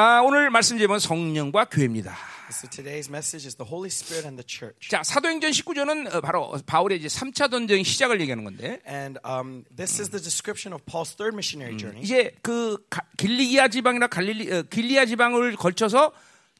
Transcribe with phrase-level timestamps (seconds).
[0.00, 2.14] 아, 오늘 말씀 제목은 성령과 교회입니다.
[2.52, 4.88] So today's message is the Holy Spirit and the church.
[4.88, 10.00] 자, 사도행전 19조는 어, 바로 바울의 이제 3차 전쟁 시작을 얘기하는 건데 And um, this
[10.00, 12.04] is the description of Paul's third missionary journey.
[12.04, 16.12] 이제 그 가- 길리기아 지방이나 갈릴리 어, 길리아 지방을 걸쳐서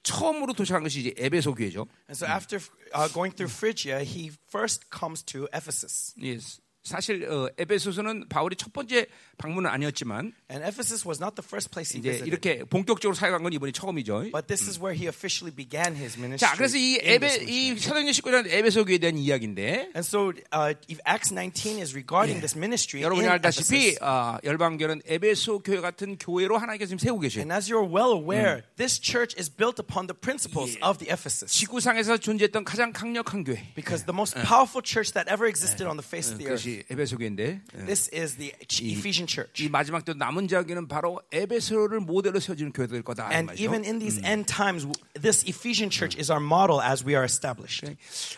[0.03, 1.87] 처음으로 도착한 것이 이제 에베소 교회죠.
[2.11, 2.59] And so after
[2.93, 6.13] uh, going through Phrygia, he first comes to Ephesus.
[6.25, 6.39] 예,
[6.88, 9.06] 사실 어, 에베소서는 바울이 첫 번째
[9.38, 12.28] 방문은 아니었지만 And Ephesus was not the first place he 이제 visited.
[12.28, 14.32] 이렇게 본격적으로 사역한 건 이번이 처음이죠.
[14.36, 16.44] But this is where he officially began his ministry.
[16.44, 17.80] 자, 그래서 이 in 에베 this 이 missionary.
[17.80, 22.52] 사도행전 19장 에베소 교회에 대한 이야기인데 And so uh, if Acts 19 is regarding this
[22.60, 24.00] ministry 여러분이 in 알다시피 Ephesus.
[24.04, 27.48] 아, 열방교는 에베소 교회 같은 교회로 하나님께서 지금 세우고 계셔요.
[27.48, 31.48] And as you're well aware, this church is built upon the principles of the Ephesus.
[31.48, 33.72] 지구상에서 존재했던 가장 강력한 교회.
[33.74, 36.60] Because the most powerful church that ever existed on the face of the earth.
[36.60, 39.65] 그것이 에베소 교회인데 This is the Ephesian church.
[39.65, 43.29] 이 마지막 때 남은 자기는 바로 에베소를 모델로 세워지는 교회가 될 거다.
[43.31, 43.63] 이 And 말이죠.
[43.65, 44.87] even in these end times,
[45.21, 47.85] this Ephesian church is our model as we are established.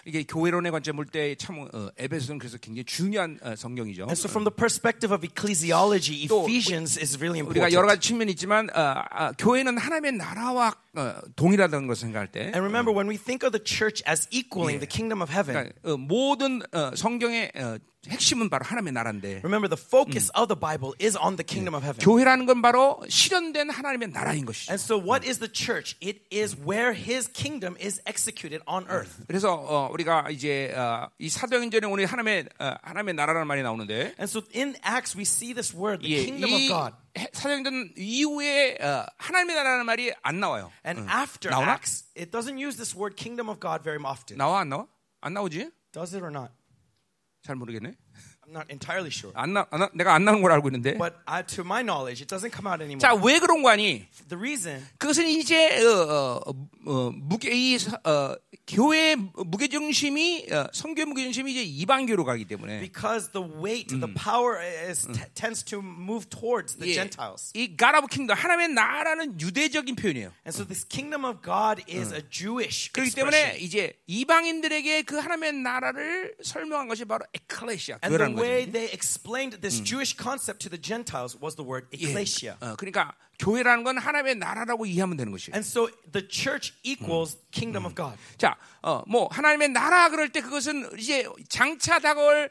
[0.04, 4.02] 이게 교회론의 관점 볼때참 어, 에베소는 그래서 굉장히 중요한 어, 성경이죠.
[4.08, 7.88] And so, from the perspective of ecclesiology, 또 Ephesians is really 우리가 여러 important.
[7.88, 12.92] 가지 측면이 있지만 어, 아, 교회는 하나님의 나라와 어, 동일하다는 것을 생각할 때 And remember,
[12.94, 16.62] when we think of the church as equaling the kingdom of heaven, 그러니까, 어, 모든
[16.72, 17.78] 어, 성경의 어,
[18.08, 21.84] 핵심은 바로 하나님의 나라인데 remember the focus of the Bible is on the kingdom of
[21.84, 22.00] heaven.
[22.00, 24.72] 교회라는 건 바로 실현된 하나님의 나라인 것이죠.
[24.72, 25.96] And so, what is the church?
[26.00, 29.20] It is where His kingdom is executed on earth.
[29.28, 34.24] 그래서 어, 우리가 이제 어, 이 사도행전에 오늘 하나님의 어, 하나님의 나라라는 말이 나오는데 And
[34.24, 36.94] so, in Acts, we see this word, the 예, kingdom of 이 God.
[37.18, 40.72] 해- 사도행전 이후에 어, 하나님의 나라라는 말이 안 나와요.
[40.86, 41.72] And after 나오나?
[41.76, 44.38] Acts, it doesn't use this word kingdom of God very often.
[44.38, 44.86] 나와 안 나와?
[45.20, 45.70] 안 나오지?
[45.92, 46.48] Does it or not?
[47.42, 47.94] 잘 모르겠네.
[48.46, 49.32] I'm not entirely sure.
[49.36, 50.98] 안 나, 안 나 내가 안 나오는 걸 알고 있는데.
[50.98, 52.98] But uh, to my knowledge, it doesn't come out anymore.
[53.00, 54.08] 자, 왜 그런 거 아니?
[54.28, 56.52] The reason 그것은 이제 어, 어,
[56.86, 58.34] 어, 무게 이 어,
[58.74, 64.12] 교회 무게 중심이 어, 성교 무게 중심이 이제 이방교로 가기 때문에 because the weight, the
[64.14, 67.50] power is t- tends to move towards the 예, Gentiles.
[67.54, 70.32] 이 가라브 킹덤 하나님의 나라는 유대적인 표현이에요.
[70.46, 73.64] And so this kingdom of God is a Jewish 그렇기 때문에 expression.
[73.64, 78.72] 이제 이방인들에게 그 하나님의 나라를 설명한 것이 바로 에클레시아 And the way 거죠.
[78.72, 82.06] they explained this Jewish concept to the Gentiles was the word 예.
[82.06, 82.56] ecclesia.
[82.60, 85.54] 어, 그러니까 교회라는 건 하나님의 나라라고 이해하면 되는 것이에요.
[85.56, 88.16] And so the church equals kingdom of God.
[88.36, 92.50] 자, 어, 뭐 하나님의 나라 그럴 때 그것은 이제 장차 다가올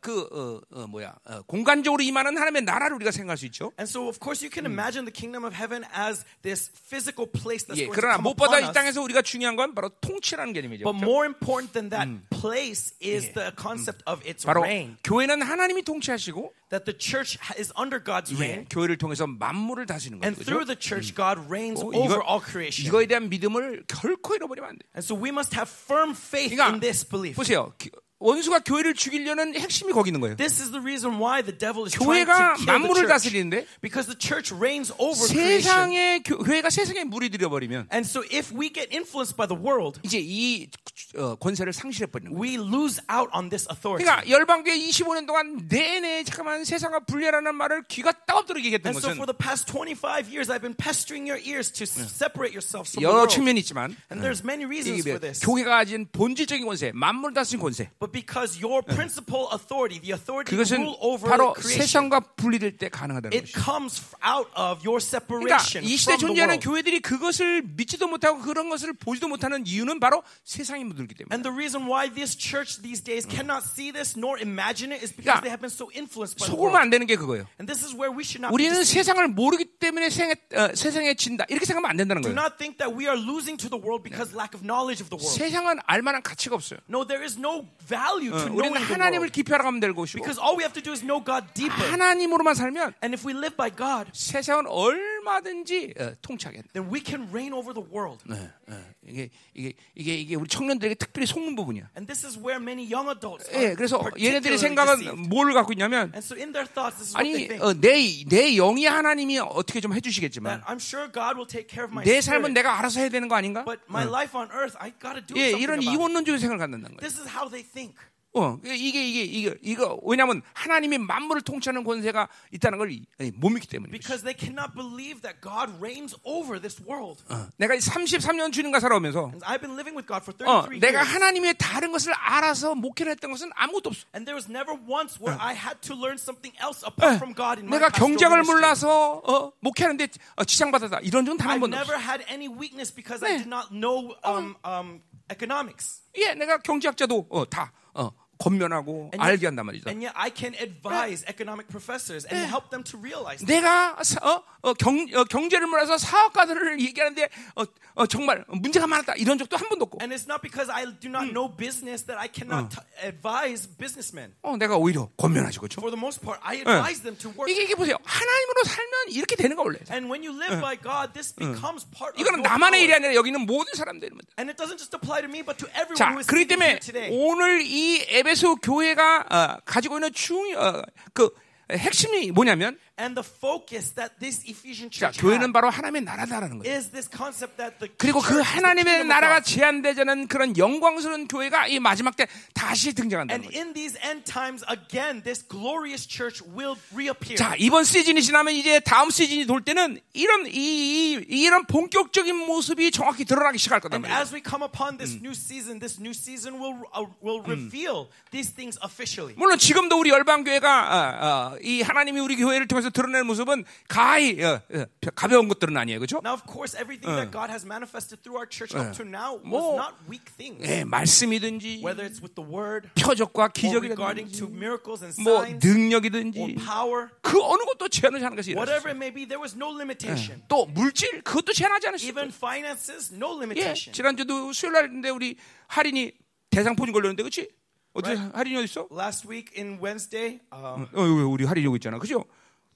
[0.00, 3.70] 그 어, 어, 뭐야 어, 공간적으로 임하는 하나님의 나라를 우리가 생각할 수 있죠.
[3.78, 7.62] And so, of course, you can imagine the kingdom of heaven as this physical place
[7.64, 8.74] that's 예, going to 그러나 come 무엇보다 upon 이.
[8.74, 10.82] 땅에서 우리가 중요한 건 바로 통치라는 개념이죠.
[10.84, 11.06] But 그렇죠?
[11.06, 14.96] more important than that place is the concept of its 바로 reign.
[15.04, 18.66] 교회는 하나님이 통치하시고 That the church is under God's 예, reign.
[18.68, 20.44] 교회를 통해서 만물을 다스리는 And 거죠.
[20.44, 22.84] through the church, God reigns 어, over 이거- all creation.
[22.86, 24.84] 이거에 대한 믿음을 결코 잃어버리면 안 돼.
[24.98, 27.36] And so we must have firm faith 그러니까 in this belief.
[27.36, 27.72] 보세요.
[28.18, 30.36] 기- 원수가 교회를 죽이려는 핵심이 거기 있는 거예요.
[30.36, 33.08] This is the reason why the devil is 교회가 the 만물을 church.
[33.08, 35.14] 다스리는데 Because the church reigns over.
[35.26, 40.00] 세상의 교, 교회가 세상에 물이 들여버리면 And so if we get influenced by the world,
[40.02, 40.68] 이제 이
[41.16, 42.42] 어, 권세를 상실해 버리는 거예요.
[42.42, 44.02] we lose out on this authority.
[44.04, 49.16] 그러니까 열방교회 25년 동안 내내 잠깐만 세상과 분리라는 말을 귀가 따갑도록 얘기했던 And so 것은
[49.16, 53.06] for the past 25 years, I've been pestering your ears to separate yourselves from the
[53.06, 53.28] 여러.
[53.30, 55.38] 측면이 있지만 And there's many reasons 이게 for this.
[55.46, 60.56] 교회가 가진 본질적인 권세, 만물 다스린 권세 But because your principal authority, the authority to
[60.56, 61.80] 그것은 rule over 바로 creation,
[62.10, 63.60] 세상과 분리될 때 가능하다는 it 것이죠.
[63.64, 66.68] comes out of your 그러니까 separation 이 시대 from the 존재하는 world.
[66.68, 71.34] 교회들이 그것을 믿지도 못하고 그런 것을 보지도 못하는 이유는 바로 세상이 묻들기 때문에.
[71.34, 75.12] And the reason why this church these days cannot see this nor imagine it is
[75.12, 76.82] because 그러니까 they have been so influenced by the 속으면 world.
[76.82, 77.46] 안 되는 게 그거예요.
[77.60, 79.04] And this is where we should not be 우리는 deceived.
[79.04, 81.44] 세상을 모르기 때문에 세상에, 어, 세상에 진다.
[81.48, 82.38] 이렇게 생각하면 안 된다는 Do 거예요.
[82.38, 85.18] not think that we are losing to the world because lack of knowledge of the
[85.18, 85.34] world.
[85.36, 86.80] 세상은 알 만한 가치가 없어요.
[86.88, 89.31] No, there is no value to 우리는 knowing the 하나님을 world.
[89.33, 91.91] 깊이 알아가면 될 것이고 Because all we have to do is know God deeper.
[91.91, 96.68] 하나님으로만 살면 And if we live by God, 세상은 얼 마든지 어, 통치하게 돼.
[96.72, 98.24] then we can reign over the world.
[98.24, 98.76] 네, 네.
[99.06, 101.90] 이게 이게 이게 이게 우리 청년들에게 특별히 속는 부분이야.
[101.96, 105.28] And this is where many young adults 예, 그래서 얘네들의 생각은 deceived.
[105.28, 107.60] 뭘 갖고 있냐면 And so in their thoughts, this is what they 아니 think.
[107.60, 112.04] 어, 내내 영이 하나님이 어떻게 좀 해주시겠지만 I'm sure God will take care of my
[112.04, 113.64] 내 삶은 내가 알아서 해야 되는 거 아닌가?
[113.64, 115.82] but my life on earth, I gotta do 예, 이런.
[115.82, 117.00] 이원론적인 생각을 갖는다는 거예요.
[117.08, 117.94] This is how they think.
[118.40, 122.88] 어, 이게 이게 이게 이거 왜냐하면 하나님이 만물을 통치하는 권세가 있다는 걸
[123.34, 123.90] 못 믿기 때문에.
[123.92, 127.22] Because they cannot believe that God reigns over this world.
[127.56, 131.12] 내가 33년 주님과 살아오면서 And I've been living with God for 어, 33 내가 years.
[131.14, 134.06] 하나님의 다른 것을 알아서 목회를 했던 것은 아무것도 없어.
[134.14, 137.60] And there was never once where I had to learn something else apart from God
[137.60, 138.42] in my 내가 경쟁을.
[138.44, 141.82] 몰라서 어, 목회하는데 어, 지장받았다 이런 적은 단한 I've 번도 없어.
[141.92, 143.44] never had any weakness because I 네.
[143.44, 145.00] did not know um, um,
[145.30, 146.02] economics.
[146.16, 149.88] 예, 내가 경제학자도 어, 다 어, 건면하고 And 알게 yet, 한단 말이죠.
[149.90, 153.44] and yet I can advise economic professors and help them to realize.
[153.44, 157.64] 내가 사- 어, 어, 경, 어, 경제를 몰라서 사업가들을 얘기하는데 어,
[157.94, 161.08] 어, 정말 문제가 많았다 이런 적도 한 번도 없고 And it's not because I do
[161.10, 164.34] not know business that I cannot t- advise businessmen.
[164.42, 165.80] 어, 내가 오히려 건면하죠 그렇죠?
[165.80, 167.50] For the most part, I advise them to work.
[167.50, 171.12] 이게, 이게 보세요 하나님으로 살면 이렇게 되는 거 원래 And when you live by God,
[171.12, 172.94] this becomes part of 이거는 나만의 일이.
[172.94, 176.10] 아니라 여기는 모든 사람들입니다 And it doesn't just apply to me, but to everyone 자
[176.14, 177.10] who is 그렇기 sitting 때문에 here today.
[177.10, 177.98] 오늘 이
[178.28, 180.82] 에베소 교회가 어, 가지고 있는 중, 어,
[181.14, 181.30] 그
[181.70, 186.58] 핵심이 뭐냐면 And the focus that this Ephesian 자, church 교회는 had 바로 하나님의 나라다라는
[186.58, 189.54] 거예요 is this concept that the 그리고 그 하나님의 나라가 God.
[189.54, 193.54] 제한되자는 그런 영광스러운 교회가 이 마지막 때 다시 등장한다는 And 거죠.
[193.60, 197.36] in these end times, again, this glorious church will reappear.
[197.38, 202.90] 자 이번 시즌이 지나면 이제 다음 시즌이 돌 때는 이런 이, 이 이런 본격적인 모습이
[202.90, 204.22] 정확히 드러나기 시작할 거단 And 말이에요.
[204.26, 208.50] as we come upon this new season, this new season will uh, will reveal these
[208.50, 209.34] things officially.
[209.38, 214.42] 물론 지금도 우리 열방 교회가 어, 어, 이 하나님이 우리 교회를 통해서 드러내는 모습은 가히
[214.42, 216.20] 어, 어, 가벼운 것들은 아니에요, 그렇죠?
[216.24, 219.44] Now, of course, everything that God has manifested through our church up to now was
[219.44, 220.62] 뭐, not weak things.
[220.66, 225.42] 예, 말씀이든지 Whether it's with the word, 표적과 or regarding 기적이든지 to miracles and 뭐
[225.44, 229.40] signs, or 능력이든지 power, 그 어느 것도 제한을 하는 것이 whatever it may be, there
[229.40, 230.42] was no limitation.
[230.48, 232.08] 또 물질 그것도 제한하지 않았어요.
[232.08, 233.92] Even finances, no 예, limitation.
[233.92, 235.36] 지난주도 수요일 날인데 우리
[235.68, 236.12] 할인이
[236.50, 237.48] 대상 포진 걸렸는데 그렇지?
[237.94, 238.36] 어디 Right.
[238.36, 238.88] 할인이 어디 있어?
[238.92, 241.98] Last week in Wednesday, um, 어, 우리 할인이 여기 있잖아.
[241.98, 242.24] 그죠?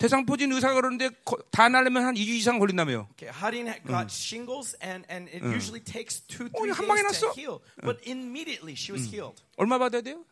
[0.03, 3.07] 대상포진 의사가 그러는데 거- 다 날려면 한 2주 이상 걸린다며요.
[3.13, 7.21] okay, Harin got shingles, and, and it usually takes two, 어, three 한 방에 days
[7.21, 7.35] to 났어.
[7.39, 7.61] heal.
[7.83, 9.41] But immediately she was healed.
[9.57, 10.25] 얼마 받아야 돼요?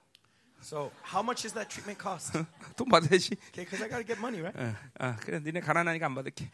[0.63, 2.33] So how much is that treatment cost?
[2.77, 3.33] 돈 받아야지.
[3.55, 4.53] Okay, because I gotta get money, right?
[4.61, 6.51] 어, 아, 그래 니네 가난하니까 안 받을게.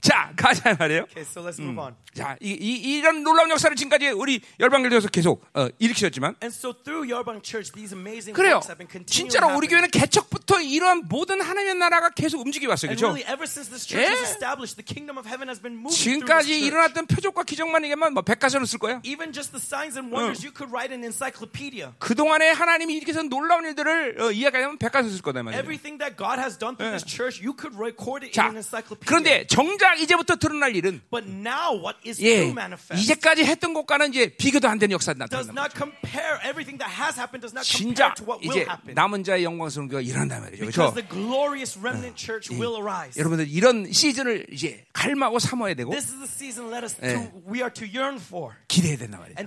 [0.00, 1.02] 자, 가자 말이에요.
[1.08, 1.94] Okay, so let's move on.
[2.12, 7.08] 자, 이, 이, 이런 놀라운 역사를 지금까지 우리 열방교회에서 계속 어, 일으키셨지만 And so through
[7.08, 8.58] Yerbang Church, these amazing 그래요.
[8.58, 9.30] works have been continuing.
[9.30, 12.90] 진짜로 우리 교회는 개척 부터 이러한 모든 하나님의 나라가 계속 움직여 왔어요.
[12.90, 13.12] And 그렇죠?
[13.16, 14.12] really, ever since this church 예.
[14.12, 16.60] was established, the kingdom of heaven has been moving through this 지금까지.
[16.60, 19.00] 일어났던 표적과 기적만 얘기하면 뭐 백과서를 쓸 거야.
[19.04, 21.92] Even just the signs and wonders, you could write an encyclopedia.
[21.98, 25.58] 그동안에 하나님이 이렇게 해서 놀라운 일들을 어, 이야기하면 백과서 쓸 거다 말이에요.
[25.60, 28.60] Everything that God has done through this church, you could record it 자, in an
[28.60, 29.08] encyclopedia.
[29.08, 32.52] 그런데 정작 이제부터 드러날 일은 But now, what is 예,
[32.92, 35.56] 이제까지 했던 것과는 이제 비교도 안 되는 역사가 does 나타난다.
[35.56, 36.36] not compare.
[36.44, 38.92] Everything that has happened does not 진짜 compare to what will 이제 happen.
[38.94, 40.66] 남은 자의 영광스러운 교회가 일어난 단 말이죠.
[40.66, 40.94] Because 그렇죠?
[40.94, 43.18] the glorious remnant church will arise.
[43.18, 47.14] 여러분들 이런 시즌을 이제 갈망하고 삼아야 되고 This is the season let us 예.
[47.14, 48.98] to, we are to yearn for 기대해야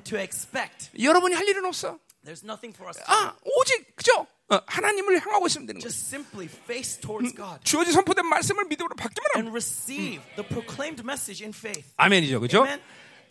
[0.03, 0.89] to expect.
[0.97, 1.99] 여러분이 할 일은 없어.
[2.23, 3.13] There's nothing for us to do.
[3.13, 4.27] 아, 오직 그죠?
[4.49, 5.89] 어, 하나님을 향하고 있으면 되는 거예요.
[5.89, 11.03] Just simply face towards God 주어진 선포된 말씀을 믿음으로 받기만 하면 and receive the proclaimed
[11.03, 11.91] message in faith.
[11.97, 12.65] 아멘이죠, 그죠?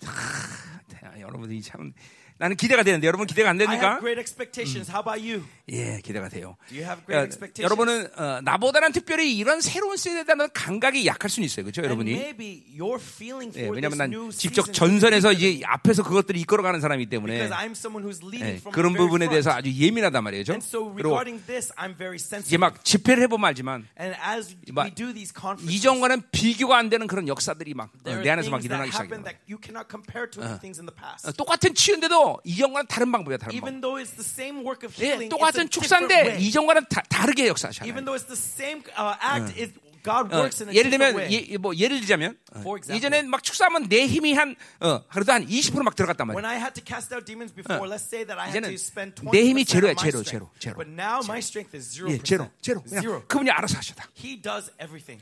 [0.05, 1.93] 아, 여러분이 참
[2.38, 3.86] 나는 기대가 되는데 여러분 기대가 안 I 됩니까?
[3.96, 4.90] have great expectations.
[4.90, 5.42] How about you?
[5.70, 6.56] 예, 기대가 돼요.
[6.68, 7.62] Do you have great 어, expectations?
[7.64, 12.12] 여러분은 어, 나보다는 특별히 이런 새로운 시대에 대한 감각이 약할 수는 있어요, 그렇죠, 여러분이?
[12.12, 17.08] maybe your feeling 예, 왜냐하면 this 난 new 직접 전선에서 이제 앞에서 그것들을 이끌어가는 사람이기
[17.08, 19.50] 때문에 because I'm someone who's leading 예, from 그런 부분에 대해서.
[19.52, 20.52] 아주 예민하단 말이죠.
[20.52, 22.58] And so 그리고 regarding this, I'm very 이제 sensitive.
[22.60, 27.06] 막 집회를 해보면 알지만 And as 막 we do these conferences, 이전과는 비교가 안 되는
[27.06, 29.22] 그런 역사들이 막 어, 내 안에서 막 일어나기 시작해요.
[29.24, 31.26] that you cannot compare to the things in the past.
[31.26, 33.68] 어, 똑같은 치유인데도 이전과는 다른 방법이야, 다른 방법.
[33.68, 36.38] Even though it's the same work of 예, healing, a 똑같은 축사인데.
[36.40, 37.90] 이전과는 다, 다르게 역사하잖아요.
[37.90, 39.72] Even though it's the same uh, act, it,
[40.06, 41.50] God 어, works in a 예를 들면 way.
[41.50, 42.96] 예, 뭐 예를 들자면 어, For example.
[42.96, 46.38] 이전에 막 축사하면 내 힘이 한 어, 그래도 한 20%막 들어갔단 말이야.
[46.38, 48.78] When I had to cast out demons before, let's say that I had 이제는 to
[48.78, 50.22] spend 20%내 힘이 제로야, 제로.
[50.22, 50.76] 제로, 제로.
[50.76, 52.10] But now my strength is 0%.
[52.10, 52.82] 예, 제로, 제로.
[52.82, 53.22] 그냥 Zero.
[53.26, 54.06] 그분이 알아서 하셔다.
[54.14, 55.18] He does everything.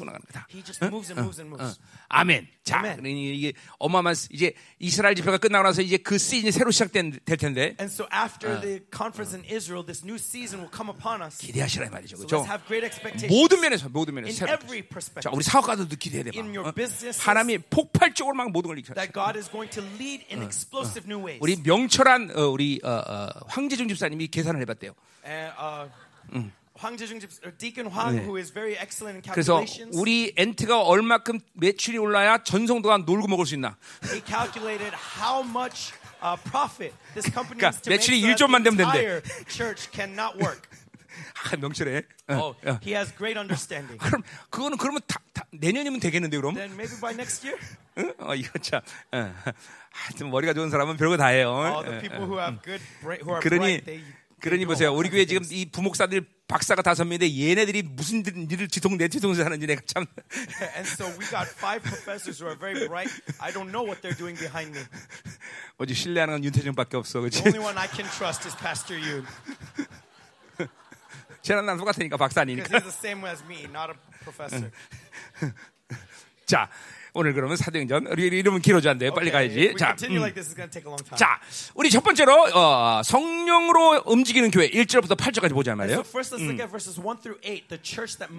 [0.00, 0.46] 치고 나가는 거다.
[0.50, 1.78] He just moves and moves and moves.
[2.08, 2.48] 아멘.
[2.64, 2.80] 자.
[2.82, 7.92] 그러니 이게 어마어마한 이제 이스라엘 집회가 끝나고 나서 이제 그 시즌이 새로 시작될 텐데 And
[7.92, 11.38] so after the conference in Israel, this new season will come upon us.
[11.38, 12.16] 기대하시라 이 말이죠.
[12.16, 12.36] So 그렇죠?
[12.44, 13.28] let's have great expectations.
[13.28, 14.52] 모든 면에서 모든 면에서 In 새로.
[14.56, 15.22] every perspective.
[15.22, 16.30] 자, 우리 사업가들도 기대해야 돼.
[16.34, 16.56] In 봐.
[16.56, 16.72] your 어?
[16.72, 17.20] businesses.
[17.20, 18.94] 하나님이 폭발적으로 막 모든 걸 이끌어.
[18.94, 21.38] that God is going to lead in explosive new ways.
[21.42, 24.94] 우리 명철한 어, 우리 어, 어, 황재중 집사님이 계산을 해봤대요.
[25.26, 25.90] And, uh,
[26.32, 28.24] Hwang Jejung, or Deacon Hwang, 네.
[28.24, 33.54] who is very excellent in 그래서 우리 엔트가 얼마큼 매출이 올라야 전성도가 놀고 먹을 수
[33.54, 33.76] 있나?
[34.12, 36.94] he calculated how much uh, profit.
[37.14, 38.98] This company 그러니까 매출이 so that 1조만 the 되면 된대.
[38.98, 40.68] entire church cannot work.
[41.52, 42.02] 아, 명철해.
[42.28, 42.78] 어, Oh, 어.
[42.82, 43.98] he has great understanding.
[43.98, 46.54] 그럼 그거는 그러면 다, 다, 내년이면 되겠는데 그럼?
[46.54, 47.60] Then maybe by next year,
[47.98, 48.12] 응?
[48.18, 48.80] 어, 이거 참.
[49.12, 49.34] 어.
[49.90, 51.50] 하여튼 머리가 좋은 사람은 별거 다 해요.
[51.60, 52.00] all 어, the 어.
[52.00, 54.04] people who have good, who are 그러니 bright, they.
[54.40, 54.92] 그러니 보세요.
[54.94, 55.42] 우리 교회 지금.
[55.50, 60.06] 이 부목사들 박사가 다섯 명인데 얘네들이 무슨 일을 뒤통 내 뒤통수 하는지 내가 참
[60.76, 63.10] And so we got five professors who are very bright.
[63.40, 64.84] I don't know what they're doing behind me.
[65.78, 67.42] 어제 신뢰하는 건 윤태정밖에 없어, 그렇지?
[67.42, 69.26] The only one I can trust is Pastor Yoon
[71.42, 72.64] 쟤랑 나랑 똑같으니까 because 박사니까.
[72.68, 74.70] he's the same as me, not a professor.
[76.46, 76.68] 자,
[77.14, 79.12] 오늘 그러면 사도행전 우리 이름은 길어져 안 돼요.
[79.12, 79.74] 빨리 가야지.
[79.76, 81.16] 자, 음.
[81.16, 81.40] 자,
[81.74, 85.98] 우리 첫 번째로 어, 성령으로 움직이는 교회 1절부터 8절까지 보자 말이에요.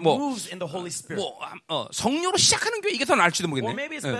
[0.02, 0.16] 뭐.
[1.16, 1.38] 뭐
[1.68, 3.72] 어, 성령으로 시작하는 교회 이게 더 나을지도 모르겠네.
[4.08, 4.16] 어.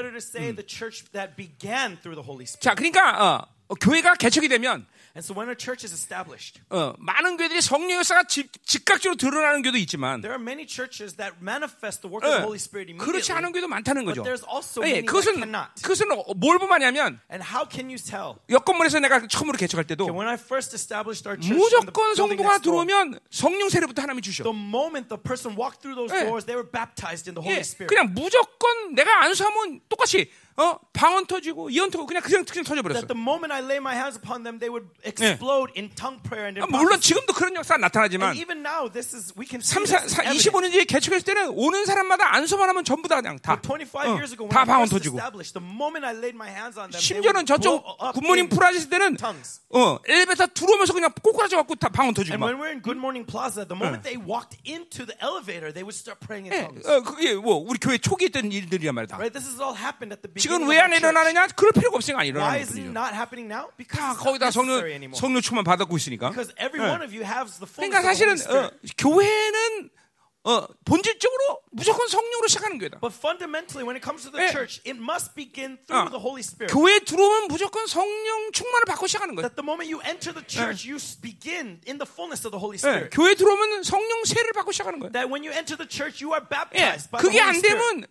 [2.60, 3.46] 자, 그러니까 어,
[3.80, 8.24] 교회가 개척이 되면 And so when a church is established, 어, 많은 교회들이 성령 역사가
[8.24, 12.40] 직, 즉각적으로 드러나는 교도 있지만 there are many churches that manifest the work of the
[12.40, 13.30] 예, Holy Spirit 그렇지.
[13.32, 14.24] 않은 교회도 많다는 거죠.
[14.24, 15.68] But there's also 예, many that 그것은 cannot.
[15.84, 16.08] 그것은
[16.40, 18.40] 뭘 보냐면 And how can you tell?
[18.48, 22.80] 여건문에서 내가 처음으로 개척할 때도 Okay, when I first established our church, 무조건 성도가 door,
[22.88, 24.44] 들어오면 성령 세례부터 하나님이 주셔.
[24.48, 26.24] the moment the person walked through those 예.
[26.24, 27.92] doors, they were baptized in the 예, Holy Spirit.
[27.92, 33.00] 그냥 무조건 내가 안수하면 똑같이 어 방언 터지고 예언 터지고 그냥 그냥 그냥 터져 버렸어.
[33.00, 36.46] That the moment I lay my hands upon them, they would explode in tongue prayer
[36.46, 37.00] and in 아, 물론.
[37.00, 40.22] 지금도 그런 역사가 나타나지만 And even now, this is we can see 3, this 4,
[40.22, 40.52] 4, as evidence.
[40.52, 44.32] 25년 뒤에 개척했을 때는 오는 사람마다 안수만 하면 전부 다 그냥 다, 25 어, years
[44.36, 47.02] ago, when 다 방언 터지고 established, the moment I laid my hands on them, they
[47.02, 49.60] 심지어는 저쪽 굿모닝 있을 때는 tongues.
[49.70, 52.98] 어 엘리베이터 들어오면서 그냥 꼬꾸라져 갖고 다 방언 터지고 And 막 when we're in Good
[52.98, 56.66] Morning Plaza, the moment they walked into the elevator, they would start praying in 예,
[56.66, 56.84] tongues.
[56.86, 59.16] 어, 그게 뭐 우리 교회 초기에 있던 일들이란 말이야 다.
[59.16, 59.32] Right?
[59.32, 60.92] This has all happened at the 지금 왜 안.
[60.92, 61.46] 일어나느냐?
[61.54, 62.90] 그럴 필요가 없으니까 안 Why 일어나는 is it 거죠.
[62.90, 63.70] not happening now?
[63.78, 65.14] Because 다 it's 거의 다 not 성령.
[65.14, 66.30] 성령 충만 받았고 있으니까.
[66.30, 66.90] Because every 예.
[66.90, 68.36] one of you has the fullness 그러니까 of the 사실은.
[68.50, 69.90] 어, 교회는
[70.44, 72.98] 어, 본질적으로 무조건 성령으로 시작하는 교회다.
[72.98, 74.50] But fundamentally, when it comes to the 예.
[74.50, 76.74] church, it must begin through 어, the Holy Spirit.
[76.74, 79.46] 교회에 들어오면 무조건 성령 충만을 받고 시작하는 거예요.
[79.46, 82.58] That the moment you enter the church, you s- begin in the fullness of the
[82.58, 83.14] Holy 예, Spirit.
[83.14, 85.14] 교회 들어오면 성령 세를 받고 시작하는 거예요.
[85.14, 87.62] That when you enter the church, you are 예, baptized by the 그게 안 Holy
[87.62, 87.78] Spirit.
[87.78, 88.06] 되면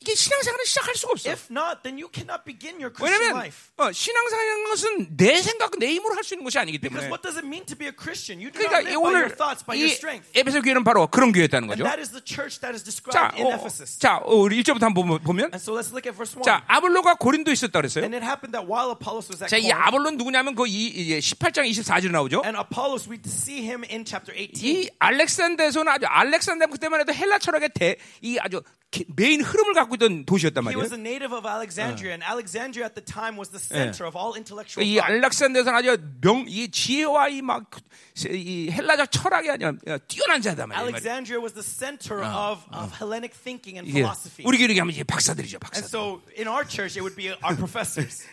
[0.00, 1.30] 이게 신앙생활을 시작할 수가 없어.
[1.30, 3.68] If not, then you cannot begin your Christian 왜냐면 life.
[3.76, 7.10] 어, 신앙생활이라는 것은 내 생각, 내 힘으로 할 수 있는 것이 아니기 Because 때문에.
[7.12, 8.40] what does it mean to be a Christian?
[8.40, 10.30] You do 그러니까 not 이 live by 오늘 your thoughts, by your 이 strength.
[10.38, 11.84] 에베소 교회는 바로 그런 교회였다는 And 거죠.
[11.84, 13.98] that is the church that is 자, described in 어, Ephesus.
[13.98, 16.46] 자, 어, 우리 1절부터 한번 보면, And so let's look at verse 1.
[16.46, 18.04] 자, 아볼로가 고린도에 있었다 그랬어요.
[18.06, 21.18] And it happened that while Apollos was at 자, 이 아볼로는 누구냐면 그 이, 이
[21.18, 22.42] 18장 24절 나오죠.
[22.46, 24.56] and Apollos, we see him in chapter 18.
[24.64, 29.96] 이 알렉산더에서는 아주 알렉산더 그때만 해도 헬라 철학의 대, 이 아주 기- 메인 흐름을 갖고
[29.96, 30.80] 있던 도시였단 He 말이에요.
[30.80, 34.32] was a native of Alexandria, and Alexandria at the time was the center of all
[34.34, 34.98] intellectual 이.
[34.98, 37.68] 알렉산더에서는 아주 명, 이 지혜와 이 막,
[38.32, 39.72] 이 헬라적 철학이 아니라
[40.08, 40.88] 뛰어난 자다 말이에요.
[40.88, 44.48] Alexandria was the center of, of Hellenic thinking and 이게 philosophy.
[44.48, 45.84] 우리 교회 하면 이제 박사들이죠, And 박사.
[45.84, 48.24] so in our church, it would be our professors.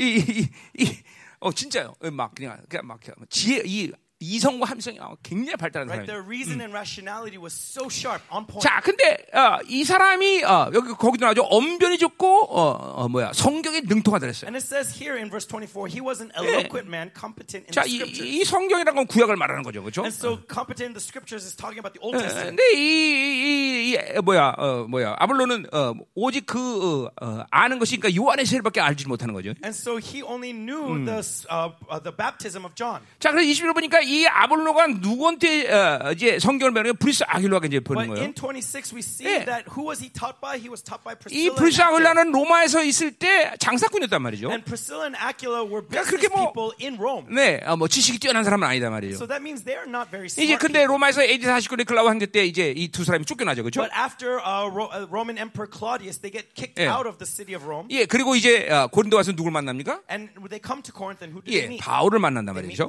[0.00, 0.48] 이, 이,
[0.80, 0.98] 이,
[1.40, 1.92] 어, 진짜요.
[2.12, 2.98] 막 그냥, 그냥 막
[3.28, 6.06] 지혜, 이 이성과 함성이 굉장히 발달한 Right?
[6.06, 6.06] 사람이에요.
[6.10, 8.66] Their reason and rationality was so sharp, on point.
[8.66, 11.46] 자, 근데 어, 이 사람이 어, 여기 거기도 나오죠.
[11.48, 14.48] 언변이 좋고 어, 어, 뭐야 성경에 능통하다 그랬어요.
[14.48, 17.82] And it says here in verse 24, he was an eloquent man, competent in 자,
[17.86, 18.26] the 이, scriptures.
[18.26, 20.02] 이 성경이라는 건 구약을 말하는 거죠, 그렇죠?
[20.02, 22.58] And so competent in the scriptures is talking about the Old Testament.
[22.58, 27.78] 근데 이, 이, 이, 이 뭐야, 어, 뭐야, 아볼로는 어, 오직 그 어, 어, 아는
[27.78, 29.54] 것이 그러니까 요한의 세례밖에 알지 못하는 거죠.
[29.62, 33.00] And so he only knew the, uh, uh, the baptism of John.
[33.20, 37.80] 자, 그래서 21절 보니까 이 아볼로가 누구한테 어, 이제 성경을 배우는 게 브리스 아길로가 이제
[37.80, 38.22] 보는 거예요.
[38.24, 39.44] in 26, we see 예.
[39.44, 40.56] that who was he taught by?
[40.56, 41.82] He was taught by 이 Priscilla and 브리스.
[41.82, 44.48] 아길라는 로마에서 있을 때 장사꾼이었단 말이죠.
[44.48, 47.26] And Priscilla and Aquila were 그러니까 그렇게 뭐- people in Rome.
[47.34, 49.14] 네, 어, 뭐 지식이 뛰어난 사람은 아니다 말이죠.
[49.16, 50.86] So that means they're not very 이제 근데.
[50.88, 53.82] 로마에서 AD 49년 클라우 한때 때 이제 이 두 사람이 쫓겨나죠, 그렇죠?
[53.82, 56.88] But after uh, Ro- uh, Roman Emperor Claudius, they get kicked 예.
[56.88, 57.88] out of the city of Rome.
[57.90, 60.00] 예, 그리고 이제 어, 고린도 와서 누굴 만납니까?
[60.10, 61.76] And they come to Corinth, and who do 예?
[61.76, 62.88] 바울을 만난단 말이죠.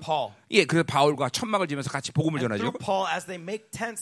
[0.51, 2.72] 예, 그래서 바울 과 천막을 지면서 같이 복음을 전하죠.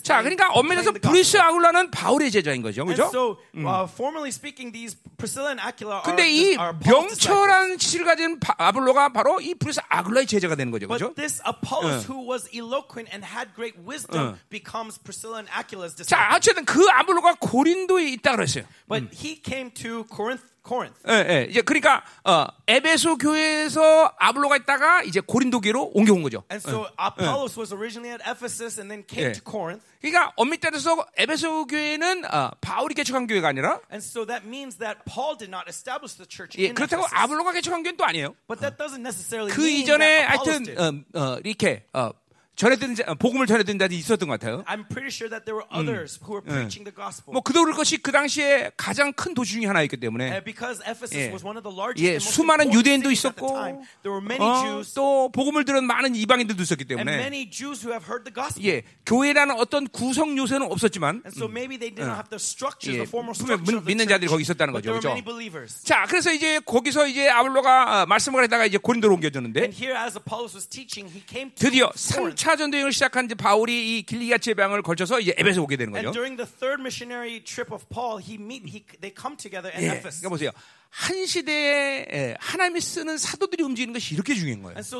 [0.03, 1.37] 자, 그러니까 엄밀해서 브리스.
[1.37, 3.07] 아굴라는 바울의 제자인 거죠, And 그죠?
[3.09, 6.55] so, uh, formally speaking, these Priscilla and Aquila are, 근데 이.
[6.85, 11.13] 명철한 지식을 가진 바- 아볼로가 바로 이 브리스 아굴라의 제자가 되는 거죠, 그죠?
[11.13, 16.17] But this Apollos, who was eloquent and had great wisdom, becomes Priscilla and Aquila's disciple.
[16.17, 18.65] 자, 어쨌든 그 아볼로가 고린도에 있다 그랬어요.
[18.87, 20.99] But he came to Corinth, Corinth.
[21.07, 21.47] 예, 예.
[21.49, 26.43] 이제 그러니까 어, 에베소 교회에서 아볼로가 있다가 이제 고린도 교회로 옮겨온 거죠.
[26.51, 29.39] And so Apollos was originally at Ephesus and then came Yeah.
[29.39, 29.85] to Corinth.
[30.01, 34.99] 그러니까 엄밀히 따라서 에베소 교회는 어, 바울이 개척한 교회가 아니라 And so that means that
[35.05, 37.15] Paul did not establish the church 예, in 그렇다고 Ephesus.
[37.15, 38.35] 아볼로가 개척한 교회는 또 아니에요.
[38.47, 40.77] But that doesn't necessarily 그 mean 이전에 that 하여튼.
[40.77, 42.11] 어, 어, 이렇게 어,
[42.57, 44.63] 전해든 자, 복음을 전해든 자들이 있었던 것 같아요.
[44.65, 47.31] I'm pretty sure that there were others who were preaching the gospel.
[47.31, 51.29] 뭐 그들 것이 그 당시에 가장 큰 도시 중에 하나였기 때문에 And because Ephesus 예.
[51.29, 54.41] was one of the largest 예, and most 수많은 유대인도 있었고 time, there were many
[54.41, 58.25] 어, Jews 또 복음을 들은 많은 이방인들도 있었기 and 때문에 many Jews who have heard
[58.25, 58.65] the gospel.
[58.65, 63.05] 예, 교회라는 어떤 구성 요소는 없었지만 And so maybe they didn't have the structure, 예,
[63.05, 65.85] the formal structure of the 믿는 자들이 church, 거기 있었다는 거죠, believers.
[65.85, 70.17] 자, 그래서 이제 거기서 이제 아볼로가 어, 말씀을 하다가 이제 고린도로 옮겨졌는데 And here, as
[70.17, 72.46] Apollos was teaching, he came to 드디어 Corinth.
[72.46, 76.13] 3차 전도행을 시작한 이제 바울이 이 길리가 제방을 걸쳐서 이제 에베소 오게 되는 And 거죠.
[76.13, 79.97] during the third missionary trip of Paul, he meet, he, they come together in 예,
[79.97, 80.21] Ephesus.
[80.21, 80.51] 그러니까 보세요.
[80.89, 84.79] 한 시대에 예, 하나님이 쓰는 사도들이 움직이는 것이 이렇게 중요한 거예요.
[84.79, 84.99] So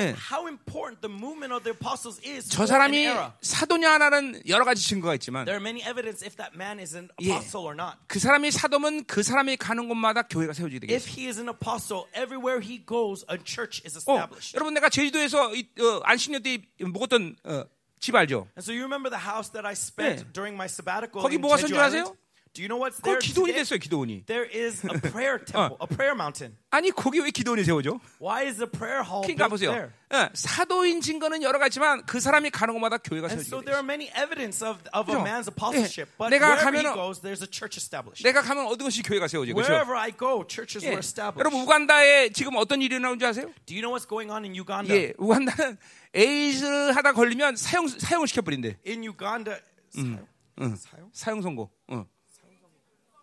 [0.00, 0.14] 예.
[2.24, 3.06] is 저 사람이.
[3.40, 5.46] 사도냐 하나는 여러 가지 증거가 있지만
[7.22, 7.28] 예.
[8.06, 10.98] 그 사람이 사도면 그 사람이 가는 곳마다 교회가 세워지게 되겠어요.
[14.12, 14.28] 어.
[14.56, 17.64] 여러분 내가 제주도에서 이, 어, 안식년 때 묵었던 어,
[18.00, 18.48] 집 알죠?
[18.56, 20.32] And so you remember the house that I spent 예.
[20.32, 22.16] during my sabbatical 거기 뭐가 아세요?
[22.54, 23.64] Do you know what's 그 there 기도원이 today?
[23.64, 24.26] 됐어요, 기도원이.
[24.26, 26.52] There is a prayer temple, a prayer mountain.
[26.70, 27.98] 아니 거기 왜 기도원이 세워져?
[28.20, 29.72] Why is the prayer hall 그러니까 보세요.
[29.72, 29.88] there?
[30.12, 33.82] 예, 사도인 증거는 여러 가지만 그 사람이 가는 곳마다 교회가 And so 세워지게 there are
[33.82, 36.16] many evidence of, of a man's apostleship, 예.
[36.20, 38.20] but 내가 wherever he 가면은- goes, there's a church established.
[38.20, 39.72] 내가 가면 어느 곳이 교회가 세워지고 그렇죠?
[39.72, 40.92] Wherever I go, churches 예.
[40.92, 41.40] were established.
[41.40, 43.48] 여러분 우간다에 지금 어떤 일이 일어나는 줄 아세요?
[43.64, 44.92] Do you know what's going on in Uganda?
[44.92, 45.78] 예, 우간다는
[46.12, 48.76] 에이즈 하다 걸리면 사형 사형을 시켜 버린대.
[48.86, 49.56] In Uganda,
[49.88, 50.28] 사형?
[50.76, 51.08] 사형?
[51.16, 51.70] 사형 선고.
[51.88, 52.04] 어.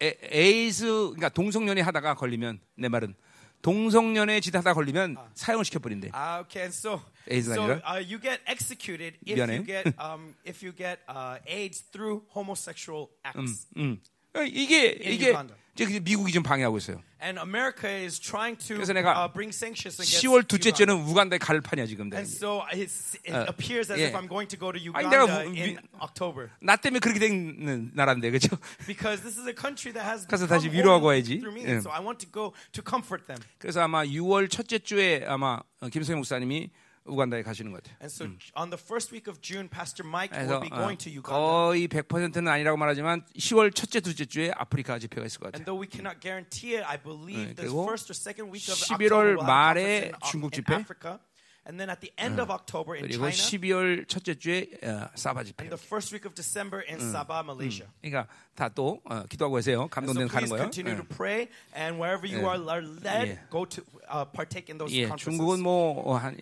[0.01, 3.15] 에, 에이즈 그러니까 동성연애 하다가 걸리면 내 말은
[3.62, 6.12] 동성연애 짓 하다 걸리면 사형을 시켜버린대.
[6.13, 7.82] Ah, okay, so AIDS so 아니라?
[7.86, 9.58] uh, you get executed if 미안해.
[9.58, 13.68] you get um, if you get uh, AIDS through homosexual acts.
[13.75, 14.00] 음.
[14.00, 15.33] 어, 이게 이게.
[15.81, 17.01] 이제 미국이 좀 방해하고 있어요.
[17.24, 20.48] And America is trying to 그래서 내가 uh, bring sanctions against 10월 Uganda.
[20.48, 22.12] 둘째 주는 우간다에 갈 판이야 지금.
[22.12, 22.91] And so it
[23.31, 24.07] 어, appears as 예.
[24.07, 27.00] if I'm going to go to 아니, Uganda 내가 무- in 미- October 나 때문에
[27.00, 28.57] 그렇게 된 나라인데 그렇죠?
[28.88, 31.39] because this is a country that has 가서 다시 위로하고 와야지.
[31.39, 31.63] me.
[31.63, 31.79] 예.
[31.79, 33.39] So I want to go to comfort them.
[33.57, 36.71] 그래서 아마 6월 첫째 주에 아마 김성현 목사님이
[37.10, 37.98] 우간다에 가시는 것 같아요.
[38.01, 38.25] And so
[38.56, 41.36] on the first week of June, Pastor Mike will be 어, going to Uganda.
[41.36, 45.66] 거의 100%는 아니라고 말하지만 10월 첫째 둘째 주에 아프리카 집회가 있을 것 And 같아요.
[45.66, 49.36] though we cannot guarantee it, I 네, believe the first or second week of 11월
[49.36, 50.74] October we'll have 말에 a conference 중국 집회.
[50.75, 51.20] Africa.
[51.68, 53.77] And then at the end of October in 그리고 China.
[54.01, 55.62] 12월 첫째 주에 어, 사바 집회.
[55.62, 57.86] And the first week of December in Sabah, Malaysia.
[58.01, 59.86] 그러니까 다또 어, 기도하고 계세요.
[59.86, 60.64] And so 감동되는 가는 거예요.
[60.64, 60.98] continue 예.
[60.98, 63.40] to pray, and wherever you are, are led, 예.
[63.51, 65.29] go to uh, partake in those 예, conferences.
[65.38, 66.38] 중국은 뭐한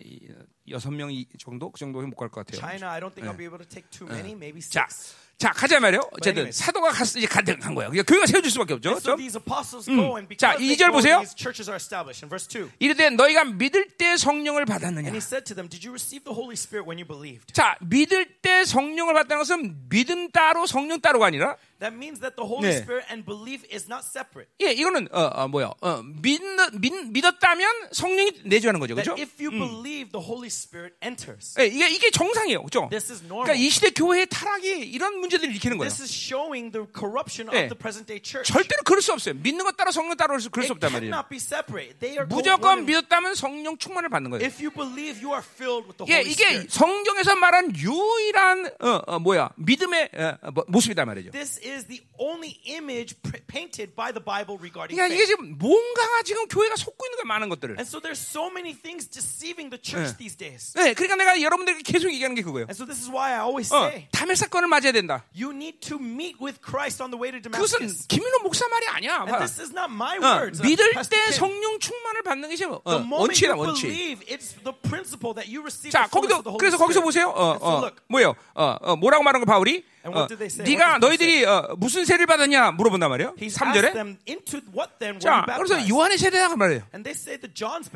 [0.69, 2.59] 여섯 명 정도 그 정도에 못 갈 것 같아요.
[2.59, 5.15] China, I don't think I'll be able to take too many, maybe 자, six.
[5.37, 6.01] 자 가자 말이요.
[6.13, 6.51] 어쨌든.
[6.51, 7.91] 사도가 갔, 이제 간, 간 거예요.
[7.91, 8.89] 그러니까 교회가 세워질 수밖에 없죠.
[8.97, 9.15] 그렇죠?
[9.17, 11.19] these apostles go, and 자, because they 이절 go, 보세요.
[11.21, 12.25] these churches are established.
[12.25, 12.71] In verse 2.
[12.79, 15.07] 이르되 너희가 믿을 때 성령을 받았느냐.
[15.07, 17.53] And he said to them, Did you receive the Holy Spirit when you believed?
[17.53, 22.47] 자, 믿을 때 성령을 받다는 것은 믿음 따로 성령 따로가 아니라 That means that the
[22.47, 22.81] Holy 네.
[22.81, 24.49] Spirit and belief is not separate.
[24.61, 25.71] 예, 이거는 어, 어 뭐야?
[25.81, 26.41] 어, 믿,
[26.73, 28.95] 믿 믿었다면 성령이 내주하는 거죠.
[28.95, 29.13] 그렇죠?
[29.13, 31.53] if you believe, the Holy Spirit enters.
[31.59, 32.63] 예, 이게 이게 정상이에요.
[32.63, 32.89] 그렇죠?
[32.89, 33.45] This is normal.
[33.45, 35.89] 그러니까 이 시대 교회의 타락이 이런 문제들을 일으키는 거예요.
[35.89, 37.69] This is showing the corruption 네.
[37.69, 38.51] of the present day church.
[38.51, 39.35] 절대로 그럴 수 없어요.
[39.35, 41.11] 믿는 것 따라 성령 따라 그럴 수 없단 말이에요.
[41.11, 41.99] cannot be separate.
[41.99, 42.85] They are 무조건.
[42.85, 44.45] 믿었다면 성령 충만을 받는 거예요.
[44.45, 46.73] If you believe, you are filled with the 예, Holy 이게 Spirit.
[46.73, 50.09] 성경에서 말한 유일한 어, 어, 뭐야 믿음의
[50.41, 51.31] 어, 뭐, 모습이다 말이죠.
[51.31, 53.15] This is the only image
[53.51, 55.35] painted by the Bible regarding 그러니까 이게 faith.
[55.35, 57.75] 지금 뭔가가 지금 교회가 속고 있는 거야 많은 것들을.
[57.75, 60.71] And so there's so many things deceiving the church these days.
[60.79, 62.71] 네, 그러니까 내가 여러분들에게 계속 얘기하는 게 그거예요.
[62.71, 65.25] And so this is why I always 어, say, 담의 사건을 맞아야 된다.
[65.35, 68.07] you need to meet with Christ on the way to 그것은 Damascus.
[68.07, 69.25] 김인호 목사 말이 아니야.
[69.27, 70.61] And this is not my 어, words.
[70.61, 71.17] uh, 믿을 때.
[71.33, 73.87] 성령 충만을 받는 것이 어, 원칙이다 원칙.
[73.87, 77.01] believe, it's the principle that you receive 자, 거기도 그래서 거기서.
[77.01, 77.29] 보세요.
[77.29, 78.35] 어, 어, 뭐예요?
[78.55, 79.83] 어, 어, 뭐라고 말한 거 바울이?
[80.07, 80.63] And 어, what did they say?
[80.63, 83.35] 네가 너희들이 어, 무슨 세를 받았냐 물어본단 말이에요.
[83.37, 83.91] He 3절에.
[83.91, 85.87] asked them, into what then were 자, 그래서?
[85.89, 86.81] 요한의 세례라고 말해요.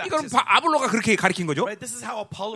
[0.06, 0.28] 이건.
[0.30, 1.66] 바, 아볼로가 그렇게 가르친 거죠.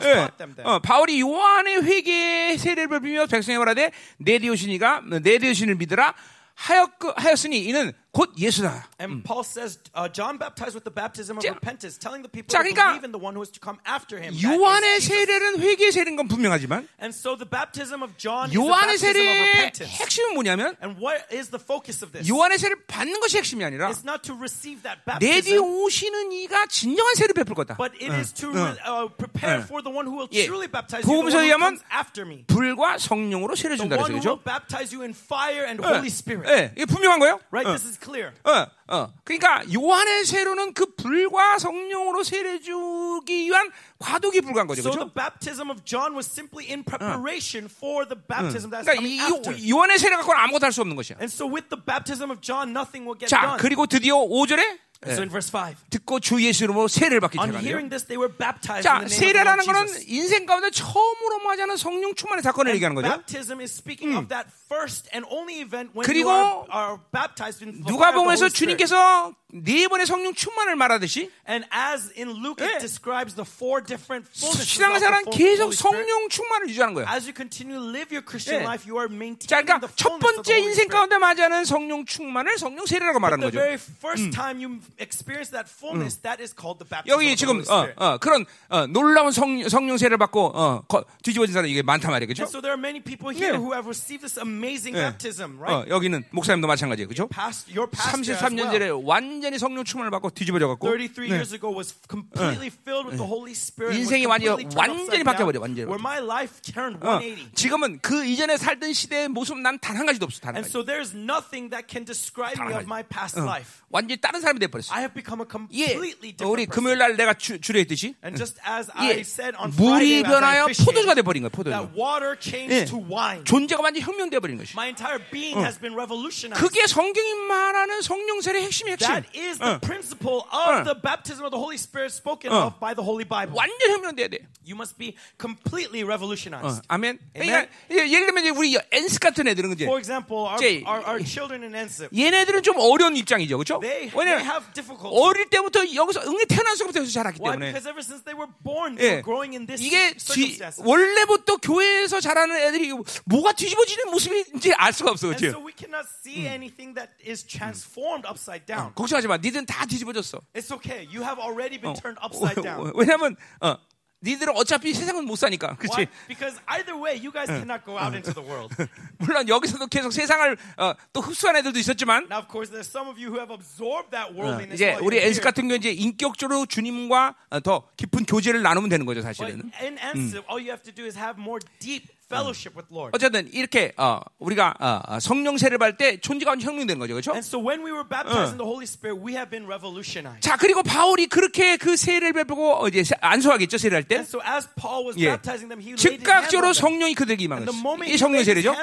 [0.03, 0.27] 예.
[0.63, 6.13] 어, 바울이 요한의 회개의 세례를 빌며 백성에 말하되 내 디오신이가 내 디오신을 믿으라
[6.55, 8.87] 하였, 하였으니 이는 곧 예수다.
[8.97, 12.47] And Paul says, uh, John baptized with the baptism of 자, repentance, telling the people
[12.47, 14.31] 자, to 그러니까 believe in the one who is to come after him.
[14.31, 15.01] 요한의.
[15.03, 19.35] 세례는 회개의 세례인 건 분명하지만 And so the baptism of John is the baptism of
[19.35, 19.91] repentance.
[19.99, 22.23] 핵심은 뭐냐면 And what is the focus of this?
[22.31, 26.67] 요한의 세례를 받는 것이 핵심이 아니라 It's not to receive that 내 baptism, 오시는 이가
[26.67, 27.75] 진정한 세례를 베풀 거다.
[27.75, 30.47] but it is to uh, prepare for the one who will 예.
[30.47, 32.45] truly baptize you, the one after me.
[32.47, 34.23] 불과 성령으로 세례 The 준다 one 그랬어요.
[34.23, 35.85] who will baptize you in fire and 예.
[35.85, 36.47] Holy Spirit.
[36.47, 37.39] 예, 이게 분명한 거예요.
[37.51, 37.67] Right?
[37.67, 37.75] 어.
[37.75, 38.31] This is clear.
[38.45, 39.13] 어, 어.
[39.23, 44.81] 그러니까 요한의 세로는 그 불과 성령으로 세례 주기 위한 과도기 불과한 거죠.
[44.81, 45.13] So the 그렇죠?
[45.13, 49.51] baptism of John was simply in preparation for the baptism that's 그러니까 coming 이 after.
[49.57, 51.17] 요- 요한의 세례 갖고는 아무것도 할 수 없는 것이야.
[51.19, 53.57] And so with the baptism of John, nothing will get 자, done.
[53.59, 57.59] 그리고 드디어 5절에 So in verse 5, 듣고 주 예수 이름으로 세례를 받기 시작하네요.
[57.61, 60.03] hearing this, they were baptized 자, in the name of the 세례라는 거는.
[60.07, 63.07] 인생 가운데 처음으로 맞이하는 성령 충만의 사건을 And 얘기하는 거죠.
[63.09, 67.61] baptism is speaking of that first and only event when 그리고 you are, are baptized
[67.61, 68.49] in the 누가복음에서.
[68.49, 72.75] 주님께서 네 번의 성령 충만을 말하듯이 And as in Luke, 예.
[72.75, 75.71] it describes the four different fullnesses 신앙생활은 the 계속.
[75.73, 77.07] 성령 충만을 유지하는 거예요.
[77.07, 78.65] As you continue to live your Christian 예.
[78.67, 80.87] life, you are 자, maintaining 그러니까 the 첫 the 번째 인생.
[80.89, 83.63] 가운데 맞이하는 성령 충만을 성령 세례라고 말하는 The 거죠.
[83.63, 87.63] very first time you experience that fullness, that is called the baptism 여기 the 지금
[87.71, 87.87] 어.
[87.95, 92.27] 어, 그런 어, 놀라운 성, 성령 세례를 받고 어, 거- 뒤집어진 사람 이게 많단 말이에요,
[92.27, 92.43] 그렇죠?
[92.43, 93.57] So there are many people here 예.
[93.57, 95.15] who have received this amazing 예.
[95.15, 95.89] baptism, 어, right?
[95.89, 97.27] 여기는 목사님도 마찬가지예요, 그렇죠?
[97.31, 98.73] Past, your pastor as 33년 well.
[98.75, 103.17] 전에 완전 히 성령 충만을 받고 뒤집어져 갖고 33 years ago was completely filled with
[103.17, 103.95] the Holy Spirit.
[103.95, 107.53] and was 인생이 완전- 완전히 바뀌어 버려, 완전히 Where my life turned 어, 180.
[107.55, 110.71] 지금은 그 이전에 살던 시대의 모습 난 단 한 가지도 없어, 단한 And 가지.
[110.71, 113.83] so there's nothing that can describe me of my past life.
[113.89, 114.93] 완전히 다른 사람이 돼 버렸어.
[114.93, 116.65] I have become a 예, completely 어, 우리.
[116.65, 120.67] 금요일 날 내가 주, 주례 했듯이 And just as 예, I said on 물이 변하여
[120.67, 121.71] 포도주가 officiated, 돼버린 거야, 포도주.
[121.75, 123.43] that water changed 예, to wine.
[123.45, 124.73] 존재가 완전히 혁명돼 버린 것이.
[124.75, 126.59] My entire being has been revolutionized.
[126.59, 129.07] 그게 성경이 말하는 성령 세례 핵심의 핵심.
[129.07, 129.80] That is the 어.
[129.80, 130.80] principle 어.
[130.80, 132.66] of the baptism of the Holy Spirit spoken 어.
[132.68, 133.54] of by the Holy Bible.
[133.56, 134.46] 완전 혁명돼야 돼.
[134.64, 136.82] You must be completely 어, revolutionized.
[136.88, 137.18] 아멘.
[137.34, 141.02] 그러니까 예, 예를 들면 이제 우리 엔스 같은 애들은 이제 For example, our, 이제 our,
[141.06, 143.80] our children in NSIP, 얘네들은 좀 어려운 입장이죠, 그렇죠?
[143.80, 145.10] they, they 왜냐면 have difficulty.
[145.10, 147.56] 어릴 때부터 여기서 응애 태어나서부터 여기서 자랐기 Why?
[147.58, 147.72] 때문에.
[147.72, 150.82] Because ever since they were born, 예, they were growing in this 이게 뒤, circumstances.
[150.86, 152.92] 원래부터 교회에서 자라는 애들이
[153.24, 155.50] 뭐가 뒤집어지는 모습인지 알 수가 없어, And 그렇지?
[155.50, 158.92] so we cannot see anything that is transformed upside down.
[159.15, 160.39] 걱정하지 마, 니들은 다 뒤집어졌어.
[160.53, 161.05] It's okay.
[161.07, 162.91] You have already been turned upside down.
[162.95, 163.75] 왜냐면 어,
[164.21, 166.07] 니들은 어차피 세상은 못 사니까, 그렇지?
[166.27, 168.73] Because either way, you guys cannot go out into the world.
[169.19, 173.19] 물론 여기서도 계속 세상을 어, 또 흡수한 애들도 있었지만 Now, of course, there's some of
[173.21, 174.75] you who have absorbed that 어, worldliness.
[174.75, 175.41] 이제 우리 엔스.
[175.41, 179.71] 같은 경우 이제 인격적으로 주님과 어, 더 깊은 교제를 나누면 되는 거죠, But 사실은.
[179.79, 183.11] in answer, all you have to do is have more deep fellowship with Lord.
[183.13, 187.31] 어쨌든 이렇게 어, 우리가 어, 어, 성령 세례를 받을 때 존재가 혁명되는 거죠, 그렇죠?
[187.31, 190.41] And so when we were baptized in the Holy Spirit, we have been revolutionized.
[190.41, 194.67] 자 그리고 바울이 그렇게 그 세례를 베푸고 어, 이제 안수하겠죠, 세례할 때 And so as
[194.75, 195.29] Paul was 예.
[195.37, 196.73] baptizing them, he 즉각적으로.
[196.73, 197.43] 성령이 그들에게
[197.79, 198.73] moment 이 성령 세례죠.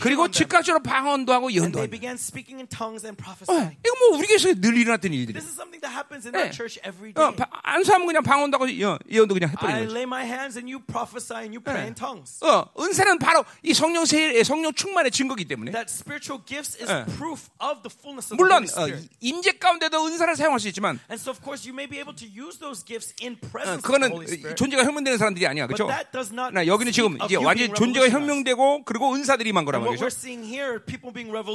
[0.00, 0.28] 그리고.
[0.30, 1.90] 즉각적으로 방언도 하고 예언도 they 하고.
[1.90, 3.16] began speaking in tongues and
[3.50, 3.70] 어.
[3.84, 5.34] 이거 뭐 우리 교회에서 늘 일어났던 일들이.
[5.38, 6.48] This is something that happens in 예.
[6.48, 7.36] our church every 어, day.
[7.36, 9.94] 바- 안수하면 그냥 방언도 하고 예- 예언도 그냥 I 해버리는 거죠.
[9.94, 12.39] lay my hands and you prophesy and you pray in tongues.
[12.42, 15.72] 어, 은사는 바로 이 성령 세례, 성령 충만의 증거기 때문에.
[15.72, 17.04] That spiritual gifts is 예.
[17.16, 19.08] proof of the fullness of the 물론 Holy 어, Spirit.
[19.20, 22.24] 임재 가운데도 은사를 사용할 수 있지만 And so, of course, you may be able to
[22.24, 24.56] use those gifts in 어, presence of the 그거는 Holy Spirit.
[24.56, 25.86] 존재가 혁명되는 사람들이 아니야, 그렇죠?
[25.88, 28.08] that does not 나 여기는 지금 이제 완전 존재가.
[28.08, 30.08] 혁명되고 그리고 은사들이 임한 거란 말이죠.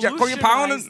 [0.02, 0.86] 자, 거기 방언은-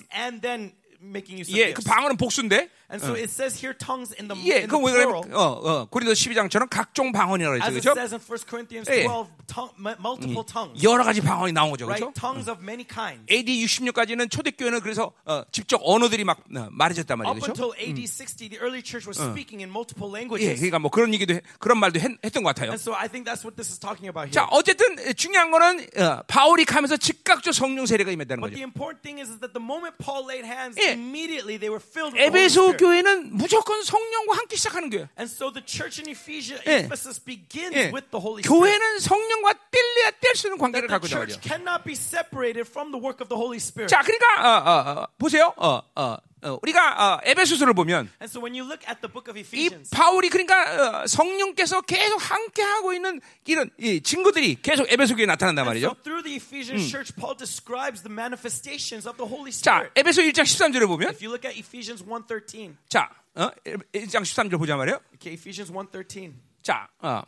[1.56, 1.82] 예, 그.
[1.84, 2.70] 방언은 복수인데.
[2.88, 5.22] And so it says here tongues in the, 예, in the 그럼 왜 plural.
[5.26, 7.98] 그러면 어, 어, 고린도 12장처럼 각종 방언이라고 As 했죠, it 그렇죠?
[7.98, 9.04] says in 1 Corinthians 예.
[9.10, 10.78] 12, tongue, m- multiple tongues.
[10.86, 11.98] 여러 가지 방언이 나온 거죠, Right?
[12.06, 12.14] 그렇죠?
[12.14, 13.26] Tongues of many kinds.
[13.26, 17.50] AD 66까지는 초대교회는 그래서 어, 직접 언어들이 막 어, 말해졌단 Up 말이죠.
[17.58, 20.62] until AD 60, the early church was speaking in multiple 예, languages.
[20.62, 22.70] 그러니까 뭐 그런 얘기도 해- 그런 말도 했, 던 것 같아요.
[22.70, 24.38] And so I think that's what this is talking about here.
[24.38, 28.62] 자, 어쨌든 중요한 거는 어, 바울이 가면서 즉각적 성령 세례가 임했다는 But 거죠.
[28.62, 30.94] the important thing is, that the moment Paul laid hands, 예.
[30.94, 32.86] immediately they were filled with the Holy 에베소.
[32.86, 35.08] 교회는 무조건 성령과 함께 시작하는 교회.
[35.18, 36.86] And so the church in Ephesus, 예.
[36.86, 37.92] Ephesus begins 예.
[37.92, 38.48] with the Holy Spirit.
[38.52, 41.48] 교회는 성령과 뗄래야 뗄 수 있는 관계를 갖고 the 있단 church 말이죠.
[41.48, 43.90] cannot be separated from the work of the Holy Spirit.
[43.90, 45.54] 자, 그러니까 어, 어, 어, 보세요.
[45.58, 49.30] 어, 어, 어, 우리가 어, 에베소서를 보면 And so when you look at the book
[49.32, 54.86] of 이 Ephesians, 바울이 그러니까 어, 성령께서 계속 함께 하고 있는 이런 이 증거들이 계속
[54.92, 55.96] 에베소 교회에 나타난단 말이죠.
[56.04, 59.92] so Ephesians church, Paul describes the manifestations of the Holy 자, Spirit.
[59.96, 63.50] 에베소 1장 13절에 보면 If you look at Ephesians 1.13, 자, 어,
[63.94, 65.00] 1장 13절 보자 말이에요.
[65.16, 66.34] okay, Ephesians 1.13.
[66.62, 67.24] 자, 어,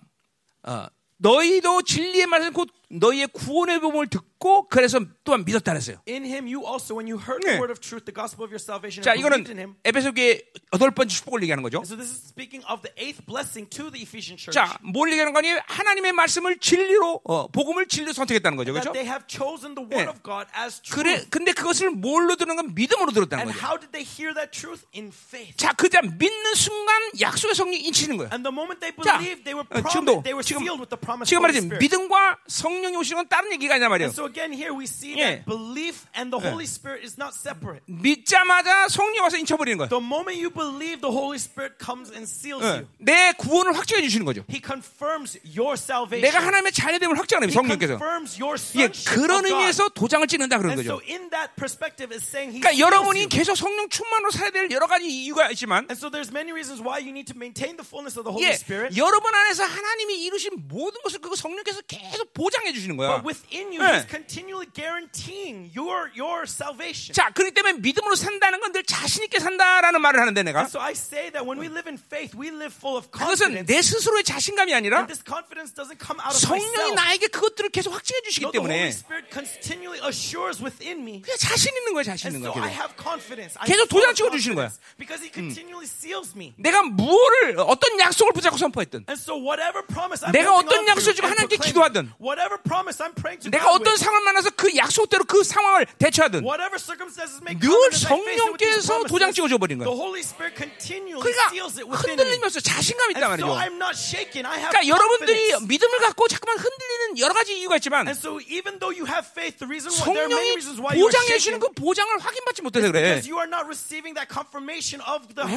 [0.64, 5.98] 어, 너희도 진리의 말씀 곧 너희의 구원의 복음을 듣고 그래서 또한 믿었다 그랬어요.
[6.08, 7.52] In him you also when you heard 네.
[7.52, 9.76] the word of truth, the gospel of your salvation, 자, 이거는 him.
[9.84, 11.84] 에베소교의 여덟 번째 축복을 얘기하는 거죠.
[11.84, 14.56] So this is speaking of the eighth blessing to the Ephesian church.
[14.56, 15.52] 자, 뭘 얘기하는 거니?
[15.68, 18.72] 하나님의 말씀을 진리로 어, 복음을 진리로 선택했다는 거죠.
[18.72, 18.94] 그렇죠?
[18.94, 20.08] they have chosen the word 네.
[20.08, 20.96] of God as truth.
[20.96, 23.60] 그래 근데 그것을 뭘로 들은 건 믿음으로 들었다는 And 거죠.
[23.68, 24.88] how did they hear that truth?
[24.96, 25.58] In faith.
[25.60, 28.30] 자, 그자 믿는 순간 약속의 성령이 인치는 거예요.
[28.32, 30.80] And the moment they 자, believed, they were 어, promised, 지금도 they were 지금 sealed
[30.80, 31.84] with the promise 지금 of the 말이지 Spirit.
[31.84, 34.08] 믿음과 성 령이 오시는 건 다른 얘기가 아니란 말이에요.
[34.08, 35.44] And so again, here we see 예.
[35.44, 37.82] that belief and the Holy Spirit is not separate.
[37.88, 39.90] 믿자마자 성령이 와서 인쳐버리는 거예요.
[39.90, 42.88] The moment you believe, the Holy Spirit comes and seals 어, you.
[43.00, 44.44] 내 구원을 확증해 주시는 거죠.
[44.50, 46.22] He confirms your salvation.
[46.22, 47.62] 내가 하나님의 자녀됨을 확증하는 He 거예요.
[47.64, 47.98] 성령께서.
[47.98, 49.54] confirms your 예, sonship 그런 of God.
[49.54, 50.98] 의미에서 도장을 찍는다 그런 And 거죠.
[50.98, 53.30] so in that perspective is saying he 그러니까 여러분이.
[53.30, 57.00] 계속 성령 충만으로 살아야 될 여러 가지 이유가 있지만 And so there's many reasons why
[57.00, 58.96] you need to maintain the fullness of the Holy 예, Spirit.
[58.98, 63.22] 여러분 안에서 하나님이 이루신 모든 것을 그거 성령께서 계속 보장해 주시는 거야.
[63.22, 64.00] But within you, 예.
[64.04, 67.14] He's continually guaranteeing your your salvation.
[67.14, 70.80] 자, 그렇기 때문에 믿음으로 산다는 건 늘 자신 있게 산다라는 말을 하는데 내가 And so
[70.82, 73.66] I say that when we live in faith, we live full of 그것은 confidence.
[73.74, 76.94] 내 스스로의 자신감이 아니라 And this confidence doesn't come out of 성령이.
[76.96, 81.22] 나에게 그것들을 계속 확증해 주시기 No, the Holy 때문에 Spirit continually assures within me.
[81.24, 82.52] 그냥 자신 있는 거야, 자신 있는 거야.
[82.60, 82.76] I 계속.
[82.76, 83.56] have confidence.
[83.58, 84.68] I 계속 도장 of 찍어 주시는 거야.
[84.68, 86.54] confidence Because He continually seals me.
[86.60, 91.28] 내가 무엇을 어떤 약속을 붙잡고 선포했든 And so whatever promise I'm 내가 어떤 약속을 and
[91.34, 95.86] 하나님께 기도하든, whatever promise I'm praying to 내가 어떤 상황을 만나서 그 약속대로 그 상황을
[96.00, 99.96] 대처하든 whatever circumstances may 늘 성령께서 도장 찍어줘 버린 the 거야.
[99.96, 101.98] Holy Spirit continually 그러니까.
[101.98, 102.60] 흔들림이 없어.
[102.60, 103.48] 자신감이 있단 말이죠.
[103.54, 104.46] I'm not shaken.
[104.46, 105.54] I have 그러니까 여러분들이.
[105.68, 109.58] 믿음을 갖고 자꾸만 흔들리는 여러 가지 이유가 있지만 And so even though you have faith,
[109.60, 113.22] the reason why there are many 성령이 보장해 주는 그 보장을 확인받지 못해서 그래.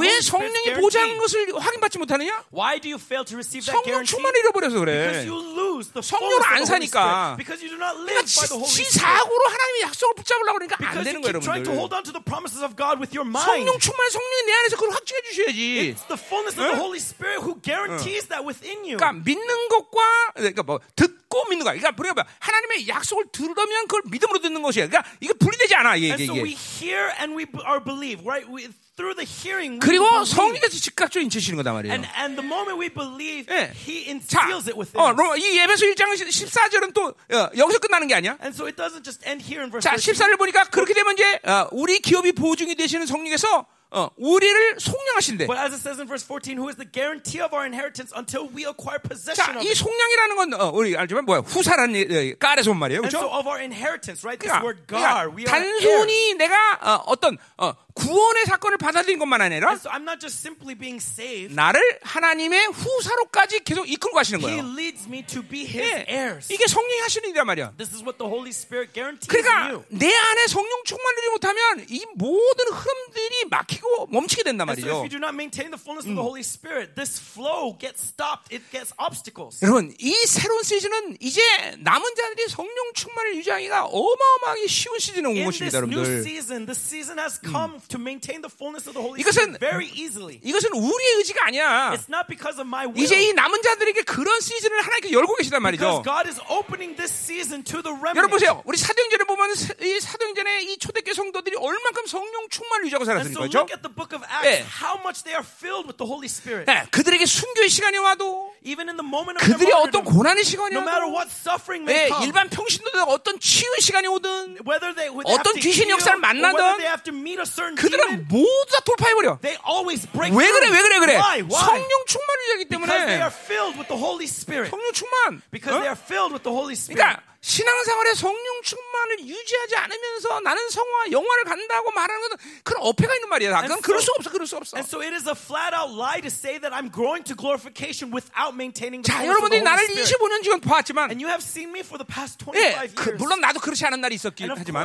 [0.01, 0.75] 왜 성령이.
[0.81, 2.45] 보장한 것을 확인받지 못하느냐?
[2.53, 4.05] Why do you fail to receive that 성령?
[4.05, 4.93] 충만을 잃어버려서 그래.
[5.07, 6.90] Because you lose the 성령을 안 사니까.
[6.91, 7.37] Spirit.
[7.39, 8.99] Because you do not live 그러니까 by the Holy 지 Spirit.
[8.99, 11.97] 사고로 하나님의 약속을 붙잡으려고 그러니까 안 Because 되는 거예요, keep trying to hold 여러분들.
[11.97, 13.47] on to the promises of God with your mind.
[13.47, 15.61] 성령 충만 성령이 내 안에서 그걸 확증해 주셔야지.
[15.95, 18.99] It's the fullness of the Holy Spirit who guarantees that within you.
[18.99, 19.99] 그러니까 믿는 것과
[20.35, 21.75] 그러니까 뭐 듣고 믿는 거야.
[21.79, 24.87] 그러니까 뭐야 하나님의 약속을 들으면 그걸 믿음으로 듣는 것이야.
[24.89, 26.59] 그러니까 이게 분리되지 않아 이게 And so we 이게.
[26.59, 28.45] hear and we b- are believe, right?
[28.51, 30.29] We, through the hearing, we 그리고 believe.
[30.35, 31.93] 성령께서 즉각적으로 인치시는 거단 말이에요.
[31.95, 33.73] And, and the moment we believe, 예.
[33.73, 38.07] He 자, instills it within 어, 이 예배소 1장 14절 은 또 어, 여기서 끝나는
[38.09, 38.37] 게 아니야.
[38.43, 40.15] And so it doesn't just end here in verse 자, 13.
[40.35, 45.47] 14절 보니까 그렇게 되면 이제 어, 우리 기업이 보증이 되시는 성령께서 어, 우리를 속량하신대.
[45.49, 48.47] But as it says in verse 14, who is the guarantee of our inheritance until
[48.47, 49.75] we acquire possession 자, of 이 it.
[49.83, 52.35] 속량이라는 건 어, 우리 알지만 뭐야 후사라는 예, 예,
[52.71, 53.35] 온 말이에요, And so 그렇죠?
[53.35, 54.39] of our inheritance, right?
[54.39, 55.83] This 그러니까, word gar, we 그러니까 are heirs.
[55.83, 60.75] 단순히 내가 어, 어떤 어, 구원의 사건을 받아들인 것만 아니라 so I'm not just simply
[60.75, 61.55] being saved.
[61.55, 64.73] 나를 하나님의 후사로까지 계속 이끌고 가시는 He 거예요.
[64.77, 66.53] leads me to be His 예, heirs.
[66.53, 67.73] 이게 성령이 하시는 일이란 말이야.
[67.77, 69.85] This is what the Holy Spirit guarantees in 그러니까 you.
[69.89, 75.05] 내 안에 성령 충만을 못하면 이 모든 흐름들이 막히고 멈추게 된단 And so if 말이죠.
[75.05, 78.49] you do not maintain the fullness of the Holy Spirit, this flow gets stopped.
[78.55, 79.61] It gets obstacles.
[79.63, 81.41] 여러분 이 새로운 시즌은 이제
[81.79, 86.21] 남은 자들이 성령 충만을 유지하기가 어마어마하게 쉬운 시즌에 온 것입니다, 여러분들.
[86.25, 89.87] season, the season has come to maintain the fullness of the Holy 이것은- Spirit very
[89.93, 90.39] easily.
[90.43, 91.91] 이것은 우리의 의지가 아니야.
[91.93, 93.03] It's not because of my will.
[93.03, 96.03] 이제 이 남은 자들에게 그런 시즌을 하나님께 열고 계시단 Because 말이죠.
[96.07, 98.19] God is opening this season to the remnant.
[98.19, 98.63] 여러분 보세요.
[98.65, 99.51] 우리 사도행전에 보면
[99.83, 103.35] 이 사도행전에 이 초대교회 성도들이 얼만큼 성령 충만을 유지하고 살았습니까?
[103.35, 103.59] so 그렇죠?
[103.59, 104.65] look at the book of Acts, 예.
[104.81, 106.67] how much they are filled with the Holy Spirit.
[106.71, 110.77] 네, 그들에게 순교의 시간이 와도 Even in the moment of their 그들이 어떤 고난의 시간이
[110.77, 115.09] no matter 와도 what suffering may 네, 일반 평신도들 어떤 치유의 시간이 오든 whether they
[115.09, 119.41] would 어떤 귀신 역사를 만나든 they have to meet a certain 그들은 모두 다 돌파해버려.
[119.41, 120.77] they always break 왜 그래, through.
[120.77, 121.13] 왜 그래, 그래?
[121.17, 121.41] Why?
[121.41, 121.65] Why?
[121.65, 122.93] 성령 충만을 they 때문에
[123.25, 124.69] are filled with the Holy Spirit.
[124.69, 125.43] 성령 충만.
[125.51, 125.81] Because 어?
[125.81, 127.01] they are filled with the Holy Spirit.
[127.01, 133.29] 그러니까 신앙생활에 성령 충만을 유지하지 않으면서 나는 성화 영화를 간다고 말하는 건 그런 어폐가 있는
[133.31, 133.49] 말이야.
[133.63, 134.77] 그건 And 그럴 so- 수 없어, 그럴 수 없어.
[134.77, 138.13] And so it is a flat out lie to say that I'm growing to glorification
[138.13, 140.05] without maintaining the 자, 여러분들이 나를 Spirit.
[140.21, 142.95] 25년 지금 봐왔지만, And you have seen me for the past 25 예, years.
[142.95, 144.85] 그, 물론 나도 그렇지 않은 날이 있었긴 하지만,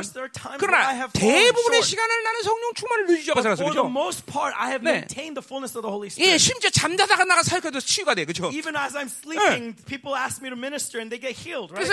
[0.58, 1.82] 그러나 대부분의.
[1.82, 5.04] 시간을 나는 성령 충만을 유지하고 살았어, for the most part, I have 네.
[5.04, 6.40] maintained the fullness of the Holy 예, Spirit.
[6.40, 8.48] 심지어 잠자다가 나가 사역해도 치유가 돼, 그죠?
[8.48, 11.84] Even as I'm sleeping, people ask me to minister and they get healed, right?
[11.84, 11.92] 그래서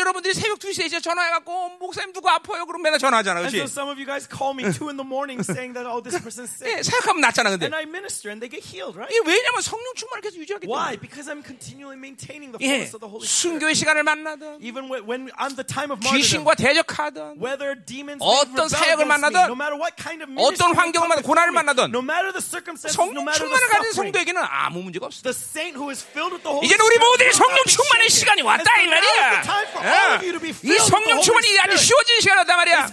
[0.00, 2.66] 여러분들이 새벽 2시에 이제 전화해갖고, 목사님 누구 아파요?
[2.66, 3.62] 그럼 맨날 전화하잖아, And 그치?
[3.62, 6.16] so some of you guys call me two in the morning saying that, oh, this
[6.18, 6.90] person's 예, sick.
[6.90, 7.66] 사역하면 낫잖아, 근데.
[7.68, 9.08] And I minister and they get healed, right?
[9.12, 10.96] 이게 왜냐면 성령 충만을 계속 유지하기 Why?
[10.96, 11.00] 때문에.
[11.00, 13.60] Because I'm continually maintaining the 예, fullness of the Holy Spirit.
[13.60, 18.18] 순교의 시간을 만나든, Even when, when on the time of martyrdom, 귀신과 대적하든, whether demons
[18.24, 21.92] 어떤 사역을 against me, 만나든, no matter what kind of 어떤 환경을 만나든, 고난을 만나든,
[21.92, 25.22] no matter the circumstances, no 성령 matter the 충만을 가진 성도에게는 아무 문제가 없어.
[25.22, 28.08] the saint who is filled with the Holy 이제는 우리 Spirit 모두의 성령 충만의.
[28.10, 29.42] 시간이 왔다, 이 말이야.
[29.90, 30.74] 예.
[30.74, 31.76] 이 성령 충만이 아주.
[31.76, 32.78] 쉬워지는 시간이란 말이야.
[32.80, 32.86] 아,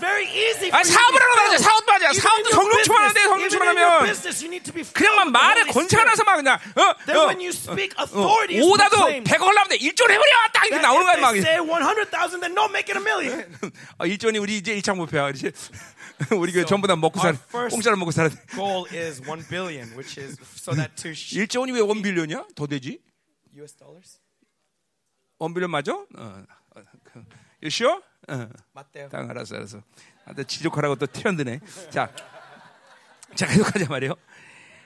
[0.83, 1.37] to 사업을 하는.
[1.37, 1.57] 하자.
[1.57, 2.13] 사업도 하자.
[2.13, 5.65] 사업도 성령 충만한데 성령 충만하면 business, you need to be filled 그냥 막 with the
[5.65, 6.03] 말에 권세가.
[6.03, 7.25] 나서 막 그냥 어, 어,
[8.13, 8.33] 어,
[8.63, 9.31] 오다도 proclaimed.
[9.31, 11.31] 100억 올라오는데 1조 해버려 딱 이렇게 나오는 거야 막.
[11.33, 13.45] they say 100,000, then no, make it a million.
[13.97, 15.29] 아, 일전이 우리 이제 일창 목표야.
[15.29, 15.51] 이제
[16.31, 17.37] 우리 그 전부 다 먹고 살
[17.69, 18.29] 공짜로 먹고 살아.
[18.55, 22.45] Goal is 1 billion, which is so that to sh- 1조 원이 왜 원빌리언이야?
[22.55, 22.99] 더 되지?
[23.55, 24.19] US dollars.
[25.39, 25.93] 원빌리언 맞아?
[25.93, 26.43] 어.
[27.67, 28.01] 어, 그, sure?
[28.29, 28.49] 어.
[28.73, 29.09] 맞대요.
[29.09, 29.81] 딱 알았어, 알았어.
[30.25, 31.59] 아, 또 지적하라고 또 티런드네.
[31.89, 32.09] 자,
[33.35, 34.15] 자 계속하자 말이요.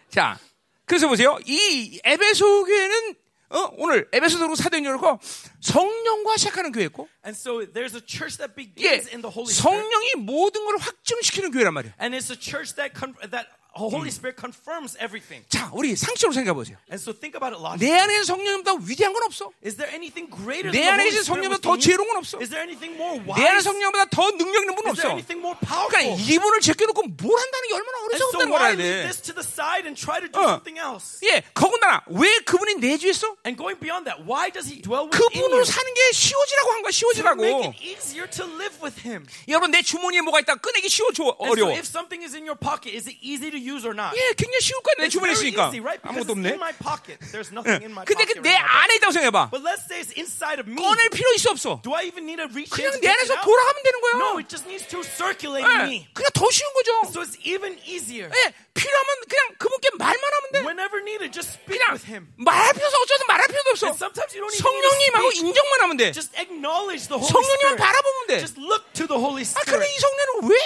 [0.10, 0.38] 자,
[0.86, 1.38] 그래서 보세요.
[1.46, 3.16] 이 에베소 교회는
[3.50, 5.20] 어, 오늘 에베소서로 사도행전이고
[5.60, 9.62] 성령과 시작하는 교회였고, And so there's a church that 예, begins in the Holy Spirit.
[9.62, 11.94] 성령이 모든 걸 확증시키는 교회란 말이에요.
[12.00, 15.48] And it's a church that con- that Holy Spirit confirms everything.
[15.48, 16.76] 자, 우리 상식적으로 생각해 보세요.
[16.92, 17.88] And so think about it logically.
[17.88, 19.48] 내 안에 성령보다 위대한 건 없어.
[19.64, 22.04] Is there anything greater 내 than 안에 Spirit 성령보다 더 지혜로운?
[22.12, 22.36] 건 없어.
[22.44, 23.64] Is there anything more 내 안에 wise?
[23.64, 25.16] 성령보다 더 능력 있는 분은 Is there 없어.
[25.16, 26.20] anything more 그러니까 powerful?
[26.20, 28.84] 이분을 제껴놓고 뭘 한다는 게 얼마나 어리석다는 걸 알아야 돼.
[29.08, 30.60] this to the side and try to do 어.
[30.60, 31.24] something else?
[31.24, 33.40] 예, 거군다나 왜 그분이 내주했어?
[33.48, 35.66] And going beyond that, why does he dwell within 그분으로 you?
[35.66, 37.40] 사는 게 쉬워지라고 한 거야, To 쉬워지라고.
[37.40, 39.24] make it easier to live with him.
[39.48, 41.72] 여러분 내 주머니에 뭐가 있다 꺼내기 쉬워, 줘, And so 어려워.
[41.72, 44.12] if something is in your pocket, is it easy to use or not?
[44.18, 46.02] 예, 굉장히 쉬울 거야 내 주머니에 있으니까 easy, right?
[46.04, 46.50] 아무것도 없네.
[46.52, 47.18] in my pocket.
[47.32, 48.42] There's nothing in my 근데 pocket.
[48.42, 48.82] 그내 right now.
[48.84, 49.50] 안에 있다고 생각해봐.
[49.52, 50.76] But let's say it's inside of me.
[50.82, 51.82] 꺼낼 필요 있어 없어.
[51.84, 53.42] Do I even need to reach in 그냥 내 안에서?
[53.42, 54.14] 돌아가면 되는 거야.
[54.18, 56.08] No, it just needs to circulate in 예, me.
[56.14, 56.92] 그냥 더 쉬운 거죠.
[57.14, 58.30] So it's even easier.
[58.34, 60.60] 예, 필요하면 그냥 그분께 말만 하면 돼.
[60.64, 62.32] Whenever needed, just speak 그냥 with him.
[62.38, 63.86] 말할 필요도 어쩌든 말할 필요도 없어.
[63.92, 65.26] And sometimes you don't even 성령님하고.
[65.36, 66.12] 인정만 하면 돼.
[66.12, 67.82] Just acknowledge the Holy 성령님만 Spirit.
[67.84, 68.34] 바라보면 돼.
[68.40, 69.90] Just look to the Holy 아, 근데 Spirit.
[69.92, 70.58] 이 성령을 왜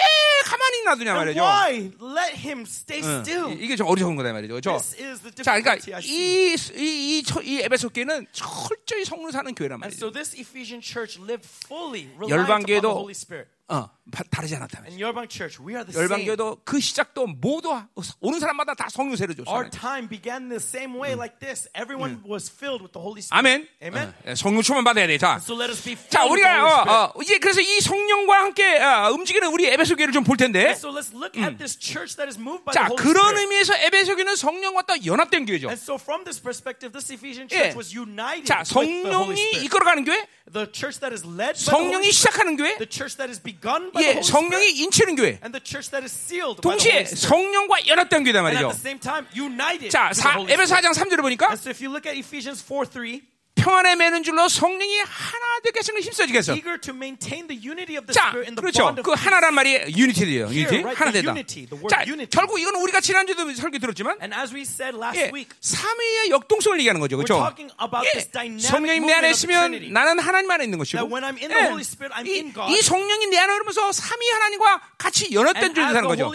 [0.46, 1.40] 가만히 놔두냐 And 말이죠.
[1.42, 3.20] why let him stay 응.
[3.26, 3.46] still?
[3.52, 4.60] 이- 이게 좀 어리석은 거다 말이죠.
[4.62, 4.78] 저.
[4.78, 5.92] This is the 자, 그러니까 see.
[6.06, 9.98] 이, 이, 이, 처- 이 에베소 교회는 철저히 성령 사는 교회란 And 말이죠.
[9.98, 13.50] so this Ephesian church lived fully 열방교회도 Spirit.
[13.68, 14.94] 어, 바- 다르지 않았다 말이죠.
[14.94, 16.06] And Yerbang Church, we are the same.
[16.06, 17.74] 열방 교회도 그 시작도 모두
[18.20, 19.50] 오는 사람마다 다 성령세를 줬어.
[19.50, 21.66] Our time began the same way like this.
[21.74, 23.66] Everyone was filled with the Holy Spirit.
[23.82, 24.14] 아멘.
[24.24, 25.18] 어, 성령 충만 받아야 돼.
[25.18, 27.10] 자, So let us be filled 자 우리가 어.
[27.10, 30.70] 어, 이제 그래서 이 성령과 함께 어, 움직이는 우리 에베소 교회를 좀 볼 텐데.
[30.78, 33.42] So let's look at this church that is moved by 자, the Holy 그런 Spirit.
[33.42, 35.66] 의미에서 에베소 교회는 성령과 또 연합된 교회죠.
[35.66, 37.74] And so from this perspective, this Ephesian 예.
[37.74, 39.66] church was united 자, with the Holy 성령이 Spirit.
[39.66, 42.86] 이끌어가는 교회, The church that is led by the 성령이 Holy Spirit, 시작하는 교회, the
[42.86, 43.55] church that is begun by the
[44.02, 45.38] 예, 성령이 인치는 교회.
[46.62, 47.04] 동시에.
[47.04, 48.68] 성령과 연합된 교회다 말이죠.
[49.90, 50.10] 자,
[50.48, 50.88] 에베소 Spirit.
[50.88, 51.48] 4장 3절을 보니까
[53.66, 55.78] And so if you look at Ephesians 4 3, 평안에 매는 줄로 성령이 하나 되게
[55.80, 56.54] 하시는 힘써지게 해서.
[58.12, 58.94] 자, 그렇죠.
[59.02, 59.12] 그.
[59.12, 60.48] 하나란 말이 유니티예요.
[60.48, 60.82] 유니티.
[60.94, 61.34] 하나 되다.
[61.90, 62.04] 자.
[62.30, 64.18] 결국 이건 우리가 지난주도 설교 들었지만
[65.16, 67.16] 예, 삼위의 역동성을 얘기하는 거죠.
[67.16, 67.34] 그렇죠?
[68.04, 68.10] 예,
[68.60, 69.92] 성령이 내 안에 있으면.
[69.92, 70.98] 나는 하나님 안에 있는 것이고
[71.50, 71.58] 예,
[72.24, 72.52] 이.
[72.70, 76.30] 이 성령이 내 안에 흐르면서 삼위 하나님과 같이 연합된 존재 사는 거죠.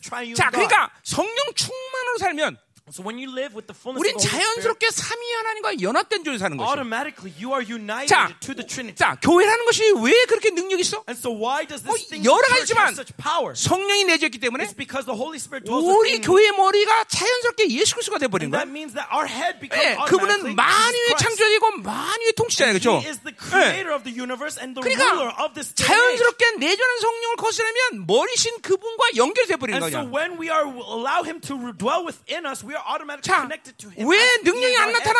[0.00, 0.50] Triune 자.
[0.50, 2.58] 그러니까 성령 충만으로 살면
[2.90, 5.80] So when you live with the fullness 우린 of the Holy Spirit, 자연스럽게 삼위 하나님과
[5.80, 6.66] 연합된 존재 사는 것이죠.
[6.70, 8.98] automatically you are united 자, to the Trinity.
[8.98, 11.04] 자, 교회라는 것이 왜 그렇게 능력 있어?
[11.06, 13.54] And so why does 뭐 this thing 여러 church 가지지만 have such power?
[13.54, 16.26] 성령이 내주었기 때문에 It's because the Holy Spirit dwells 우리 within me.
[16.26, 18.66] 교회 머리가 자연스럽게 예수 그리스도가 돼 버린 And 거야.
[18.66, 21.22] that means that our head becomes 예, 그분은 만유의 Jesus Christ.
[21.22, 22.98] 창조이고 만유의 통치자예요, 그렇죠?
[22.98, 25.94] He is the creator of the universe and the ruler 그러니까 of this day and
[25.94, 26.18] age.
[26.18, 30.10] 자연스럽게 내주는 성령을 거스르면 머리신 그분과 연결돼 버리는 And so 거냐.
[30.10, 32.79] when we are allow him to dwell within us, we are automatically
[33.22, 33.48] 자.
[33.96, 34.92] 왜 능력이 안.
[34.92, 35.18] 나타나?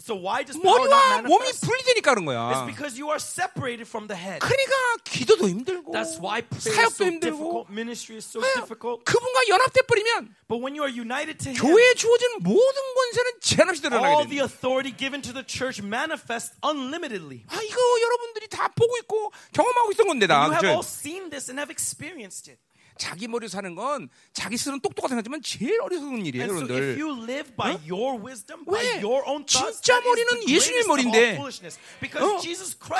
[0.00, 1.46] So why does 머리와 몸이?
[1.62, 2.50] 분리되니까 그런 거야.
[2.50, 4.40] It's because you are separated from the head.
[4.40, 8.50] 그러니까 기도도 힘들고 That's why prayer is 사역도 so 힘들고 difficult, ministry is so 아,
[8.66, 9.04] difficult.
[9.04, 13.68] 그분과 연합돼 버리면 But when you are united to him, 교회에 주어진 모든 권세는 제한
[13.70, 14.42] 없이 all 드러나게 the 돼.
[14.42, 17.46] authority given to the church manifests unlimitedly.
[17.46, 20.50] 아 이거 여러분들이 다 보고 있고 경험하고 있던 건데 다.
[20.50, 22.58] You have all seen this and have experienced it.
[22.96, 27.00] 자기 머리로 사는 건 자기 스스로는 똑똑하다 생각하지만 제일 어리석은 일이에요, so 여러분들.
[27.00, 29.02] you live by your wisdom, by 왜?
[29.02, 31.38] your own thoughts, 진짜 머리는 예수님의 all 머리인데.
[31.38, 32.38] 어?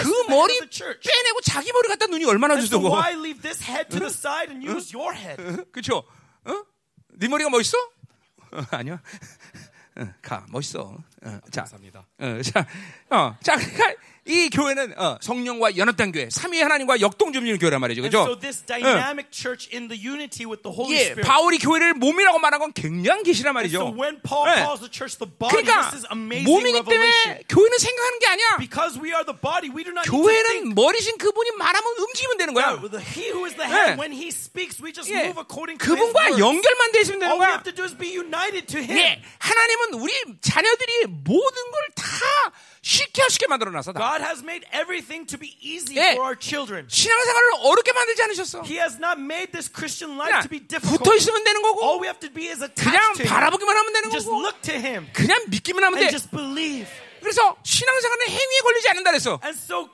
[0.03, 0.59] 그 머리.
[0.59, 2.57] 빼내고 자기 머리 갖다 눈이 얼마나
[5.15, 5.65] head?
[5.73, 6.05] 그렇죠?
[6.45, 6.65] 어?
[7.15, 7.77] 네 머리가 멋있어?
[8.53, 9.01] 어, 아니야.
[9.97, 10.81] 어, 가 멋있어.
[11.25, 12.07] 어, 자, 감사합니다.
[12.19, 12.67] 어, 자,
[13.11, 18.15] 어, 자, 그러니까 이 교회는 어, 성령과 연합된 교회, 삼위 하나님과 역동주민의 교회란 말이죠, And
[18.17, 18.39] so 그죠?
[18.39, 21.27] this dynamic church in the unity with the Holy 예, Spirit.
[21.27, 23.99] 바울이 교회를 몸이라고 말한 건 굉장한 계시란 And so 말이죠.
[23.99, 24.63] when Paul 예.
[24.63, 27.43] calls the church the body, 그러니까 this is amazing 몸이기 revelation.
[27.43, 28.47] 때문에 교회는 생각하는 게 아니야.
[28.63, 30.79] Because we are the body, we do not need to 교회는 think.
[30.79, 32.79] 머리신 그분이 말하면 움직이면 되는 거야.
[32.79, 33.75] Yeah, the- he who is the 예.
[33.75, 36.39] head, when he speaks, we just 예, move according to his 그분과 words.
[36.39, 37.59] 연결만 돼 있으면 되는 All we 거야.
[37.59, 38.95] have to do is be united to him.
[38.95, 43.92] 예, 하나님은 우리 자녀들이 모든 걸다 쉽게 쉽게 만들어 놨어.
[43.94, 44.00] 다.
[44.00, 46.14] God has made everything to be easy 예.
[46.14, 46.88] for our children.
[46.90, 48.64] 신앙생활을 어렵게 만들지 않으셨어.
[48.64, 51.04] He has not made this Christian life 그냥 to be difficult.
[51.04, 53.34] 붙어 있으면 되는 All 거고, we have to be is 그냥 attached to him.
[53.34, 56.08] 바라보기만 하면 되는 Just 거고, look to him 그냥 믿기만 하면 돼.
[56.08, 56.88] and just believe.
[57.23, 59.41] 그래서 신앙생활은 행위에 걸리지 않는다 그랬어.
[59.45, 59.89] And so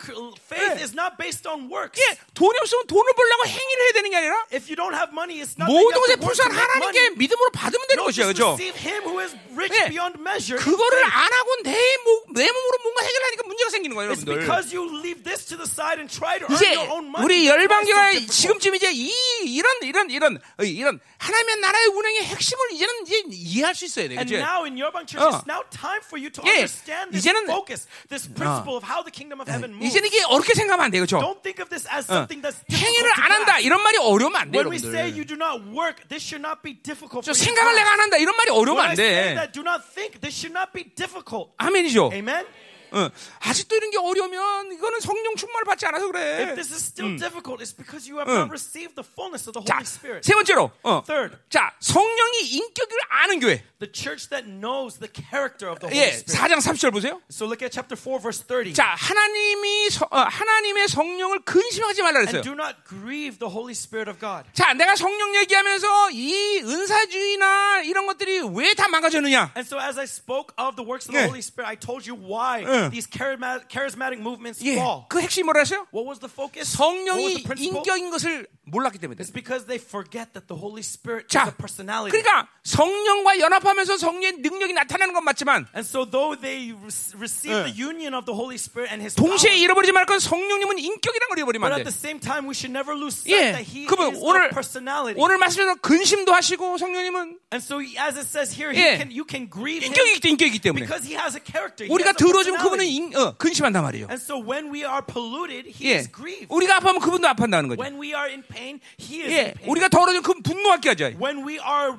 [0.51, 0.83] faith 예.
[0.83, 2.01] is not based on works.
[2.01, 5.39] 예, 돈이 없으면 돈을 벌려고 행위를 해야 되는 게 아니라 If you don't have money,
[5.45, 6.89] it's not 모든 것에 불쌍한 make money.
[6.89, 8.57] 하나님께 믿음으로 받으면 되는 No, 것이야, just 그렇죠?
[8.57, 9.89] receive him who is rich 예.
[9.93, 10.57] beyond measure.
[10.57, 11.05] in 그거를.
[11.05, 11.73] 안 하고 내,
[12.05, 14.41] 몸, 내 몸으로 뭔가 해결하니까 문제가 생기는 거예요, 여러분들.
[14.41, 17.25] because you leave this to the side and try to earn 이제 your own money.
[17.25, 18.13] 우리 열방교가.
[18.29, 19.13] 지금쯤 이제 이
[19.45, 24.15] 이런 이런 이런 어, 이런 하나님의 나라의 운행의 핵심을 이제는 이제 이해할 수 있어야 돼,
[24.17, 24.43] And 그렇지?
[24.43, 25.31] now in your Church, 어.
[25.31, 26.65] it's now time for you to 예.
[26.65, 29.87] understand this 이제는- focus, this principle of how the kingdom of heaven moves.
[29.91, 31.19] 이제는 이게 어렵게 생각하면 안 돼, 그렇죠?
[31.19, 32.25] Don't think of this as 어.
[32.27, 33.59] something that's 행위를 안 한다.
[33.59, 35.19] 이런 말이 어려우면 안 돼, When we say 여러분들.
[35.19, 37.39] you do not work, this should not be difficult 저 for you.
[37.39, 37.75] to 생각을.
[37.75, 39.35] 내가 안 한다 이런 말이 어려우면 안 When I say 돼.
[39.35, 41.51] that do not think, this should not be difficult.
[41.59, 42.11] 아멘이죠.
[42.13, 42.47] Amen?
[42.93, 43.11] 어.
[43.41, 46.55] 아직도 이런 게 어려우면 이거는 성령 충만을 받지 않아서 If 그래.
[46.55, 48.47] this is still difficult, it's because you have 응.
[48.47, 50.23] not received the fullness of the 자, Holy Spirit.
[50.27, 51.03] 세 번째로, 어.
[51.07, 53.63] Third, 자, 성령이 인격을 아는 교회.
[53.79, 56.35] the church that knows the character of the Holy 예, Spirit.
[56.35, 57.21] 4장 30절 보세요.
[57.31, 58.75] So look at chapter 4, verse 30.
[58.75, 62.43] 자, 하나님이 서- 어, 하나님의 성령을 근심하지 말라 그랬어요.
[62.43, 64.51] And do not grieve the Holy Spirit of God.
[64.53, 69.53] 자, 내가 성령 얘기하면서 이 은사주의나 이런 것들이 왜 다 망가졌느냐?
[69.57, 71.27] And so, as I spoke of the works of the 예.
[71.27, 72.78] Holy Spirit, I told you why 응.
[72.91, 75.05] These charismatic, charismatic movements 예, fall.
[75.09, 75.87] 그 핵심이 뭐라 했어요?
[75.93, 76.71] What was the focus?
[76.77, 77.45] 성령이?
[77.59, 79.19] 인격인 것을 몰랐기 때문에.
[79.19, 82.13] It's because they forget that the Holy Spirit 자, is a personality.
[82.13, 87.65] 그러니까 성령과 연합하면서 성령의 능력이 나타나는 건 맞지만 And so, though they re- receive 응.
[87.65, 91.29] the union of the Holy Spirit and His power, 동시에 잃어버리지 말 건 성령님은 인격이란
[91.29, 91.91] 걸 잃어버리면 but 안 at 돼.
[91.91, 94.51] the same time, we should never lose sight 예, that He 그러면 is 오늘 a
[94.53, 95.17] personality.
[95.17, 98.95] 오늘 말씀에서 근심도 하시고 성령님은 And so, as it says here, 예.
[98.95, 101.89] he can, you can grieve 인격이기 때문에 인격이기 때문에 because He has a character.
[101.89, 103.17] 우리가 a 더러워지면 그분은 인.
[103.17, 104.07] 어, 근심한단 말이에요.
[104.11, 106.47] And so, when we are polluted, He 예, is grieved.
[106.51, 107.81] 우리가 아파하면 그분도 아파한다는 거죠.
[107.83, 109.71] When we are in pain, He is 예, in pain.
[109.71, 111.05] 우리가 더러워지면 그분 분노하게 하죠.
[111.21, 111.97] When we are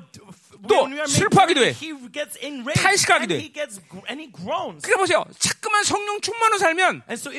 [0.67, 1.71] 또 슬퍼하기도 해.
[2.43, 2.65] and
[3.35, 3.51] 해.
[4.83, 5.23] 그래 보세요.
[5.39, 7.31] 자꾸만 성령 충만으로 살면 so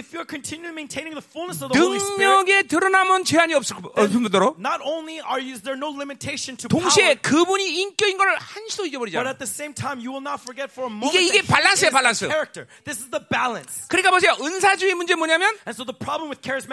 [2.17, 7.15] 능력에 드러나면 제한이 없을 뿐더러 not only are you, is there no limitation to 동시에
[7.17, 9.31] 그분이 인격인 걸 한시도 잊어버리지 but 않아.
[9.31, 12.25] at the same time you will not forget for a moment 이게- 이게 is 밸런스.
[13.89, 14.37] 그러니까 보세요.
[14.41, 15.55] 은사주의 문제 뭐냐면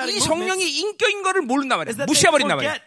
[0.09, 2.79] 이 성령이 인격인 거를 모른단 they 무시해버린단 is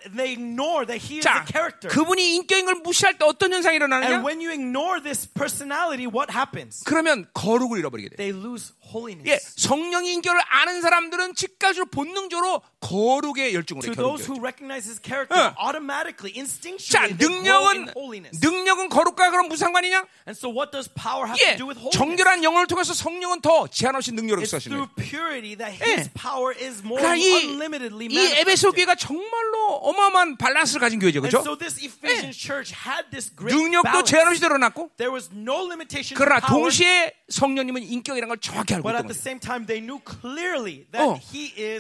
[1.21, 1.45] 자.
[1.89, 4.11] 그분이 인격인 걸 무시할 때 어떤 현상이 일어나느냐?
[4.11, 6.83] And when you ignore this personality, what happens?
[6.85, 8.17] 그러면 거룩을 잃어버리게 돼.
[8.17, 9.29] They lose holiness.
[9.31, 13.93] 예, 성령의 인격을 아는 사람들은 즉각적으로 본능적으로 거룩의 열중을 해.
[13.93, 15.55] To those who recognize his character, 응.
[15.61, 18.41] automatically, 자, instinctually, in 능력은 holiness.
[18.41, 20.05] 능력은 거룩과 그런 무슨 상관이냐?
[20.27, 21.97] And so, what does power have 예, to do with holiness?
[21.97, 25.07] 정결한 영혼을 통해서 성령은 더 제한 없이 능력을 It's 역사하시는 through 거예요.
[25.07, 26.01] purity that 예.
[26.01, 28.75] his power is more 그러니까 이, unlimitedly 이 에베소 manifested.
[28.75, 31.45] 교회가 정말로 어마어마한 밸런스를 가진 교회죠, And 그렇죠?
[31.45, 34.05] so this Ephesians church had this 능력도.
[34.05, 38.83] 제한 없이 드러났고, There was no limitation to 그러나 동시에 성령님은 인격이라는 걸 정확히 알고
[38.89, 39.23] but 있던 at the 거예요.
[39.23, 41.19] same time they knew clearly that 어.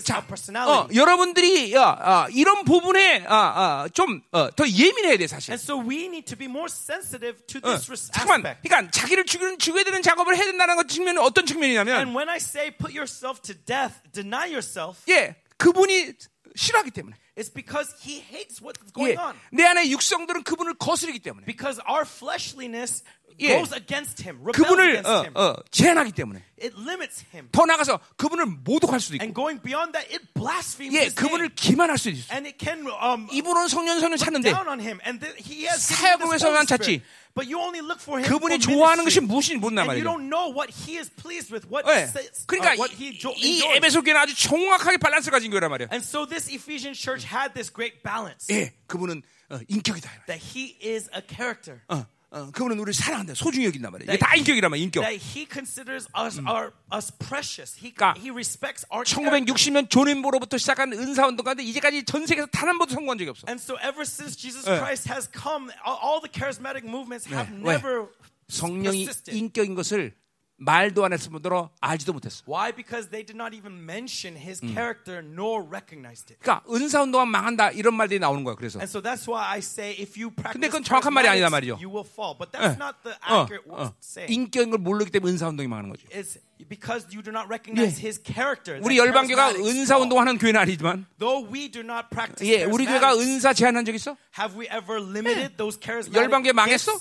[0.04, 0.96] 자, 어, personality.
[0.96, 5.52] 여러분들이 야, 아, 이런 부분에 아, 아, 좀더 예민해야 돼 사실.
[5.52, 8.62] And so we need to be more sensitive to 어, this res- 잠깐만, aspect.
[8.68, 12.36] 그러니까 자기를 죽이는 죽여야 되는 작업을 해야 된다는 것 측면은 어떤 측면이냐면, And when I
[12.36, 16.14] say put yourself to death, deny yourself, 예, 그분이
[16.57, 17.16] 싫어하기 때문에.
[17.36, 19.36] it's because he hates what's 예, going on.
[19.53, 21.46] 내 안에 육성들은 그분을 거스르기 때문에.
[21.46, 23.03] Because our fleshliness
[23.40, 23.57] 예.
[23.57, 25.32] goes against him, rebels 그분을 against 어, him.
[25.36, 26.42] 어, 제한하기 때문에.
[26.61, 27.48] It limits him.
[27.53, 31.48] 더 나가서 그분을 모독할 수도 And 있고, going beyond that, it blasphemes 예, his 그분을
[31.48, 31.55] name.
[31.55, 32.34] 기만할 수도 있어.
[32.34, 35.01] And it can um, 이분은 성년선을 찾는데 down on him.
[35.07, 37.01] And he has 사역을 위해서만 Holy Spirit.
[37.01, 37.03] 찾지.
[37.36, 39.28] But you only look for him 그분이 for 좋아하는 것이 ministry.
[39.28, 40.07] 무엇인지 모른단 And you 말이죠.
[40.07, 42.07] don't know what he is pleased with, what, 예.
[42.07, 43.76] says, 그러니까 uh, what he jo- 이, 이 enjoys.
[43.78, 45.88] 에베소 교회는 아주 정확하게 밸런스 가진 교회란 말이야.
[45.91, 50.09] And so this Ephesian church had this great balance 예, 그분은 어, 인격이다.
[50.28, 51.82] that he is a character.
[51.89, 53.35] 어, 어, 그분은 우리를 사랑한다.
[53.35, 54.12] 소중히 여긴단 말이야.
[54.14, 55.03] 이게 다 인격이란 말이야, 인격.
[55.03, 57.74] That he considers us our, us precious.
[57.76, 59.43] He, 그러니까 he respects our character.
[59.43, 63.47] 1960년 존앤보로부터 시작한 은사 운동 가운데 이제까지 전 세계에서 단 한 번도 성공한 적이 없어.
[63.49, 64.78] And so ever since Jesus 예.
[64.78, 67.74] Christ has come, all, the charismatic movements have 왜?
[67.74, 68.07] never
[68.49, 69.37] 성령이 persisted.
[69.37, 70.14] 인격인 것을
[70.61, 72.44] 말도 안 했을 뿐더러 알지도 못했어.
[72.46, 72.70] Why?
[72.72, 76.38] Because they did not even mention his character nor recognized it.
[76.40, 78.54] 그러니까 은사 운동만 망한다 이런 말들이 나오는 거야.
[78.54, 81.80] 그래서 And so that's why I say if you practice 그건 정확한 말이 아니다 말이죠.
[81.80, 82.36] you will fall.
[82.36, 83.72] But that's not the 어, accurate 어.
[83.72, 84.28] word to say.
[84.28, 86.06] 인격인 걸 모르기 때문에 은사 운동이 망하는 거죠.
[86.12, 86.36] It's
[86.68, 88.78] because you do not recognize his character.
[88.84, 89.96] 우리 열방교가 은사.
[89.96, 94.16] 운동하는 교회는 아니지만 Though we do not practice 예, 우리 교회가 은사 제한한 적 있어?
[94.38, 96.92] have we ever limited those charismatic 열방교회 망했어?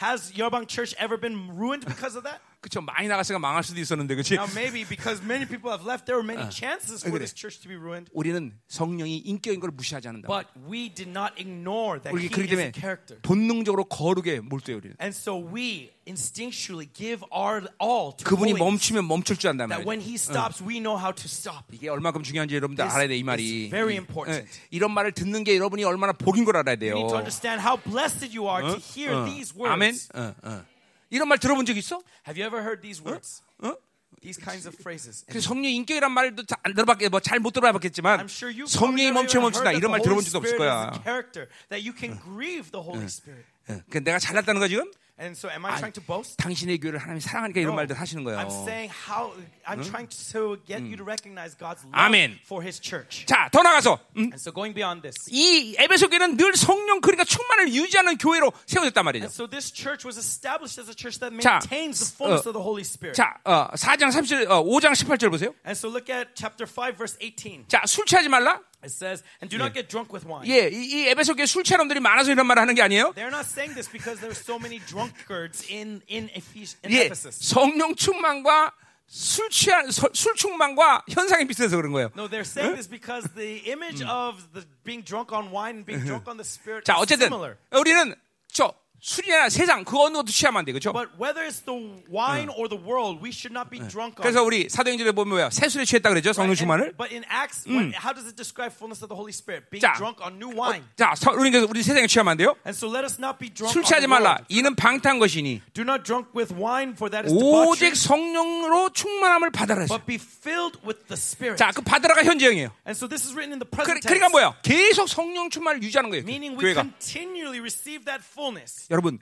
[0.00, 2.40] Has Yerbang Church ever been ruined because of that?
[2.62, 4.34] 그쵸 많이 나갔으니까 망할 수도 있었는데 그치?
[4.38, 7.68] Now maybe because many people have left, there were many chances for this church to
[7.68, 8.08] be ruined.
[8.14, 10.28] 우리는 성령이 인격인 걸 무시하지 않는다.
[10.30, 13.18] But we did not ignore that he is a character.
[13.22, 14.94] 본능적으로 거룩에 몰두해 우리는.
[15.02, 18.54] And so we instinctually give our all to 그분이.
[18.54, 19.86] 멈추면 멈출 줄 안단 That 말이에요.
[19.90, 21.66] when he stops, we know how to stop.
[21.74, 23.70] 이게 얼마큼 중요한지 여러분들 This 알아야 돼 이 말이.
[23.70, 24.46] very 이- important.
[24.46, 26.94] 예, 이런 말을 듣는 게 여러분이 얼마나 복인 걸 알아야 돼요.
[26.94, 29.74] You need to understand how blessed you are to hear 어, these words.
[29.74, 29.94] 아멘.
[30.14, 30.64] 어, 어.
[31.12, 32.02] 이런 말 들어본 적 있어?
[32.26, 33.42] Have you ever heard these words?
[33.62, 33.76] 어?
[34.22, 35.26] These kinds of phrases.
[35.28, 39.72] 그 성령 인격이란 말도 잘안 들어봤겠, 뭐잘 못 들어봤겠지만 I'm sure you 성령이 멈추면 멈춘다
[39.72, 40.90] 이런 말 들어본 적도 없을 거야.
[41.04, 43.44] character that you can grieve the Holy Spirit.
[43.68, 44.90] 예, 그 내가 잘났다는 거 지금?
[45.18, 46.36] And so, am I trying to boast?
[46.38, 47.76] 당신의 교회를 하나님이 사랑하니까 이런.
[47.76, 48.38] 말들 하시는 거예요.
[48.40, 49.30] I'm saying how
[49.68, 52.40] I'm trying to get you to recognize God's love 아멘.
[52.42, 53.26] for His church.
[53.26, 57.24] 자, 더 나가서 음, And so, going beyond this, 이 에베소 교회는 늘 성령 그러니까
[57.24, 59.24] 충만을 유지하는 교회로 세워졌단 말이죠.
[59.28, 62.50] and so this church was established as a church that 자, maintains the fullness 어,
[62.50, 63.14] of the Holy Spirit.
[63.14, 65.52] 자, 어, 4장 30절, 어, 5장 18절 보세요.
[65.62, 67.68] And so, look at chapter five, verse 18.
[67.68, 68.60] 자, 술 취하지 말라.
[68.82, 71.62] It says, "And do not get drunk with wine." 예, 이, 이 에베소 교회 술
[71.62, 73.12] 놈들이 많아서 이런 말을 하는 게 아니에요.
[73.14, 77.38] They're not saying this because there's so many drunkards in in, Ephes- in 예, Ephesus.
[77.38, 78.72] 성령 충만과
[79.06, 82.10] 술 취한 서- 술 충만과 현상이 비슷해서 그런 거예요.
[82.16, 86.02] No, they're saying this because the image of the being drunk on wine and being
[86.04, 87.58] drunk on the Spirit 자, is 어쨌든 similar.
[87.70, 88.14] 우리는
[88.50, 88.74] 저
[89.06, 90.92] 술이나 세상 그 어느 것도 취하면 안 돼, 그렇죠?
[90.92, 91.74] But whether it's the
[92.06, 94.22] wine or the world, we should not be drunk on.
[94.22, 95.50] 그래서 우리 사도행전에 보면 뭐야?
[95.50, 96.54] 새 술에 취했다 그랬죠, 성령?
[96.54, 96.94] 충만을.
[96.94, 99.66] And- but in Acts, when, how does it describe fullness of the Holy Spirit?
[99.74, 100.86] Being 자, drunk on new wine.
[100.94, 102.54] 자, 서- 우리 세상에 취하면 안 돼요.
[102.62, 104.38] And so let us not be drunk 술 취하지 말라.
[104.48, 109.50] 이는 방탕한 것이니 Do not drunk with wine, for that is debauchery, 오직 성령으로 충만함을
[109.50, 109.82] 받아라.
[109.82, 109.98] 했어요.
[109.98, 111.58] but be filled with the Spirit.
[111.58, 112.70] 자, 그 받아라가 현재형이에요.
[112.86, 114.54] And so this is written in the 그, 그러니까 뭐야?
[114.62, 116.22] 계속 성령 충만을 유지하는 거예요.
[116.22, 116.86] meaning we 교회가.
[116.86, 118.86] continually receive that fullness.
[118.92, 119.18] 여러분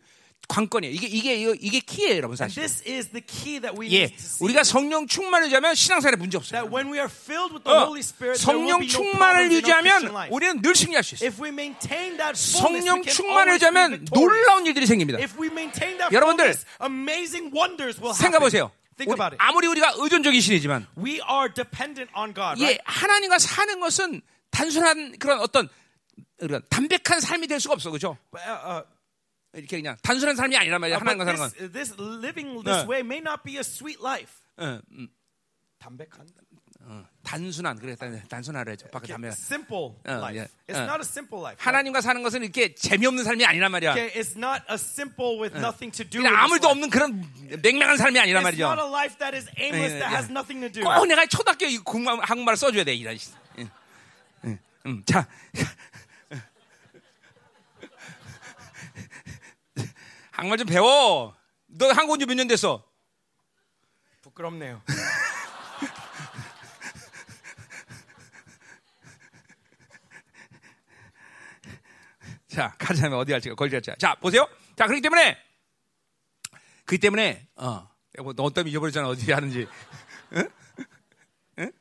[0.49, 0.93] 관건이에요.
[0.93, 2.61] 이게 이게 이게, 키예요, 여러분 사실.
[2.61, 4.13] this is the key that we 예.
[4.41, 6.63] 우리가 성령 충만을 유지하면 신앙생활에 문제 없어요.
[6.63, 10.31] That when we are filled with the 어, Holy Spirit, there will 성령 충만을 유지하면.
[10.31, 11.29] 우리는 늘 승리할 수 있어요.
[11.29, 14.07] If we maintain that fullness, 성령 충만을 유지하면.
[14.13, 15.21] 놀라운 일들이 생깁니다.
[15.21, 18.43] If we maintain that 여러분들, fullness, amazing wonders will 생각해 happen.
[18.43, 18.73] 보세요.
[18.99, 19.39] Think about it.
[19.39, 22.83] 아무리 우리가 의존적인 신이지만 We are dependent on God, 예, right?
[22.85, 25.69] 하나님과 사는 것은 단순한 그런 어떤
[26.41, 28.19] 그런 담백한 삶이 될 수가 없어, 그죠?
[28.35, 28.83] Uh, uh,
[29.53, 30.99] 이렇게 그냥 단순한 삶이 아니란 말이야.
[30.99, 31.51] 하나님과 사는 건.
[31.73, 32.89] this, living this 네.
[32.89, 34.33] way may not be a sweet life.
[34.59, 35.09] 어, 음,
[35.79, 36.27] 담백한?
[37.23, 38.89] 단순한 그래 단- 단순하래죠.
[38.89, 39.29] 밖에 담배.
[39.29, 40.39] Simple 어, life.
[40.41, 40.49] 예.
[40.73, 40.83] It's 어.
[40.85, 41.59] not a simple life.
[41.63, 43.91] 하나님과 사는 것은 이렇게 재미없는 삶이 아니란 말이야.
[43.93, 46.23] Okay, it's not a simple with nothing to do.
[46.23, 46.71] 그냥 with 아무 this 일도 life.
[46.71, 48.87] 없는 그런 맹맹한 삶이 아니란 It's not 말이죠.
[48.87, 50.17] a life that is aimless, 예, that 예.
[50.17, 50.83] has nothing to do.
[50.83, 53.17] 꼭 내가 초등학교 이 국말, 한국말을 써줘야 돼 이런.
[53.19, 53.31] 씨.
[53.59, 53.69] 예.
[54.47, 54.59] 예.
[54.87, 55.29] 음, 자.
[60.41, 61.37] 한국말 좀 배워.
[61.67, 62.83] 너 한국 온지 몇 년 됐어?
[64.23, 64.83] 부끄럽네요.
[72.49, 73.51] 자, 가자면 어디 갈지.
[73.99, 74.49] 자, 보세요.
[74.77, 75.37] 자, 그렇기 때문에
[76.85, 77.89] 그렇기 때문에 어,
[78.35, 79.69] 너 때문에 잊어버렸잖아 어디 하는지.
[80.35, 80.51] 응?
[81.61, 81.73] 응?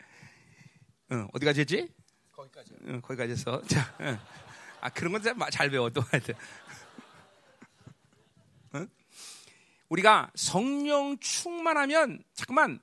[1.12, 1.92] 응, 어디까지 했지?
[2.32, 2.74] 거기까지.
[2.86, 3.62] 응, 거기까지 했어.
[3.68, 4.20] 자, 응.
[4.82, 6.36] 아 그런 건 잘 배워 또 하여튼.
[8.76, 8.88] 응?
[9.90, 12.80] 우리가 성령 충만하면 잠깐만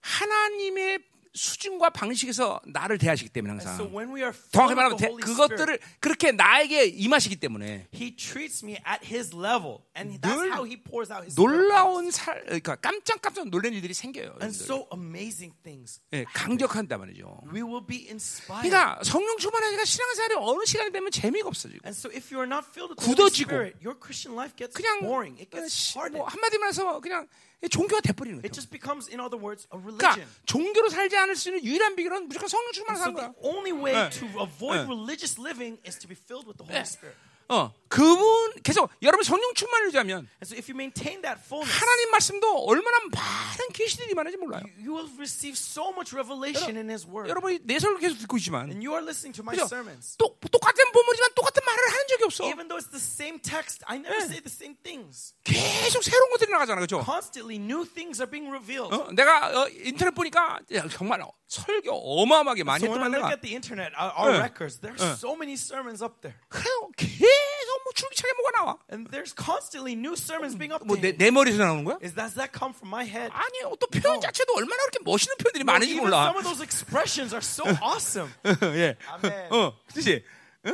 [0.00, 3.74] 하나님의 수준과 방식에서 나를 대하시기 때문에 항상.
[3.76, 8.64] So when we are filled 정확히 말하면 대- 그것들을 그렇게 나에게 임하시기 때문에 He treats
[8.64, 11.38] me at His level, and that's 늘 how He pours out His Spirit.
[11.38, 14.38] 놀라운 살, 그러니까 깜짝깜짝 놀란 일들이 생겨요.
[14.50, 16.00] So amazing things.
[16.12, 17.42] 예, 강력한단 말이죠.
[17.52, 18.66] We will be inspired.
[18.68, 22.66] 그러니까 성령 충만하니까 신앙생활이 어느 시간이 되면 재미가 없어지고 And so if you are not
[22.66, 25.38] filled with the Holy 굳어지고 Spirit, your Christian life gets 그냥 boring.
[25.38, 26.18] It 어, gets 시- hardened.
[26.18, 27.28] 뭐 한마디만 해서 그냥
[27.69, 28.53] 종교가 돼버리는 It 거죠.
[28.61, 30.29] just becomes, in other words, a 그러니까 religion.
[30.45, 33.33] 종교로 살지 않을 수 있는 유일한 비결은 무조건 성령 충만을 So 사는 the 거야.
[33.41, 34.09] only way 네.
[34.19, 34.87] to avoid 네.
[34.87, 37.17] religious living is to be filled with the Holy Spirit.
[37.50, 42.46] 어, 그분 계속 여러분 성령 충만을 유지하면 so if you maintain that fullness, 하나님 말씀도
[42.64, 44.62] 얼마나 많은 계시들이 많은지 몰라요.
[44.78, 47.28] you will receive so much revelation in His Word.
[47.28, 49.66] 여러분이 내 설교 계속 듣고 있지만 And you are listening to my 그죠?
[49.66, 50.16] sermons.
[50.16, 52.44] 똑, 똑같은 본문이지만 똑같은 말을 하는 적이 없어.
[52.46, 55.34] Even though it's the same text, I never say the same things.
[55.42, 57.02] 계속 새로운 것들이 나가잖아, 그렇죠?
[57.02, 58.94] Constantly, new things are being revealed.
[58.94, 63.26] 어, 내가 어, 인터넷 보니까 야, 정말 설교 어마어마하게 많이 So when I 했더만 look
[63.26, 64.38] 내가 at the internet, our, 예.
[64.38, 66.38] records, there's so many sermons up there.
[66.46, 66.86] 그래요.
[66.94, 67.39] 계속
[67.84, 68.78] 뭐 줄기차게 뭐가 나와.
[68.92, 71.18] And there's constantly new sermons being 뭐내 updated.
[71.18, 71.98] 내 머리에서 나오는 거야?
[72.02, 73.30] Is does that come from my head?
[73.32, 73.76] 아니요.
[73.78, 76.30] 또 표현 자체도 얼마나 그렇게 멋있는 표현들이 No, 많은지 몰라.
[76.30, 78.30] some of those expressions are so awesome.
[78.76, 78.96] 예.
[79.06, 79.52] 아멘.
[79.52, 80.24] 어, 그렇지.
[80.66, 80.72] 어?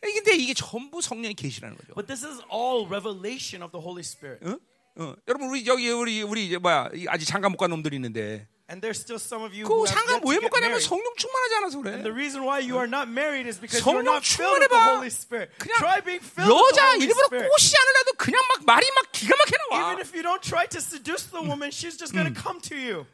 [0.00, 1.94] 근데 이게 전부 성령의 계시라는 거죠.
[1.94, 4.44] But this is all revelation of the Holy Spirit.
[4.46, 4.58] 어?
[5.00, 5.14] 어.
[5.28, 8.82] 여러분 우리 여기 우리 우리 이제 뭐야 이 아직 장가 못 간 놈들이 있는데 And
[8.84, 10.76] there's still some of you 그 who have 장가 yet to 왜 get 못 가냐면
[10.76, 10.84] married.
[10.84, 12.20] 성령 충만하지 않아서 And the 그래.
[12.20, 15.00] reason why you are not married is because you're 성령 not filled with the 충만해봐.
[15.00, 15.48] Holy Spirit.
[15.80, 17.48] Try being filled with the 여자 Holy 일부러 Spirit.
[17.48, 19.92] 꼬시지 않으려도 그냥 막 말이 막 기가 막히게 나와.
[19.96, 22.76] Even if you don't try to seduce the woman, she's just going to come to
[22.76, 23.06] you.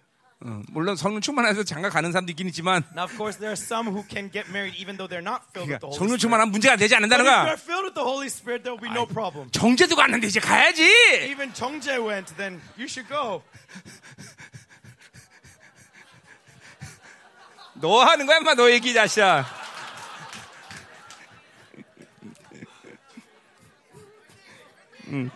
[0.43, 3.87] 어, 물론 성령 충만해서 장가 가는 사람도 있긴 있지만 Now, of course, there are some
[3.89, 6.21] who can get married even though they're not filled with 그러니까 the Holy 성령 Spirit.
[6.21, 7.47] 충만하면 문제가 되지 But 않는다는 if 거야.
[7.47, 9.49] you're filled with the Holy Spirit, there will be no problem.
[9.55, 10.83] 정제도 갔는데 이제 가야지.
[11.31, 13.41] Even Chongjae went, then you should go.
[17.75, 19.45] 너 하는 거야, 인마 너 얘기 자식아.
[25.09, 25.31] 음.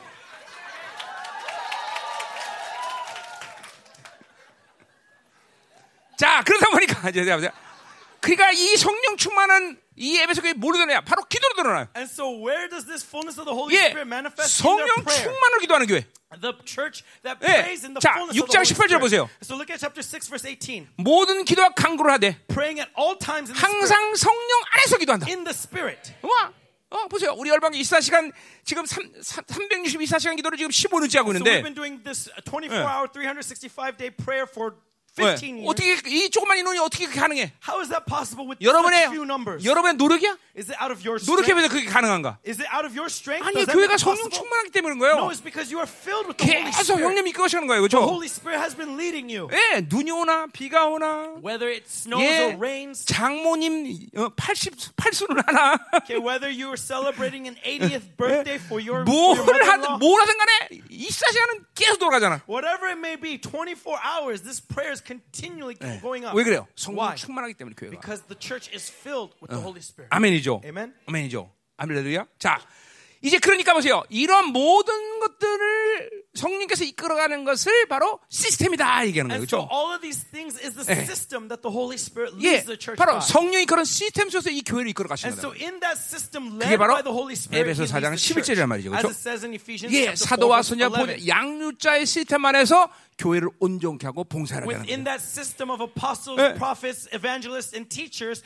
[6.16, 7.24] 자, 그러다 보니까 이제.
[8.20, 11.00] 그러니까 이 성령 충만한 이 에베소 교회 뭐로 드러나요?
[11.04, 11.88] 바로 기도로 드러나요.
[11.96, 15.04] And so, where does this fullness of the Holy 예, Spirit manifest in 성령 their
[15.04, 15.24] prayer?
[15.26, 16.06] 충만을 기도하는 교회.
[16.40, 17.64] The church that 예.
[17.64, 19.00] prays in the 자, fullness of 6장 the 18절 Holy Spirit.
[19.00, 19.22] 보세요.
[19.42, 20.86] So look at chapter 6, verse 18.
[20.96, 23.74] 모든 기도와 간구를 하되 Praying at all times in the Spirit.
[23.88, 25.26] 항상 성령 안에서 기도한다.
[25.26, 26.12] In the Spirit.
[26.22, 26.52] 와,
[26.90, 27.32] 어, 보세요.
[27.36, 28.32] 우리 열방교 24시간,
[28.64, 34.10] 지금 3, 364시간 기도를 지금 15년째 하고 So we've 있는데, been doing this 24-hour, 365-day
[34.16, 34.76] prayer for
[35.18, 35.66] 15 왜?
[35.66, 35.68] years.
[35.68, 37.52] 어떻게, 이 조그만 인원이 어떻게 그렇게 가능해?
[37.66, 39.66] How is that possible with 여러분의, such few numbers?
[39.66, 40.38] 여러분의 노력이야?
[40.56, 41.54] Is it out of your 노력해 strength?
[41.54, 41.68] 보세요.
[41.68, 42.38] 그게 가능한가?
[42.46, 43.46] Is it out of your strength?
[43.46, 44.38] 아니, Does that 교회가 make it 성령 possible?
[44.38, 45.30] 충만하기 때문에 그런 No, 거예요.
[45.34, 47.04] it's because you are filled with the Holy 계속 Spirit.
[47.04, 47.80] 형님 이끌어가시는 거예요.
[47.82, 47.98] The 그죠?
[48.06, 49.46] Holy Spirit has been leading you.
[49.54, 56.18] 예, 눈이 오나, 비가 오나, Whether it snows 예, or rains, 장모님 88순을 하나, okay,
[56.18, 60.20] whether you are celebrating an 80th birthday for your, for your 뭘 하든, mother-in-law, 뭘
[60.22, 62.42] 하든 간에 24시간은 계속 돌아가잖아.
[62.48, 66.36] whatever it may be, 24 hours, this prayer is continually going up.
[66.36, 66.68] 왜 그래요?
[66.76, 67.16] 성령?
[67.16, 67.98] 충만하기 때문에 교회가.
[67.98, 70.08] Because the church is filled with the Holy Spirit.
[70.10, 70.60] 아멘이죠.
[70.64, 70.92] Amen.
[71.06, 71.50] 아멘이죠.
[71.78, 72.26] 아멘레루야.
[72.38, 72.60] 자,
[73.22, 74.02] 이제 그러니까 보세요.
[74.10, 79.40] 이런 모든 것들을 성령께서 이끌어가는 것을 바로 시스템이다 얘기하는 거예요.
[79.40, 79.68] 그렇죠?
[80.92, 80.94] 예.
[82.44, 82.62] 예,
[82.96, 83.20] 바로.
[83.20, 85.64] 성령이 그런 시스템 속에서 이 교회를 이끌어 가시는 거예요.
[86.58, 86.94] 그게 바로
[87.58, 88.54] 에베소 he leads 4장 the church.
[88.54, 88.90] 11절이란 말이죠.
[88.90, 89.08] 그렇죠?
[89.90, 91.28] 예, chapter 4, 사도와 11.
[91.28, 95.00] 양육자의 시스템 안에서 교회를 온전케 하고 봉사하게 하는 거예요.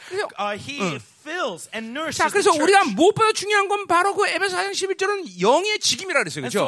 [0.01, 0.19] 예.
[0.81, 0.99] uh,
[2.17, 2.51] 자, 그래서.
[2.53, 6.43] 우리가 무엇보다 중요한 건 바로 그 에베소 4장 11절은 영의 직임이라 그랬어요.
[6.43, 6.65] 그렇죠?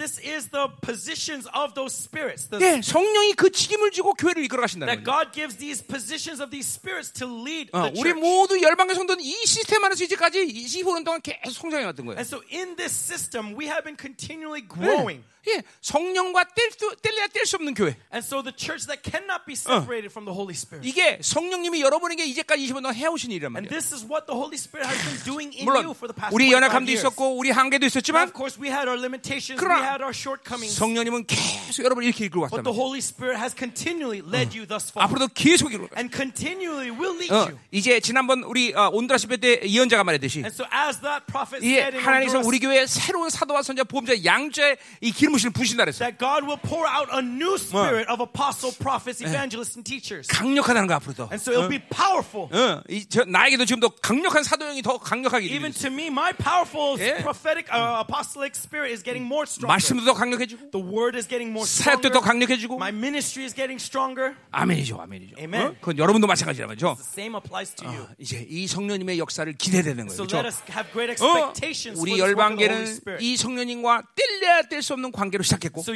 [0.00, 2.48] this is the positions of those spirits.
[2.48, 5.04] The, 예, 성령이 그 직임을 주고 교회를 이끌어 가신다는 that 거예요.
[5.04, 8.20] God gives these positions of these spirits to lead 어, the 우리 church.
[8.20, 12.18] 모두 열방의 성도는 이 시스템 안에서 이제까지 25년 동안 계속 성장해 왔던 거예요.
[12.18, 15.24] And so in this system, we have been continually growing.
[15.47, 17.95] 예, 성령과 뗄 수, 뗄래야 뗄수 없는 교회.
[18.13, 20.87] And so the church that cannot be separated from the Holy Spirit.
[20.87, 23.73] 이게 성령님이 여러분에게 이제까지 25년 동안 해오신 일이란 And 말이에요.
[23.73, 26.29] this is what the Holy Spirit has been doing in 물론 you for the past
[26.35, 26.91] 우리 25 연약함도.
[26.91, 31.25] 있었고 우리 한계도 있었지만 of course, we had our limitations, we had our shortcomings, 성령님은
[31.25, 32.77] 계속 여러분을 이렇게 이끌고 but 왔단 the 말이에요.
[32.77, 35.01] Holy Spirit has continually led you thus far.
[35.09, 37.57] 앞으로도 계속 이끌고 갈 And continually will lead 어, you.
[37.73, 42.05] 이제 지난번 우리 어, 온드라스 때 예언자가 말했듯이 And so as that prophet said in
[42.05, 46.07] 하나님께서 우리 교회에 새로운 사도와 선자 보험자 양자의 이 기름 부심을 부신다 그랬어요.
[46.09, 50.27] that God will pour out a new spirit of apostle, prophets, evangelists, and teachers.
[50.27, 51.29] 강력하다는 거 앞으로도.
[51.31, 52.49] And so it'll be powerful.
[52.51, 55.87] 어, 이, 저, 나에게도 지금 더 강력한 사도형이 더 강력하게 Even 들리죠.
[55.87, 57.21] to me, my powerful Yeah.
[57.23, 59.67] prophetic, uh, apostolic spirit is getting more stronger.
[59.71, 62.13] 말씀도 더 강력해지고 The word is getting more 사역도 stronger.
[62.13, 64.35] 더 강력해지고 My ministry is getting stronger.
[64.51, 65.35] 아멘이죠, 아멘이죠.
[65.39, 65.67] Amen.
[65.67, 65.75] 어?
[65.79, 66.95] 그건 여러분도 마찬가지란 말이죠.
[66.97, 68.03] The same applies to you.
[68.03, 70.15] 어, 이제 이 성령님의 역사를 기대되는 거예요.
[70.15, 70.37] So 그렇죠?
[70.41, 73.23] let us have great 어, expectations 우리 열방계는 Spirit.
[73.25, 75.93] 이 성령님과 뗄래야 뗄 수 없는 관 계로 시작했고 So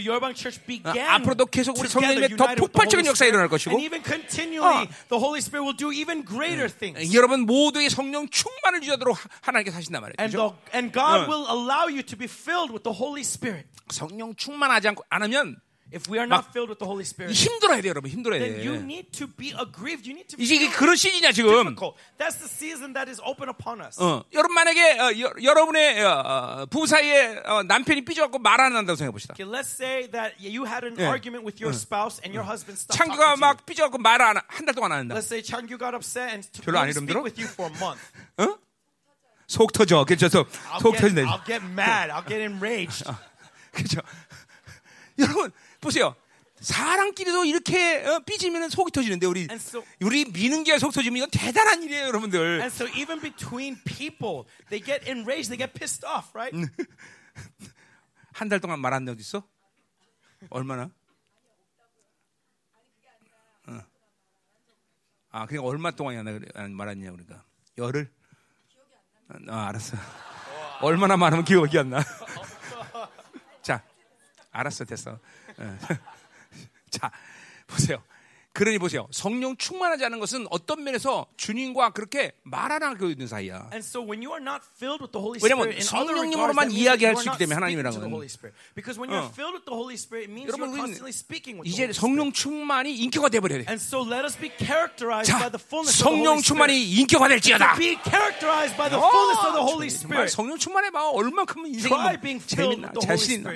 [0.59, 3.47] 어, began 앞으로도 계속 우리 성령님의 더 폭발적인 Holy 역사가 일어날.
[3.49, 4.87] 것이고 And even continually, 어.
[5.09, 7.15] the Holy Spirit will do even greater things.
[7.15, 10.15] 여러분 모두의 성령 충만을 유지하도록 하- 하나님께서 하신단 말이에요.
[10.19, 10.55] And, 그렇죠?
[10.69, 11.27] the, and God 어.
[11.31, 13.67] will allow you to be filled with the Holy Spirit.
[13.89, 15.57] 성령 충만하지 않고 안 하면
[15.93, 18.09] If we are not filled with the Holy Spirit, 힘들어야 돼요, 여러분.
[18.09, 18.83] 힘들어야 then you 돼.
[18.83, 20.09] need to be aggrieved.
[20.09, 20.67] You need to 이게.
[20.73, 21.51] 그런 시즌이야 지금.
[21.61, 21.95] difficult.
[22.17, 24.01] That's the season that is open upon us.
[24.01, 28.75] 어, 여러분 만약에 어, 여, 여러분의 어, 어, 부부 사이에 어, 남편이 삐져갖고 말 안
[28.75, 29.35] 한다고 생각해 봅시다.
[29.37, 31.13] Okay, let's say that you had an Yeah.
[31.13, 33.37] argument with your spouse and your husband stopped 창규가.
[33.37, 35.13] 막 삐져갖고 말을 한달 동안 안 한다.
[35.15, 38.01] Let's say Changu got upset and 별로 안 speak with you for a month.
[38.41, 38.57] 어?
[39.47, 40.03] 속 터져.
[40.03, 40.27] 그렇죠.
[40.29, 41.29] 속, I'll 속 get, 터진다.
[41.29, 42.09] I'll get mad.
[42.09, 43.05] I'll get enraged.
[43.71, 44.01] 그렇죠.
[45.19, 45.51] 여러분
[45.81, 46.15] 보세요.
[46.59, 51.83] 사람끼리도 이렇게 어, 삐지면 속이 터지는데 우리 so- 우리 미는 게 속 터지면 이건 대단한
[51.83, 52.61] 일이에요, 여러분들.
[52.61, 56.55] And so even between people, they get enraged, they get pissed off, right?
[58.33, 59.43] 한 달 동안 말한 적 있어?
[60.49, 60.89] 얼마나?
[63.67, 63.79] 어.
[65.31, 65.91] 아, 그냥 얼마
[66.55, 67.43] 안 말았냐 그러니까
[67.77, 68.09] 열흘.
[69.49, 69.97] 아, 알았어.
[70.81, 72.03] 얼마나 많으면 기억이 안 나.
[74.55, 75.11] 자, 알았어, 됐어.
[75.57, 75.77] 어.
[76.89, 77.11] 자,
[77.67, 78.01] 보세요.
[78.55, 79.05] 그러니 보세요.
[79.11, 83.69] 성령 충만하지 않은 것은 어떤 면에서 주님과 그렇게 말안 하고 있는 사이야.
[83.75, 84.01] So
[85.43, 88.13] 왜냐면 regards, 성령님으로만 이야기할 수 있기 때문에 the 건.
[89.11, 89.31] 어.
[90.47, 90.97] 여러분, 우리는
[91.65, 92.31] 이제 성령.
[92.31, 93.73] 충만이 인격화 돼 버려야 돼.
[93.75, 94.05] So
[95.23, 95.51] 자,
[95.85, 96.41] 성령.
[96.41, 97.75] 충만이 인격화 될지어다.
[97.75, 97.77] 어,
[99.89, 100.29] 정말.
[100.29, 101.09] 성령 충만해 봐.
[101.67, 103.51] 인생이 뭐 being filled 재밌나 자신 있나.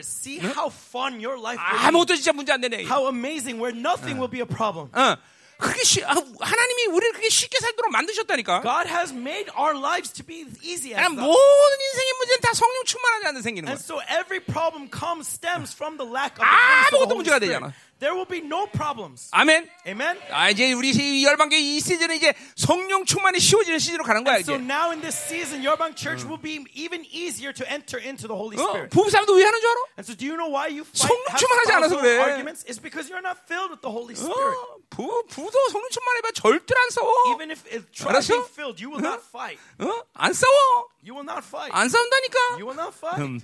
[1.56, 2.84] 아무것도 진짜 문제 안 되네.
[2.84, 4.89] How amazing, where nothing will be a problem.
[4.94, 5.16] 어,
[5.60, 8.62] 그게 쉬, 아, 하나님이 우리를 그렇게 쉽게 살도록 만드셨다니까.
[8.62, 11.12] God has made our lives to be as easy as that.
[11.12, 13.74] 모든 인생의 문제는 다 성령 충만하지 않는 생기는 거야.
[13.76, 17.16] And so every problem comes stems from the lack of the of the 아무것도 Holy
[17.20, 17.56] 문제가 Spirit.
[17.60, 17.74] 않아.
[18.00, 19.28] There will be no problems.
[19.32, 19.68] 아멘.
[19.86, 20.18] Amen.
[20.32, 24.56] 아 이제 우리 이 열방교 이 시즌은 이제 성령 충만이 쉬워지는 시즌으로 가는 거야 So
[24.56, 24.64] 이제.
[24.64, 28.56] now in this season, Yorbang Church will be even easier to enter into the Holy
[28.56, 28.90] 어, Spirit.
[28.96, 29.80] 부부싸움도 왜 하는 줄 알아?
[30.00, 32.20] And so do you know why you fight 성령 충만하지 않아서 그래.
[32.24, 32.64] arguments?
[32.64, 34.56] It's because you're not filled with the Holy Spirit.
[34.56, 37.12] 어, 부 부도 성령 충만해봐 절대로 안 싸워.
[37.36, 38.32] Even if it try 알았어?
[38.32, 39.60] being filled, you will not fight.
[39.84, 39.92] 어?
[40.16, 40.88] 안 싸워.
[41.04, 41.76] You will not fight.
[41.76, 42.64] 안 싸운다니까.
[42.64, 43.20] You will not fight.
[43.20, 43.44] 음,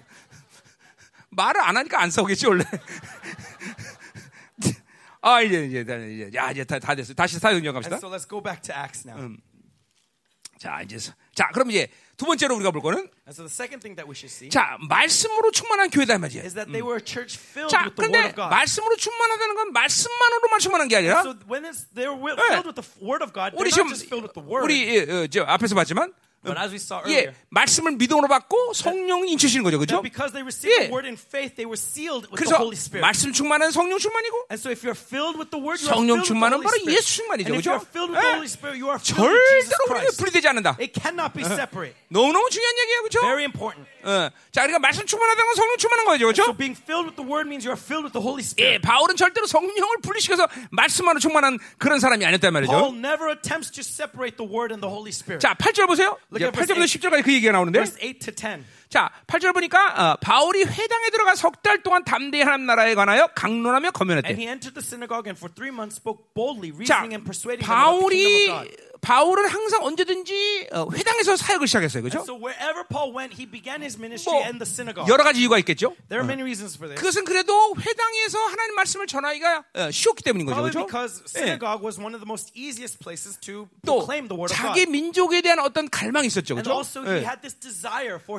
[1.36, 2.64] 말을 안 하니까 안 싸우겠지 원래.
[5.28, 7.14] 아 이제 이제 다- 이제 야 이제 다, 다 됐어.
[7.16, 7.96] 다시 사도행전 갑시다.
[7.96, 9.36] And so let's go back to Acts now.
[10.60, 13.92] 자 이제 서- 자 그럼 이제 두 번째로 우리가 볼 거는 so the second thing
[13.98, 16.44] that we should see 자 말씀으로 충만한 교회다 이 말이야.
[16.44, 18.50] is that they were a church filled 자 with the Word 근데 of God.
[18.56, 22.56] 말씀으로 충만하다는 건 말씀만으로만 충만한 게 아니라 So when it's, they were wi- 네.
[22.56, 24.64] filled with the f- Word of God, 우리 지금 not just filled with the Word.
[24.64, 26.14] 우리 예, 어, 저 앞에서 봤지만
[26.46, 30.02] But as we saw 예 earlier, 말씀을 믿음으로 받고 성령이 인치시는 거죠, 그렇죠?
[30.02, 30.88] that because they received 예.
[30.88, 33.02] the Word in faith, they were sealed with the 그래서 Holy Spirit.
[33.02, 36.22] 말씀 충만은 성령 충만이고 And so if you're filled with the Word, you are 성령
[36.22, 36.76] filled with the 충만은 바로.
[36.94, 37.70] 예수 충만이죠, 그렇죠?
[37.76, 38.36] you're filled with the 예.
[38.38, 40.18] Holy Spirit, you are filled with Jesus 절대로 Christ.
[40.22, 40.70] 분리되지 않는다.
[40.80, 41.98] It cannot be separate.
[42.14, 43.20] 너무 너무 중요한 얘기예요, 그렇죠?
[43.26, 43.84] Very important.
[44.06, 44.30] 어.
[44.54, 46.58] 자, 그러니까 말씀 충만하다는 건 성령 충만한 거죠, So 그렇죠?
[46.58, 48.82] being filled with the Word means you are filled with the Holy 예, Spirit.
[48.86, 52.94] 바울은 절대로 성령을 분리시켜서 말씀만으로 충만한 그런 사람이 아니었단 말이죠.
[52.94, 55.42] never attempts to separate the Word and the Holy Spirit.
[55.42, 56.18] 자, 8절 보세요.
[56.40, 57.80] Verse 8절부터 10절까지 그 얘기가 나오는데.
[57.80, 58.64] Verse 8 to 10.
[58.90, 63.88] 자, 8절 보니까 어, 바울이 회당에 들어가 석 달 동안 담대히 하나님 나라에 관하여 강론하며
[63.88, 64.34] And 거면했대.
[64.38, 67.72] he entered the synagogue and for three months spoke boldly, 자, reasoning and persuading them
[67.72, 68.95] about the 바울이 kingdom of God.
[69.06, 72.22] 바울은 항상 언제든지 어, 회당에서 사역을 시작했어요, 그렇죠?
[72.22, 72.40] So
[75.04, 75.08] 뭐.
[75.08, 75.96] 여러 가지 이유가 있겠죠.
[76.88, 77.00] This.
[77.00, 80.88] 그것은 그래도 회당에서 하나님 말씀을 전하기가 어, 쉬웠기 때문인 거죠, 그렇죠?
[81.38, 81.58] 예.
[83.42, 84.00] to 또
[84.56, 84.86] 자기.
[84.88, 86.72] 민족에 대한 어떤 갈망이 있었죠, 그렇죠?
[87.06, 87.22] 예.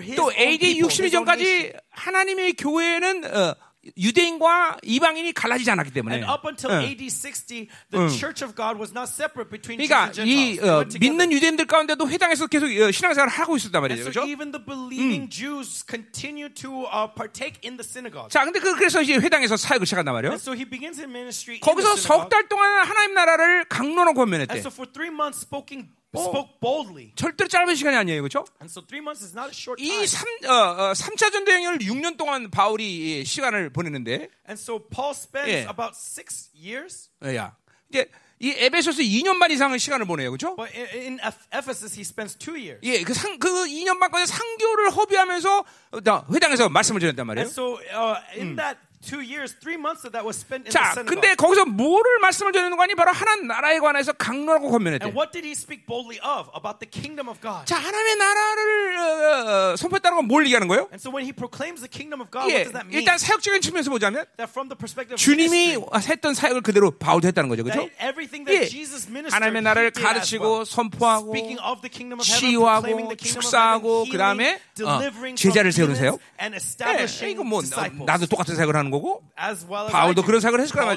[0.01, 1.71] his 또 AD people, 60년 his own nation.
[1.71, 3.55] 전까지 하나님의 교회는 어,
[3.97, 6.17] 유대인과 이방인이 갈라지지 않았기 때문에.
[6.17, 6.89] And up until 예.
[6.89, 10.85] AD 60, the Church of God was not separate between Jews 그러니까 이 어.
[10.99, 14.25] 믿는 유대인들 가운데도 회당에서 계속 어, 신앙생활을 하고 있었단 말이죠, 그렇죠?
[14.27, 18.31] even the believing Jews continue to uh, partake in the synagogue.
[18.31, 20.33] 자, 근데 그, 그래서 이제 회당에서 사역을 시작한단 말이에요.
[20.33, 22.29] And so he begins his ministry in the 거기서 석.
[22.29, 24.59] 달 동안 하나님 나라를 강론하고 권면했대.
[24.59, 25.89] so for three months spoken,
[26.21, 27.13] spoke boldly.
[27.17, 28.45] 절대로 짧은 시간이 아니에요, 그렇죠?
[28.61, 30.07] And so three months is not a short 이 time.
[30.07, 35.51] 삼, 어, 어, 3차 전도행을 6년 동안 바울이 이 시간을 보내는데, And so Paul spends
[35.51, 35.63] 예.
[35.69, 37.11] about six years.
[37.23, 37.57] 어, 야,
[37.91, 40.57] 이제 이 에베소서 2년 반 이상의 시간을 보내요, 그렇죠?
[40.57, 42.81] But in, in Eph- Ephesus, he spends two years.
[42.83, 47.47] 예, 그 상, 그 2년 반까지 상교를 허비하면서 어, 나 회당에서 말씀을 전했단 말이에요.
[47.47, 50.95] And so uh, in that two years, three months of that was spent in 자,
[50.95, 51.15] the synagogue.
[51.15, 52.95] 근데 거기서 뭐를 말씀을 전하는 거니?
[52.95, 55.05] 바로 하나님 나라에 관해서 강론하고 권면했대.
[55.07, 56.49] And what did he speak boldly of?
[56.55, 57.67] About the kingdom of God.
[57.67, 60.89] 자, 하나님의 나라를 어, 어, 선포했다는 건 뭘 얘기하는 거예요?
[60.91, 62.99] And so when he proclaims the kingdom of God, 예, what does that mean?
[62.99, 67.29] 일단 사역적인 측면에서 보자면 That from the perspective of 주님이 ministry, 했던 사역을 그대로 바울도
[67.29, 67.87] 했다는 거죠, 그렇죠?
[67.87, 70.67] that everything that 예, Jesus ministered, 하나님의 나라를 가르치고 well.
[70.67, 75.71] 선포하고 Speaking of the kingdom of heaven, 치유하고 축사하고 그 다음에 healing, delivering 어, 제자를
[75.71, 76.03] demons,
[76.43, 77.63] and 예, 이거 뭐.
[78.05, 80.23] 나도 똑같은 사역을 하는 거 고, as well as 바울도.
[80.23, 80.97] 그런 사역을 했을 거란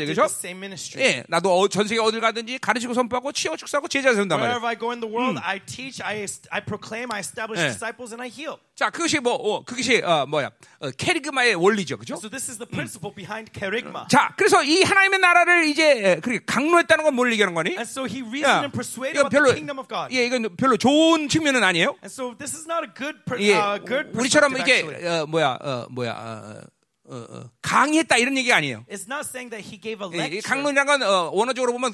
[0.56, 1.06] ministry.
[1.06, 4.60] 예, 나도 어, 전 세계 어딜 가든지 가르치고 선포하고 치유 축사하고 제자 세운단 말이에요.
[4.60, 7.70] Wherever I go in the world, I teach, I, I proclaim, I establish 예.
[7.70, 8.58] disciples, and I heal.
[8.76, 12.16] 자, 그것이 뭐, 어, 그것이 어, 뭐야, 어, 캐리그마의 원리죠, 그죠?
[12.16, 14.06] So this is the principle behind kerygma.
[14.10, 15.84] 자, 그래서 이 하나님의 나라를 이제
[16.14, 17.72] 에, 그렇게 강론했다는 건 뭘 얘기하는 거니?
[17.72, 20.16] And so he 야, reasoned and persuaded 이거 about 별로, the kingdom of God.
[20.16, 21.98] 예, 이건 별로 좋은 측면은 아니에요.
[22.00, 24.82] And so this is not a good, per, 예, uh, good 우리처럼 이게.
[24.84, 26.62] 어, 뭐야, 어, 뭐야, 어,
[27.10, 28.86] 어, 어, 강의했다 이런 얘기가 아니에요.
[28.90, 30.42] It's not saying that he gave a 예.
[30.42, 31.94] 강론이란 건 어, 원어적으로 보면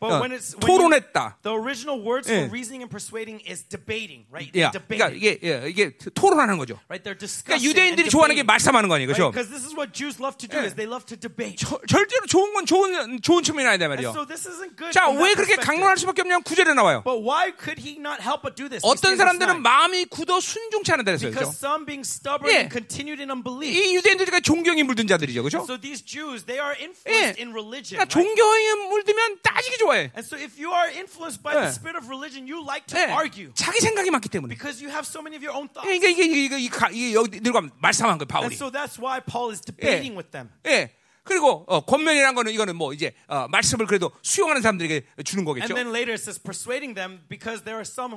[0.00, 1.38] 어, you- 토론했다.
[1.42, 2.44] the original words 예.
[2.44, 4.52] for reasoning and persuading is debating, right?
[4.60, 6.76] 야, They're 그러니까 이게 예, 이게 토론하는 거죠.
[6.90, 7.00] right?
[7.02, 7.64] They're 그러니까 discussing.
[7.64, 9.30] 유대인들이 and 좋아하는 게 말싸움하는 거 아니에요, 그렇죠?
[9.30, 10.66] Because this is what Jews love to do 예.
[10.66, 11.56] is they love to debate.
[11.56, 14.10] 저- 절대로 좋은 건 좋은 좋은 측면이 아니다 말이에요.
[14.12, 14.92] so this isn't good.
[14.92, 15.56] 자, 왜 그렇게.
[15.56, 17.02] 강론할 수밖에 없냐면 구절에 나와요.
[17.04, 18.82] But why could he not help but do this?
[18.84, 19.62] 어떤 사람들은 9.
[19.62, 21.30] 마음이 굳어 순종치 않는다 그랬어요.
[21.30, 21.62] Because 그렇죠?
[21.62, 22.66] some being stubborn 예.
[22.66, 23.70] and continued in unbelief.
[23.70, 25.42] 이 유대인들이 존경이 물든 자들이죠.
[25.42, 25.62] 그렇죠?
[25.62, 26.90] So these Jews, they are 예.
[26.90, 28.02] influenced in religion.
[28.02, 28.10] 그러니까 right?
[28.10, 30.10] 존경에 물들면 따지기 좋아해.
[30.18, 31.62] And so if you are influenced by 예.
[31.62, 33.06] the spirit of religion, you like to 예.
[33.14, 34.54] argue 자기 생각이 많기 때문에.
[34.54, 35.86] because you have so many of your own thoughts.
[35.86, 38.54] 그러니까 이게 이게 이게, 이게, 여기 들과 말싸움한 거예요, And 바울이.
[38.58, 40.50] so that's why Paul is debating with them.
[40.66, 40.90] 예.
[41.24, 45.74] 그리고 어, 권면이라는 거는 이거는 뭐 이제 어, 말씀을 그래도 수용하는 사람들에게 주는 거겠죠.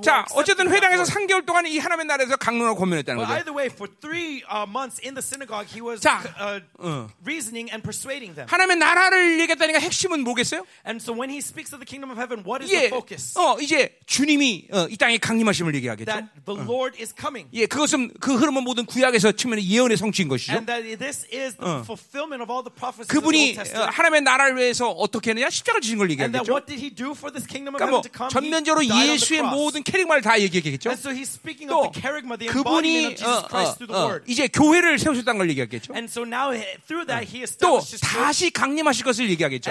[0.01, 1.14] 자, 어쨌든 회당에서 word.
[1.14, 3.34] 3개월 동안 이 하나님의 나라에서 강론하고 권면했다는 거죠.
[3.34, 7.08] either way, for three uh, months in the synagogue, he was 자, uh, 어.
[7.24, 8.47] reasoning and persuading them.
[8.49, 10.66] 하나님의 나라를 얘기했다니까 핵심은 뭐겠어요?
[10.86, 13.38] And so when he speaks of the kingdom of heaven, what is 예, the focus?
[13.38, 16.06] 어 이제 주님이 어, 이 땅에 강림하심을 얘기하겠죠.
[16.10, 17.49] That the Lord is coming.
[17.53, 20.53] 예, 그것은 그 흐름은 모든 구약에서 측면의 예언의 성취인 것이죠.
[20.53, 23.86] And that this is the fulfillment of all the prophecies of the 그분이 어.
[23.91, 25.50] 하나님의 나라를 위해서 어떻게 했느냐?
[25.50, 26.43] 십자가 지신 걸 얘기하겠죠.
[27.80, 28.02] 그러니까 뭐?
[28.30, 28.84] 전면적으로
[29.14, 29.41] 예수의.
[29.56, 30.89] 모든 캐릭마를 다 얘기하겠죠.
[31.68, 31.91] 또
[32.48, 34.08] 그분이 어, 어, 어.
[34.28, 35.93] 이제 교회를 세우셨다는 걸 얘기하겠죠.
[37.60, 37.80] 또.
[38.02, 39.70] 다시 강림하실 것을 얘기하겠죠.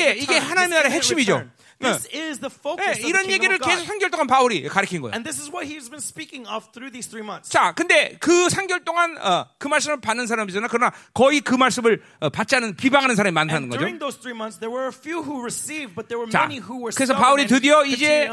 [0.00, 1.32] 예, 이게 하나님의 나라의 핵심이죠.
[1.80, 2.00] Return.
[2.02, 3.58] This is the focus 예, of the 이런 얘기를.
[3.58, 5.12] 계속 3개월 동안 바울이 가르친 거예요.
[5.14, 7.50] And this is what he's been speaking of through these three months.
[7.50, 10.68] 자, 근데 그 3개월 동안 어, 그 말씀을 받는 사람이잖아.
[10.68, 13.78] 그러나 거의 그 말씀을 어, 받지 않은 비방하는 사람이 많다는 거죠.
[13.80, 16.60] during those three months, there were a few who received, but there were 자, many
[16.60, 18.28] who were 그래서 바울이 드디어 이제.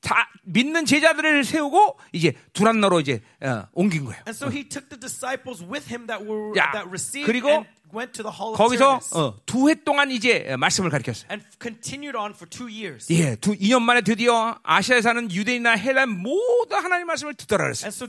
[0.00, 4.22] 다 믿는 제자들을 세우고 이제 두란노로 이제 어, 옮긴 거예요.
[4.26, 7.66] And so he took the disciples with him that were 야, that received 그리고 and
[7.94, 11.28] went to the hall of 거기서 어, 두해 동안 이제 어, 말씀을 가르쳤어요.
[11.30, 13.06] and continued on for two years.
[13.12, 17.88] 예, 두 2년 만에 드디어 아시아에 사는 유대인이나 헬란 모두 하나님 말씀을 듣더라 그랬어요.
[17.88, 18.06] So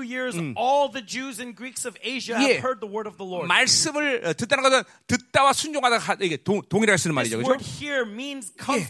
[0.00, 0.36] years,
[2.42, 2.58] 예.
[3.48, 7.38] 말씀을 어, 듣다는 것은 듣다와 순종하다 가- 이게 동, 동일하게 쓰는 말이죠.
[7.38, 7.64] 그렇죠?
[8.78, 8.84] 예.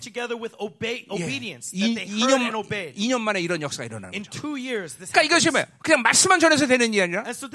[0.58, 1.14] obey, 예.
[1.14, 1.72] obedience.
[1.74, 2.94] 이, That they heard and 2년, obeyed.
[3.00, 4.40] 2년 만에 이런 역사가 일어나는 In 거죠.
[4.40, 5.66] two years, this 그러니까 이것이 뭐예요?
[5.82, 7.48] 그냥 말씀만 전해서 되는 일이 아니라 so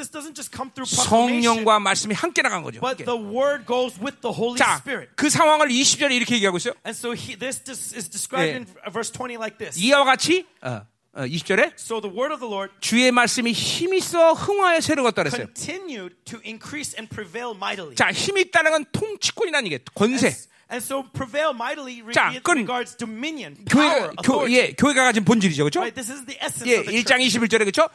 [0.85, 2.79] 성령과 말씀이 함께 나간 거죠.
[2.79, 5.11] but the word goes with the Holy 자, Spirit.
[5.15, 6.73] 그 상황을 20절에 이렇게 얘기하고 있어요.
[6.85, 8.55] And so he, this is described 예.
[8.55, 9.77] in verse 20 like this.
[9.79, 10.81] 이와 같이 어,
[11.13, 15.47] 어, 20절에 So the word of the Lord 주의 말씀이 힘이 있어 흥화에 새로웠다 그랬어요.
[15.53, 17.95] continued to increase and prevail mightily.
[17.95, 20.33] 자, 힘이 있다는 건 통치권이라는 얘기, 권세.
[20.73, 24.57] And so prevail mightily re- 자, 그건 regards dominion, 교회, power, 교, authority.
[24.57, 25.79] 예, 교회가 가진 본질이죠, 그렇죠?
[25.85, 25.93] Right?
[25.93, 27.37] This is the essence 예, of the 1장 church.
[27.37, 27.85] 21절에 그렇죠?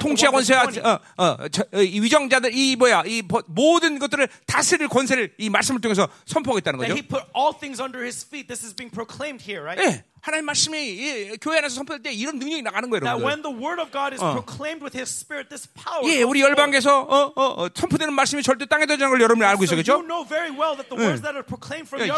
[0.00, 0.80] 통치와 1, verse 권세와 20.
[0.80, 5.50] 어, 어, 저, 어, 이 위정자들 이 뭐야 이 버- 모든 것들을 다스릴 권세를 이
[5.50, 6.94] 말씀을 통해서 선포하겠다는 거죠.
[6.94, 8.48] he put all things under his feet.
[8.48, 9.76] This is being proclaimed here, right?
[9.76, 13.28] 예, 하나님 말씀이 예, 교회 안에서 선포될 때 이런 능력이 나가는 거예요, That 여러분들.
[13.28, 16.00] when the word of God is proclaimed with his spirit, this power.
[16.08, 16.40] 예, 우리.
[16.46, 19.98] 열방에서 어, 어, 어, 선포되는 말씀이 절대 땅에 던지는 걸 여러분이 알고 있어요, 그렇죠?
[20.06, 22.12] know very well that the words that are proclaimed from 예,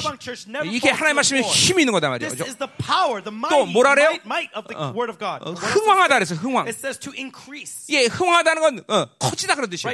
[0.48, 1.40] never 이게 하나님 말씀에.
[1.42, 2.28] 힘이 있는 거다 말이죠.
[2.36, 2.50] 그렇죠?
[3.50, 4.10] 또 뭐라 그래요?
[5.42, 6.34] 어, does 흥왕하다 그래서?
[6.34, 6.66] 흥왕.
[7.90, 9.90] 예, 흥왕하다는 건 어, 커지다 그런 뜻이에요.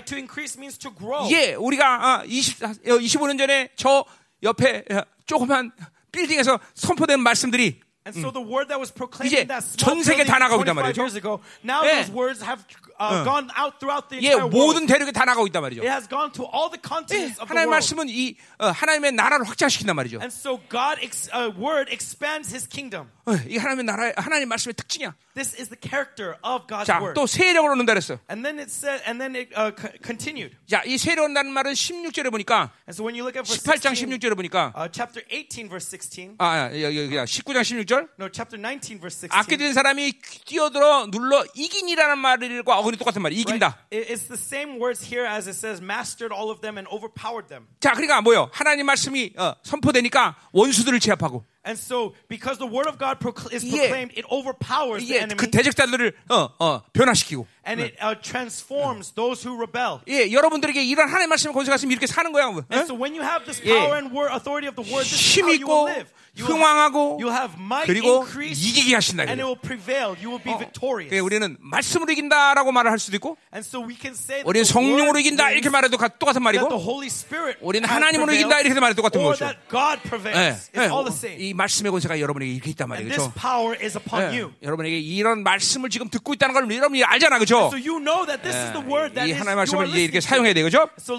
[1.31, 1.85] 예, 우리가
[2.21, 2.69] 아, 20, 어,
[2.99, 4.05] 25년 전에 저
[4.43, 5.73] 옆에 어, 조그만
[6.13, 10.05] 빌딩에서 선포된 말씀들이 And so the word that was proclaimed 이제 in that small 전
[10.05, 11.01] 세계 building 다 나가고 있단 25 말이죠.
[11.01, 12.05] years ago, now 예.
[12.05, 12.61] those words have
[13.01, 14.57] uh, gone out throughout the 예, entire world.
[14.57, 15.83] 모든 대륙에 다 나가고 있단 말이죠.
[15.83, 17.75] It has gone to all the 예, continents of the 하나님 world.
[17.75, 20.19] 말씀은 이 어, 하나님의 나라를 확장시킨단 말이죠.
[20.21, 23.11] And so God, ex- uh, word expands His kingdom.
[23.27, 25.15] 어, 이 하나님의 나라, 하나님 말씀의 특징이야.
[25.35, 27.15] This is the character of God's 자, word.
[27.19, 28.21] 또 세력을 얻는다 그랬어.
[28.31, 29.73] And then it said, and then it uh,
[30.05, 30.55] continued.
[30.69, 33.97] 자, 이 세력 얻는다는 말은 16절에 보니까 And so when you look at verse 18장
[33.97, 36.37] 16, 16절에 보니까 uh, chapter 18, verse 16.
[36.39, 38.09] 아, 여기 여기 19장 16절.
[38.21, 39.35] No, chapter 19, verse 16.
[39.35, 40.13] 악게 된 사람이
[40.47, 43.23] 뛰어들어 눌러 이긴이라는 말과 어 근이 똑같은.
[43.23, 43.41] Right?
[43.41, 43.79] 이긴다.
[43.93, 47.49] It- It's the same words here as it says, mastered all of them and overpowered
[47.49, 47.67] them.
[47.81, 48.49] 자, 그러니까 뭐요?
[48.53, 53.17] 하나님 말씀이 어, 선포되니까 원수들을 제압하고 And so, because the word of God
[53.51, 53.71] is 예.
[53.89, 55.37] proclaimed, it overpowers the enemy.
[55.37, 60.01] 그 대적자들을 어, 어, 변화시키고 and it uh, transforms those who rebel.
[60.07, 62.49] 예, 여러분들에게 이런 하나님의 말씀을 권세가 있으면 이렇게 사는 거야.
[62.49, 62.61] 어?
[62.71, 63.73] And so when you have this 예.
[63.73, 66.13] power and word, authority of the word, this is 힘 how you will 있고 live.
[66.37, 69.23] You will have, 흥왕하고 you'll have might 그리고 increase 이기게 하신다.
[69.25, 70.13] and it will prevail.
[70.21, 71.15] You will be victorious.
[71.15, 74.67] 예, 우리는 말씀으로 이긴다라고 말을 할 수도 있고 And so we can say that 우리는
[74.67, 78.61] the 성령으로 이긴다 이렇게 말해도 가- 똑같은 that the 말이고 Holy Spirit 우리는 하나님으로 이긴다
[78.61, 79.47] 이렇게 말해도 똑같은 or 거죠.
[79.47, 80.71] that God 예, prevails.
[80.75, 81.39] 예, It's all the same.
[81.41, 83.09] 이 말씀의 권세가 여러분에게 이렇게 있단 말이에요.
[83.09, 83.33] 그렇죠?
[83.35, 84.53] power is upon 예, you.
[84.63, 87.39] 여러분에게 이런 말씀을 지금 듣고 있다는 걸 여러분이 알잖아.
[87.39, 87.71] 그죠?
[87.73, 90.55] So you know that 이 하나님의 you 말씀을 이제 이렇게 사용해야.
[90.55, 90.89] 되죠?
[90.99, 91.19] So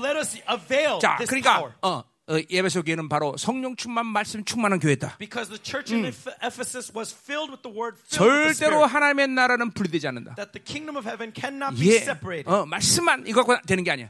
[1.00, 1.72] 자, 그러니까.
[1.82, 5.18] 어, 어, 예배소 교회는 바로 성령 충만 말씀 충만한 교회다.
[5.20, 8.86] Because the church in Eph- Ephesus was filled with the word, filled with the 절대로.
[8.86, 10.34] 하나님의 나라는 분리되지 않는다.
[10.34, 12.50] That the kingdom of heaven cannot be 예, separated.
[12.50, 14.10] 어, 말씀만 이거 되는 게 아니야.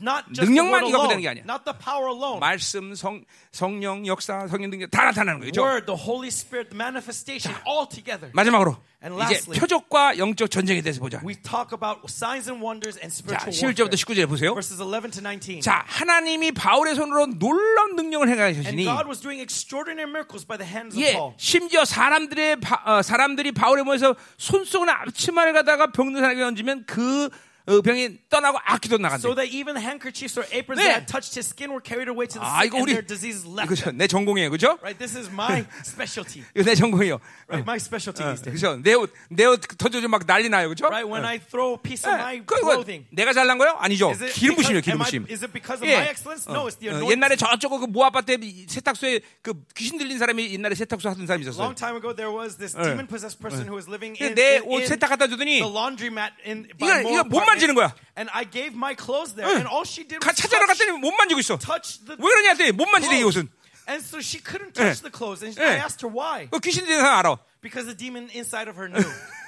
[0.00, 1.44] 능력만 이거 되는 게 아니야.
[1.44, 2.40] not the power alone.
[2.40, 5.62] 말씀, 성, 성령, 역사, 성령 등다 나타나는 거죠.
[5.62, 8.30] Word, the Holy Spirit, the manifestation, all together.
[8.32, 11.20] 마지막으로 And 이제 lastly, 표적과 영적 전쟁에 대해서 보자.
[11.22, 14.24] We talk about signs and wonders and 자, spiritual 11절부터 warfare.
[14.24, 14.54] 19절 보세요.
[14.54, 15.60] Verses 11 to 19.
[15.60, 20.64] 자, 하나님이 바울의 손으로 놀라운 능력을 And 행하시니 God was doing extraordinary miracles by the
[20.64, 21.34] hands of 예, Paul.
[21.36, 27.30] 심지어 사람들의 바- 어, 사람들이 바울의 몸에서 손속이나 앞치마를 가다가 병든 사람에게 얹으면 그 어,
[27.64, 29.24] 병이 떠나고 악기도 나간대.
[29.26, 30.84] So that even handkerchiefs or aprons 네.
[30.84, 32.92] that had touched his skin were carried away to the 아, sick 이거 and 우리
[32.92, 33.72] their diseases left.
[33.72, 33.90] 그죠?
[33.92, 34.76] 내 전공이에요, 그죠?
[34.84, 34.98] Right?
[35.00, 36.44] This is my specialty.
[36.52, 37.20] 이거 내 전공이에요.
[37.48, 37.64] Right?
[37.64, 38.60] My specialty these days.
[38.60, 38.76] 그죠?
[38.76, 40.92] 내 옷, 내옷 던져주면 막 난리 나요, 그죠?
[40.92, 41.08] Right?
[41.08, 43.08] When I throw a piece of my 예, clothing.
[43.10, 43.76] 내가 잘난 거요?
[43.80, 44.12] 아니죠.
[44.36, 45.24] 기름 because, 기름 부심.
[45.32, 45.96] is it because of 예.
[45.96, 46.44] my excellence?
[46.44, 47.16] No, it's the 어, anointing.
[47.16, 48.36] 옛날에 저쪽 그 모아밭에
[48.68, 51.64] 세탁소에 그 귀신 들린 사람이 옛날에 세탁소 하던 사람이 있었어요.
[51.64, 54.68] Long time ago, there was this demon possessed person who was living in, 내 in,
[54.68, 57.77] 옷 in 세탁 갖다 주더니 the laundromat in 이거 by 이거 Moore 못 만지는 apartment.
[57.77, 57.93] 거야.
[58.17, 60.97] And I gave my clothes there, and all she did 가 was 찾아러 touch, 갔더니
[60.97, 61.57] 못 만지고 있어.
[61.61, 63.45] touch the 왜 그러냐 했더니 못 만지대 이 clothes.
[63.45, 63.49] 옷은.
[63.89, 65.41] And so she couldn't touch the clothes.
[65.45, 65.77] And 예.
[65.77, 66.47] I asked her why.
[66.49, 67.37] 그 귀신 들린 사람 알아.
[67.61, 69.01] Because the demon inside of her knew.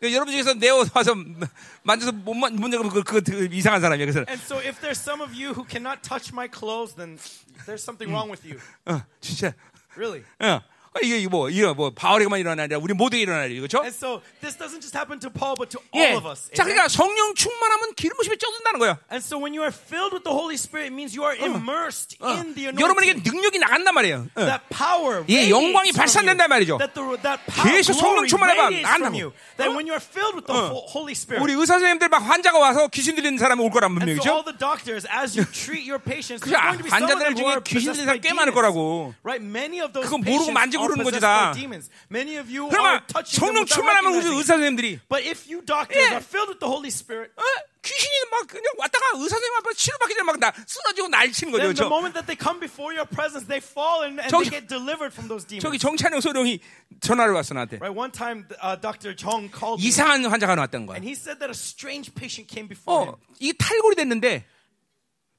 [0.00, 1.12] 그 여러분 중에서 내 옷 와서
[1.82, 4.06] 만져서 못 만- 못 만지면 그, 그, 그 이상한 사람이야.
[4.06, 7.18] 그래서 and so if there's some of you who cannot touch my clothes, then
[7.66, 8.60] there's something wrong with you.
[8.86, 9.52] 어, 진짜
[9.96, 10.22] Really.
[10.40, 10.62] 어.
[10.95, 13.81] 어, 이게 뭐 이거 뭐 바울에게만 일어나는 게 아니라 우리 모두에게 일어나는 일이죠.
[13.81, 13.83] 그렇죠?
[13.83, 16.13] And so this doesn't just happen to Paul, but to 예.
[16.13, 16.49] all of us.
[16.53, 16.63] 자?
[16.63, 18.99] 그러니까 성령 충만하면 기름 부심이 쪄든다는 거야.
[19.11, 22.17] And so when you are filled with the Holy Spirit, it means you are immersed
[22.21, 22.29] 어.
[22.37, 23.25] in the 여러분에게 anointing.
[23.25, 24.27] 능력이 나간단 말이에요.
[24.35, 24.45] 어.
[24.45, 26.53] That power 예, 영광이 발산된단 you.
[26.53, 26.77] 말이죠.
[26.77, 28.69] That, the, that power, 계속 성령 충만해봐.
[29.17, 29.33] you.
[29.57, 29.75] That 어?
[29.75, 31.41] when you are filled with the Ho- Holy Spirit.
[31.41, 34.29] 우리 의사 선생님들 막 환자가 와서 귀신 들리는 사람이 올 거란 And so 분명이죠.
[34.29, 37.19] all the doctors, as you treat your patients, there's going to be some of 환자들
[37.23, 38.53] them who 중에 are 귀신 들린 사람 꽤 많을.
[38.53, 39.13] 거라고.
[39.23, 39.41] Right?
[39.41, 41.51] Many of those 그거 모르고 만지고 그러는 거지, 다.
[41.51, 41.89] by demons.
[42.11, 44.27] Many of you 그러면 are touching 성령 충만하면 우리.
[44.37, 46.13] 의사 선생님들이 But if you doctors 예.
[46.15, 47.43] are filled with the Holy Spirit, 어?
[47.83, 51.61] 귀신이 막 그냥 왔다가 의사 선생님 앞에 치료받기 전에 막나 쓰러지고 날치는 거죠.
[51.67, 54.47] then the 저, moment that they come before your presence, they fall and, and 저기-
[54.49, 55.67] they get delivered from those demons.
[55.67, 56.59] 저기 정찬영 소령이
[57.03, 57.83] 전화를 왔어 나한테.
[57.83, 57.91] Right?
[57.91, 59.11] One time, uh, Dr.
[59.19, 60.95] Jong called me, 이상한 환자가 나왔다는 거야.
[60.95, 63.15] and he said that a strange patient came before him.
[63.15, 64.47] 어, 이 탈골이 됐는데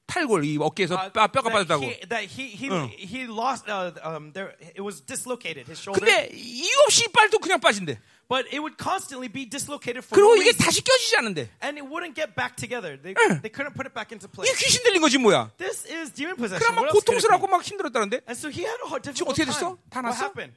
[0.07, 1.81] 탈골 이 어깨에서 Uh, 뼈, 뼈가 빠졌다고.
[1.83, 6.29] he, that he he he lost uh, um there it was dislocated his shoulder 근데
[6.33, 7.97] 이유 없이 이빨도 그냥 빠진대.
[8.29, 11.49] but it would constantly be dislocated for 그리고 no 이게 다시 껴지지 않는데.
[11.61, 14.83] and it wouldn't get back together they they couldn't put it back into place 귀신
[14.83, 15.49] 들린 거지 뭐야.
[15.57, 17.47] this is demon possession 그냥 막 what 고통스럽고?
[17.47, 18.21] 막 힘들었다는데.
[18.29, 19.77] and so he had a hard 지금 difficult 어떻게 됐어?
[19.77, 20.25] time 다 what 났어?
[20.29, 20.53] happened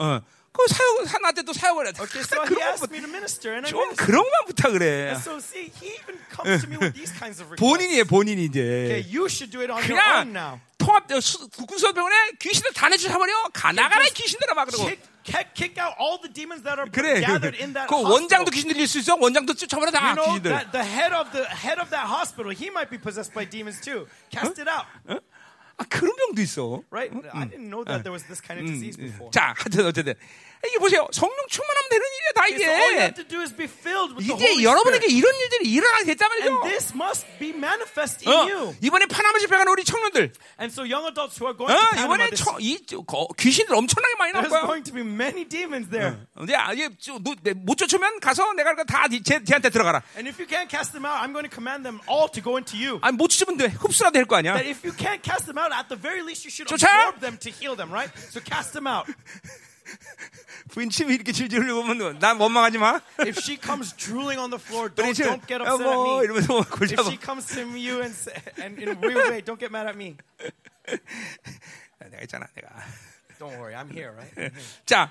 [0.00, 0.20] 어.
[0.52, 1.90] 그 사역 나한테 또 사역을 해.
[2.00, 3.94] okay so he asked 거 me to minister and I 좀.
[3.96, 5.08] 그런 것만 부탁을 해.
[5.14, 8.04] and so see he even comes to me with these kinds of requests 본인이 해
[8.04, 9.06] 본인이 okay 이제.
[9.08, 13.32] you should do it on your own now 통합 국군수병원에 귀신들 다 내주셔버려.
[13.52, 14.90] 가 나가라 이 귀신들아 막 그러고.
[15.22, 17.20] kick, out all the demons that are 그래.
[17.20, 18.10] gathered in that 그 hospital.
[18.10, 19.14] 원장도 귀신 들릴 수 있어.
[19.20, 20.50] 원장도 쫓아버려 다 You know 귀신들.
[20.50, 23.78] that the head of the head of that hospital, he might be possessed by demons
[23.84, 24.08] too.
[24.32, 24.88] Cast it out,
[25.80, 26.82] 아 그런 병도 있어.
[26.90, 27.10] right?
[27.32, 29.30] I didn't know that there was this kind of disease before.
[29.32, 30.14] 자, 하여튼 어쨌든
[30.66, 31.08] 이게 보세요.
[31.10, 32.64] 성령 충만하면 되는 일이야 다 이게.
[33.40, 33.54] is
[34.20, 36.68] 이제 여러분에게 이런 일들이 일어나게 됐단 and 말이죠.
[36.68, 38.76] this must be manifest in 어, you.
[38.82, 42.04] 이번에 파나마 집회 가는 우리 청년들, And so, young adults who are going 어, to
[42.04, 44.66] 이번에 this, 처, 이, 저, 거, 귀신들 엄청나게 많이 나올 there's 거야.
[44.68, 46.16] going to be many demons there.
[46.36, 46.88] 근데 아, 이게
[47.56, 50.02] 못 쫓으면 가서 내가 다 쟤한테 들어가라.
[50.16, 52.56] And if you can't cast them out, I'm going to command them all to go
[52.60, 53.00] into you.
[53.00, 53.72] 아니 못 쫓으면 돼.
[53.80, 54.54] 흡수라도 될거 아니야.
[54.60, 57.08] That if you can't cast them out, at the very least, you should 쫓아!
[57.16, 58.12] absorb them to heal them, right?
[58.28, 59.08] So cast them out.
[60.68, 63.00] 부인 침이 이렇게 질질 흘리면 난 원망하지 마.
[63.20, 66.18] If she comes drooling on the floor, don't, 침, don't get 어, upset at 뭐
[66.18, 66.24] me.
[66.24, 67.08] 이러면서 골 If 잡아.
[67.10, 69.96] she comes to you and, say, and in a real way, don't get mad at
[69.96, 70.16] me.
[71.98, 72.68] 내가 있잖아, 내가.
[73.38, 74.52] Don't worry, I'm here, right?
[74.86, 75.10] 자,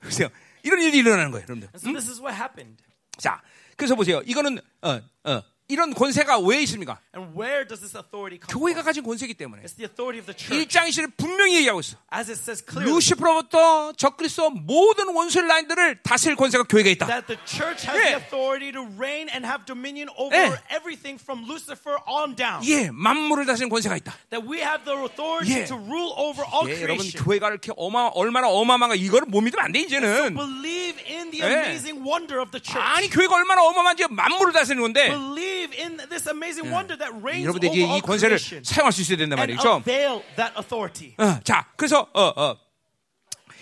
[0.00, 0.28] 보세요.
[0.62, 1.68] 이런 일이 일어나는 거예요, 여러분들.
[1.76, 2.82] So this is what happened.
[3.18, 3.42] 자,
[3.76, 4.22] 그래서 보세요.
[4.24, 6.98] 이거는 어, 어, 이런 권세가 왜 있습니까?
[7.14, 8.84] And where does this authority come 교회가 from?
[8.88, 9.62] 가진 권세이기 때문에.
[9.62, 10.56] It's the authority of the church.
[10.64, 11.98] 1장 20을 분명히 얘기하고 있어.
[12.08, 17.06] As it says clearly, 루시프로부터 적그리스도 모든 원수의 라인들을 다스릴 권세가 교회가 있다.
[17.06, 18.16] that the church has 예.
[18.16, 20.56] the authority to reign and have dominion over 예.
[20.72, 22.64] everything from Lucifer on down.
[22.64, 24.16] 예, 만물을 다스리는 권세가 있다.
[24.32, 25.64] That we have the authority 예.
[25.68, 27.04] to rule over all 예, 여러분.
[27.12, 30.32] 교회가 이렇게 어마 얼마나 어마어마한가 이거를 못 믿으면 안 돼 이제는.
[30.32, 31.68] Believe in the 예.
[31.68, 32.80] amazing wonder of the church.
[32.80, 37.69] 아니 교회가 얼마나 어마어마한지 만물을 다스리는 건데 Believe in this amazing wonder that reigns 여러분들
[37.69, 38.63] over 이제 all 이 권세를 creation.
[38.63, 39.81] 사용할 수 있어야 된단 And 말이죠.
[39.81, 41.15] avail that authority.
[41.17, 42.57] 어, 자, 그래서 어, 어.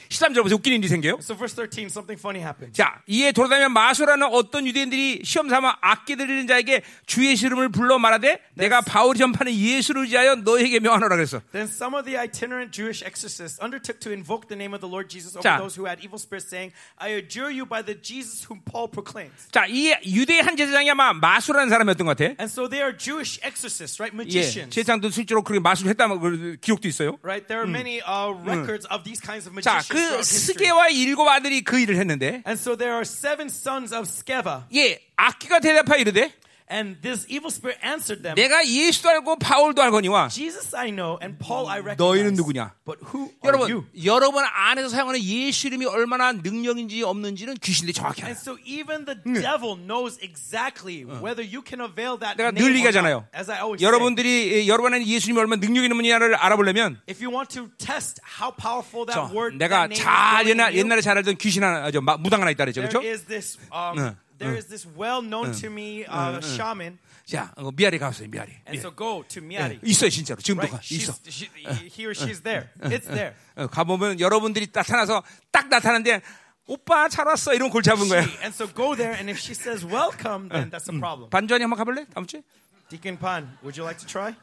[0.08, 0.56] 13절 보세요.
[0.56, 1.18] 웃기는 일이 생겨요.
[1.20, 2.72] So verse 13, something funny happened.
[2.76, 8.40] 자, 이에 돌아다니며 마수라는 어떤 유대인들이 시험 삼아 악기 들리는 자에게 주의 이름을 불러 말하되
[8.54, 11.40] 내가 바울이 전파는 예수를 의지하여 너에게 명하노라 그랬어.
[11.52, 15.08] Then some of the itinerant Jewish exorcists undertook to invoke the name of the Lord
[15.08, 15.58] Jesus over 자.
[15.58, 19.48] those who had evil spirits, saying, I adjure you by the Jesus whom Paul proclaims.
[19.52, 22.34] 자, 이 유대 한 제사장이 아마 마수라는 사람이었던 것 같아.
[22.38, 24.14] And so they are Jewish exorcists, right?
[24.14, 24.70] 예, Magicians.
[24.74, 27.18] 제사장도 실제로 그렇게 마술을 했다는 그 기록도 있어요.
[27.22, 27.46] Right?
[27.46, 30.22] There are many uh, records of these kinds of 자, magicians 그.
[30.22, 34.64] 스게와 일곱 아들이 그 일을 했는데, And so there are seven sons of Skeva.
[34.74, 36.32] 예, 악기가 대답하여 이르되,
[36.68, 41.38] And this evil spirit answered them, 내가 예수도 알고 바울도 알거니와, Jesus I know and
[41.38, 42.36] Paul I 너희는 recognize.
[42.42, 42.72] 누구냐?
[42.84, 43.84] But who are 여러분, you?
[44.04, 48.34] 여러분 안에서 사용하는 예수 이름이 얼마나 능력인지 없는지는 귀신들이 정확히 알아요.
[48.34, 53.26] And so even the devil knows exactly whether you can avail that 내가 늘 얘기하잖아요.
[53.32, 57.48] As I always 여러분들이 여러분 안에 예수님이 얼마나 능력 있는 분이냐를 알아보려면 if you want
[57.54, 61.62] to test how powerful 저, that word, 내가 잘 is 옛날, 옛날에 잘 알던 귀신
[61.62, 63.06] 하나, 저 마- 무당 하나 있다 그랬죠, there 그렇죠?
[63.06, 66.98] is this, um, 응, there is this well known to me uh, shaman.
[67.26, 68.52] 자, 어, 미아리 가봤어요, 미아리.
[68.68, 69.80] And so go to Miari.
[69.82, 70.40] 있어요, 진짜로.
[70.40, 70.70] 지금도 Right?
[70.70, 71.12] 가, 있어.
[71.26, 72.70] She's, she, he or she's there.
[72.82, 73.34] It's there.
[73.56, 76.20] 어, 가보면 여러분들이 나타나서 딱 나타나는데
[76.68, 78.20] 오빠 잘 왔어 이런 골 잡은 거야.
[78.42, 81.30] And so go there, and if she says welcome, then that's a problem.
[81.30, 82.06] 반전이 한번 가볼래?
[82.14, 82.42] 다음 주에?
[82.90, 84.34] Deacon Pan, would you like to try?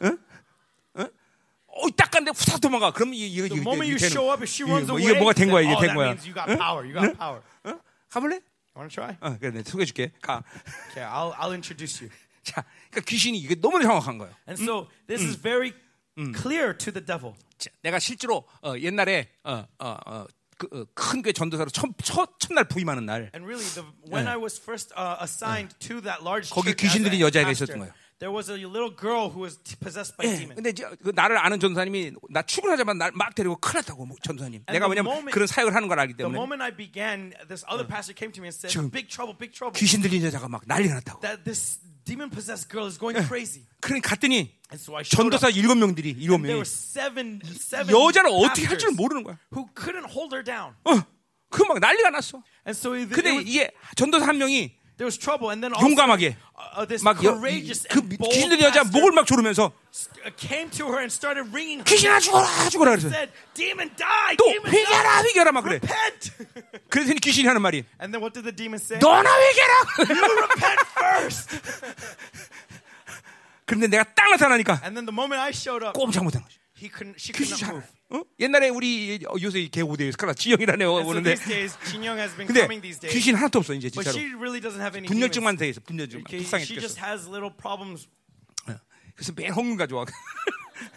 [1.75, 2.91] 어, 딱 갔는데 후딱 도망가.
[2.91, 4.91] 그럼 이- 이거 The 이거 moment you 이거 되는- show up, if she 이거 runs
[4.91, 5.61] 뭐- away, 이게 뭐가 된 거야?
[5.65, 6.07] then, 이게 oh, 된 that 거야.
[6.13, 6.85] means you got power.
[6.85, 7.41] You got power.
[7.65, 7.79] 어?
[8.13, 8.41] 가볼래?
[8.75, 9.17] Want to try?
[9.21, 10.11] 어, 그래, 내가 소개해줄게.
[10.21, 10.43] 가.
[10.91, 12.09] Okay, I'll, I'll introduce you.
[12.43, 14.33] 자, 그러니까 귀신이 이게 너무 정확한 거예요.
[14.47, 15.73] And so this is very
[16.35, 17.35] clear to the devil.
[17.57, 20.25] 자, 내가 실제로 어, 옛날에 어, 어, 어,
[20.57, 24.37] 그, 어, 큰 교회 전도사로 첫, 첫, 첫날 부임하는 날 And really, the, when I
[24.37, 27.79] was first uh, assigned to that large 거기 church as 귀신 들린 a 여자애가 있었던
[27.79, 27.93] 거예요.
[28.23, 30.55] There was a little girl who was possessed by 예, demons.
[30.55, 34.63] 근데 이제 그 나를 아는 전도사님이 나 출근하자마자 날막 데리고 큰일 났다고 뭐 전도사님.
[34.71, 37.65] 내가 the 왜냐면 moment- 그런 사역을 하는 걸 알기 The 때문에 moment I began, this
[37.67, 39.75] other pastor came to me and said, "Big trouble, big trouble!
[39.75, 41.19] 귀신 들린 여자가 막 난리가 났다고.
[41.19, 45.49] That this demon-possessed girl is going crazy." 그러니 갔더니 And so I showed 전도사.
[45.51, 49.35] 일곱 명들이 일곱 There 명이 were seven, seven 여자를 어떻게 할 줄 모르는 거야.
[49.51, 50.73] who couldn't hold her down.
[50.87, 50.95] 어,
[51.51, 52.39] 그막 난리가 났어.
[52.65, 53.69] And so 근데 이게
[53.99, 55.49] 전도사 한 명이 there was trouble.
[55.51, 56.52] And then 용감하게 uh,
[57.03, 59.71] 막 여, courageous 그 and bold 귀신 들린 여자 목을 막 조르면서
[60.37, 61.85] came to her and started ringing her.
[61.85, 64.35] 귀신아 죽어라 죽어라 그래서 said, "Demon die!
[64.37, 64.59] 또 die!
[65.25, 65.79] 회개하라 막 그래.
[65.83, 66.31] Repent!"
[66.89, 68.99] 그랬더니 귀신이 하는 말이 and then what did the demon say?
[68.99, 69.73] 너나 회개라.
[70.09, 71.49] You repent first.
[73.65, 76.57] 그런데 내가 딱 나타나니까 And then the moment I showed up, 꼼짝 못한 거지.
[76.75, 77.15] he couldn't.
[77.17, 77.73] She could 귀신 not 잘.
[77.75, 77.87] move.
[78.13, 78.21] 어?
[78.39, 81.35] 옛날에 우리 요새 개고대에서 그라 지영이라는 애가 And so 오는데
[82.45, 84.13] 근데 coming these days, 귀신 하나도 없어 이제 but 진짜로.
[84.21, 85.57] she really doesn't have any 분열증만.
[85.57, 85.81] 돼 있어.
[85.81, 86.25] 분열증만.
[86.27, 87.01] Okay, 불쌍해 she just 죽겠어.
[87.09, 88.07] has little problems,
[88.69, 88.75] 어.
[89.15, 90.05] 그래서 매일 헌금 가져와.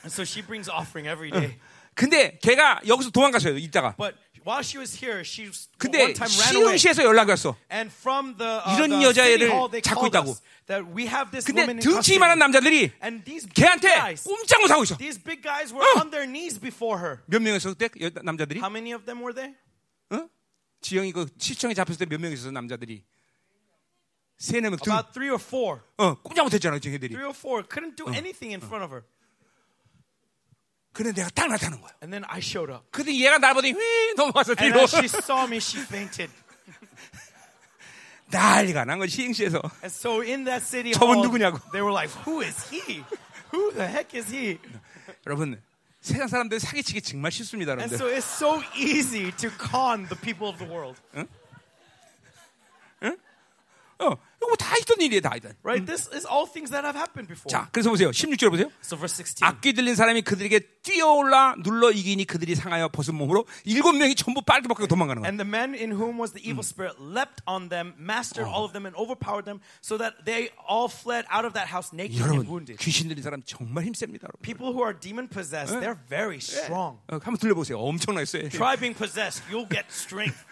[0.07, 1.57] so she brings offering every day.
[1.95, 3.57] 근데 걔가 여기서 도망갔어요.
[3.57, 3.97] 이따가.
[3.97, 4.15] But
[4.47, 6.79] while she was here, she 근데 one time ran away.
[6.79, 7.57] 시흥시에서 연락이 왔어.
[7.69, 10.31] And from the, uh, 이런 the city 여자애를 hall, they 찾고 called 있다고.
[10.31, 12.39] us that we have this 근데 woman in 등치 이만한 custody.
[12.39, 14.95] 남자들이 And these big 걔한테 guys, 꼼짝 못하고 있어.
[14.97, 16.01] these big guys were 어.
[16.01, 17.19] on their knees before her.
[17.27, 18.61] 몇 명이었어 그때 여- 남자들이?
[18.63, 19.59] How many of them were there?
[20.15, 20.29] 어?
[20.81, 23.03] 지영이 그 시청에 잡혔을 때 몇 명 있었어 남자들이?
[24.39, 24.93] 세네 명 등.
[24.93, 25.81] About three or four.
[25.97, 27.15] 어 꼼짝 못했잖아 지금 애들이.
[27.17, 29.03] Three or four couldn't do anything in front of her.
[30.97, 31.91] 근데 내가 딱 나타난 거야.
[32.03, 32.87] And then I showed up.
[32.91, 36.33] 근데 얘가 날 보더니 휘 넘어가서 And 뒤로 as she saw me, she fainted.
[38.31, 39.61] 난리가 난건 시흥시에서.
[39.85, 41.59] And so in that city 저분 hall, 누구냐고.
[41.73, 43.05] they were like, "Who is he?
[43.53, 44.59] Who the heck is he?"
[45.27, 45.61] 여러분
[46.01, 47.99] 세상 사람들 사기치기 정말 쉽습니다, And 여러분들.
[47.99, 50.99] so it's so easy to con the people of the world,
[53.99, 55.55] 어, 이거 뭐다 있던 일이에요, 다 있던.
[55.65, 55.85] right?
[55.87, 57.49] This is all things that have happened before.
[57.49, 58.11] 자, 그래서 보세요.
[58.11, 58.69] 16절 보세요.
[58.85, 59.41] So verse 16.
[59.43, 64.69] 악기 들린 사람이 그들에게 뛰어올라 눌러 이기니 그들이 상하여 벗은 몸으로 일곱 명이 전부 빨개
[64.69, 65.29] 벗고 도망가는 거야.
[65.29, 68.73] And the man in whom was the evil spirit leapt on them, mastered all of
[68.73, 72.45] them, and overpowered them, so that they all fled out of that house naked and
[72.45, 72.77] 여러분 wounded.
[72.79, 74.29] 귀신 들린 사람 정말 힘셉니다.
[74.43, 77.01] People who are demon possessed, they're very strong.
[77.09, 77.81] 어, 한번 들려 보세요.
[77.81, 78.49] 엄청나게 세.
[78.53, 80.45] Try being possessed, you'll get strength.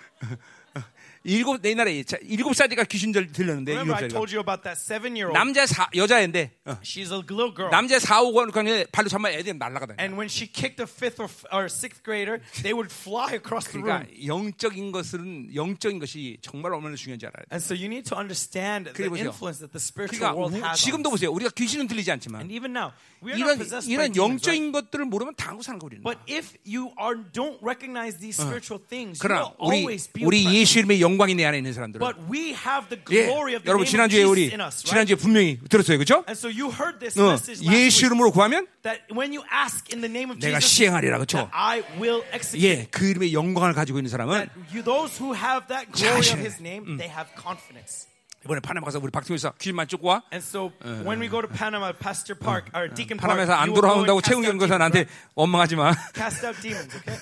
[1.24, 4.62] 일곱 내 자, 일곱 살짜리가 귀신 들- 들렸는데 Remember, 일곱 I 살짜리가 told you about
[4.62, 5.32] that seven-year-old.
[5.32, 6.76] 남자 사 여자인데 어.
[6.82, 7.70] She's a little girl.
[7.70, 9.96] 남자 4, 5권 그냥 발로 잡으면 애들이 날아가다.
[9.98, 13.64] And when she kicked a fifth or, f- or sixth grader, they would fly across
[13.72, 14.04] the 그러니까.
[14.26, 17.48] 영적인 것은 영적인 것이 정말 얼마나 중요한지 알아요.
[17.50, 19.32] And so you need to understand the 그리고 보세요.
[19.32, 20.76] influence that the spiritual 그러니까 world 우- has.
[20.84, 21.08] 지금도.
[21.10, 21.30] 보세요.
[21.32, 22.92] 우리가 귀신은 들리지 않지만 And even now,
[23.24, 24.18] we are 이런 not possessed by 이런 demons.
[24.44, 26.02] 영적인 것들을 모르면 당하고 사는 거 우리는.
[26.04, 30.24] But if you are don't recognize these spiritual things, you 그러나 will 우리 always be
[30.26, 30.44] 우리.
[30.52, 33.62] 예수 이름의 영 광이 내 안에 있는 사람들은 But we have the 예, glory of
[33.64, 34.88] the 여러분 지난주에 Jesus 우리 in us, right?
[34.88, 35.98] 지난주에 분명히 들었어요.
[35.98, 36.24] 그렇죠?
[36.28, 37.36] And so you heard this 어,
[37.72, 41.48] 예수 이름으로 구하면 that when you ask in the name of 내가 Jesus, 시행하리라 그렇죠?
[41.52, 42.62] I will execute.
[42.64, 46.40] 예, 그 이름의 영광을 가지고 있는 사람은 That you, those who have that glory of
[46.40, 48.08] 자신의- His name, they have confidence.
[48.44, 50.22] 이번에 파나마 가서 우리 박팀에서 귀신만 쫓고 와.
[50.30, 50.70] And so
[51.08, 54.76] when we go to Panama, Pastor Park or Deacon Park, 파나마에서 안 돌아온다고 out 연구사
[54.76, 55.06] demons, 나한테?
[55.34, 55.94] 원망하지 마.
[56.12, 57.16] Cast out demons, okay?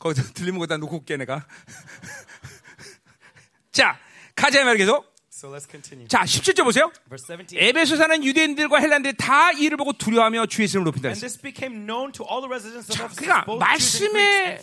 [0.00, 1.46] 거기서 들리는 거다 놓고 올게 내가.
[3.74, 3.98] 자,
[4.36, 5.04] 가자 말이죠.
[5.44, 6.08] So let's continue.
[6.08, 6.90] 자, 17절 보세요.
[7.06, 7.58] Verse 17.
[7.60, 11.28] 에베소 사는 유대인들과 헬란들이 다 이를 보고 두려워하며 주의 이름을 높인다 And 했어요.
[11.28, 13.44] this became known to all the residents of 자, Ephesus, 그러니까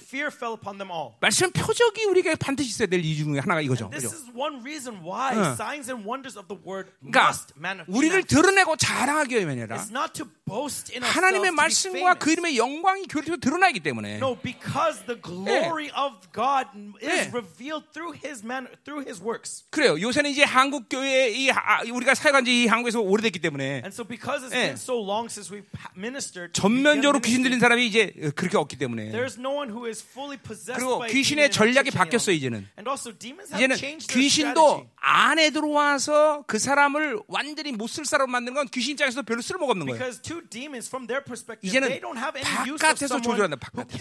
[0.01, 1.13] fear fell upon them all.
[1.21, 3.91] 말씀 표적이 우리에게 반드시 있어야 될 이유 중에 하나가 이거죠.
[3.93, 4.17] This 그죠?
[4.17, 5.53] is one reason why 어.
[5.53, 7.93] signs and wonders of the word 그러니까 must manifest.
[7.93, 12.31] 우리를 드러내고 자랑하기 위함이 아니라 It's not to boast in ourselves 하나님의 말씀과 그.
[12.33, 16.65] 이름의 영광이 교회에서 드러나기 때문에 No, because the glory of God
[17.05, 17.29] is 예.
[17.29, 19.69] revealed through His man, through His works.
[19.69, 20.01] 그래요.
[20.01, 24.41] 요새는 이제 한국 교회 이 하- 우리가 사역한 지이 한국에서 오래됐기 때문에 And so, because
[24.47, 24.71] it's 예.
[24.71, 29.11] been so long since we've pa- ministered, 전면적으로 귀신 들린 사람이 이제 그렇게 없기 때문에
[29.11, 32.31] there's no one who is fully possessed 그리고 귀신의 전략이 longer.
[32.31, 32.67] 이제는.
[32.79, 33.75] And also, demons have 이제는
[34.07, 34.87] 귀신도.
[35.03, 39.85] 안에 들어와서 그 사람을 완전히 못 쓸 사람 만드는 건 귀신 입장에서 별로 쓸모가 없는
[39.87, 39.97] 거예요.
[39.99, 43.57] Because to demons, from their perspective, 이제는 they don't have any use of 바깥에서 조절한다,
[43.57, 43.97] 바깥에서.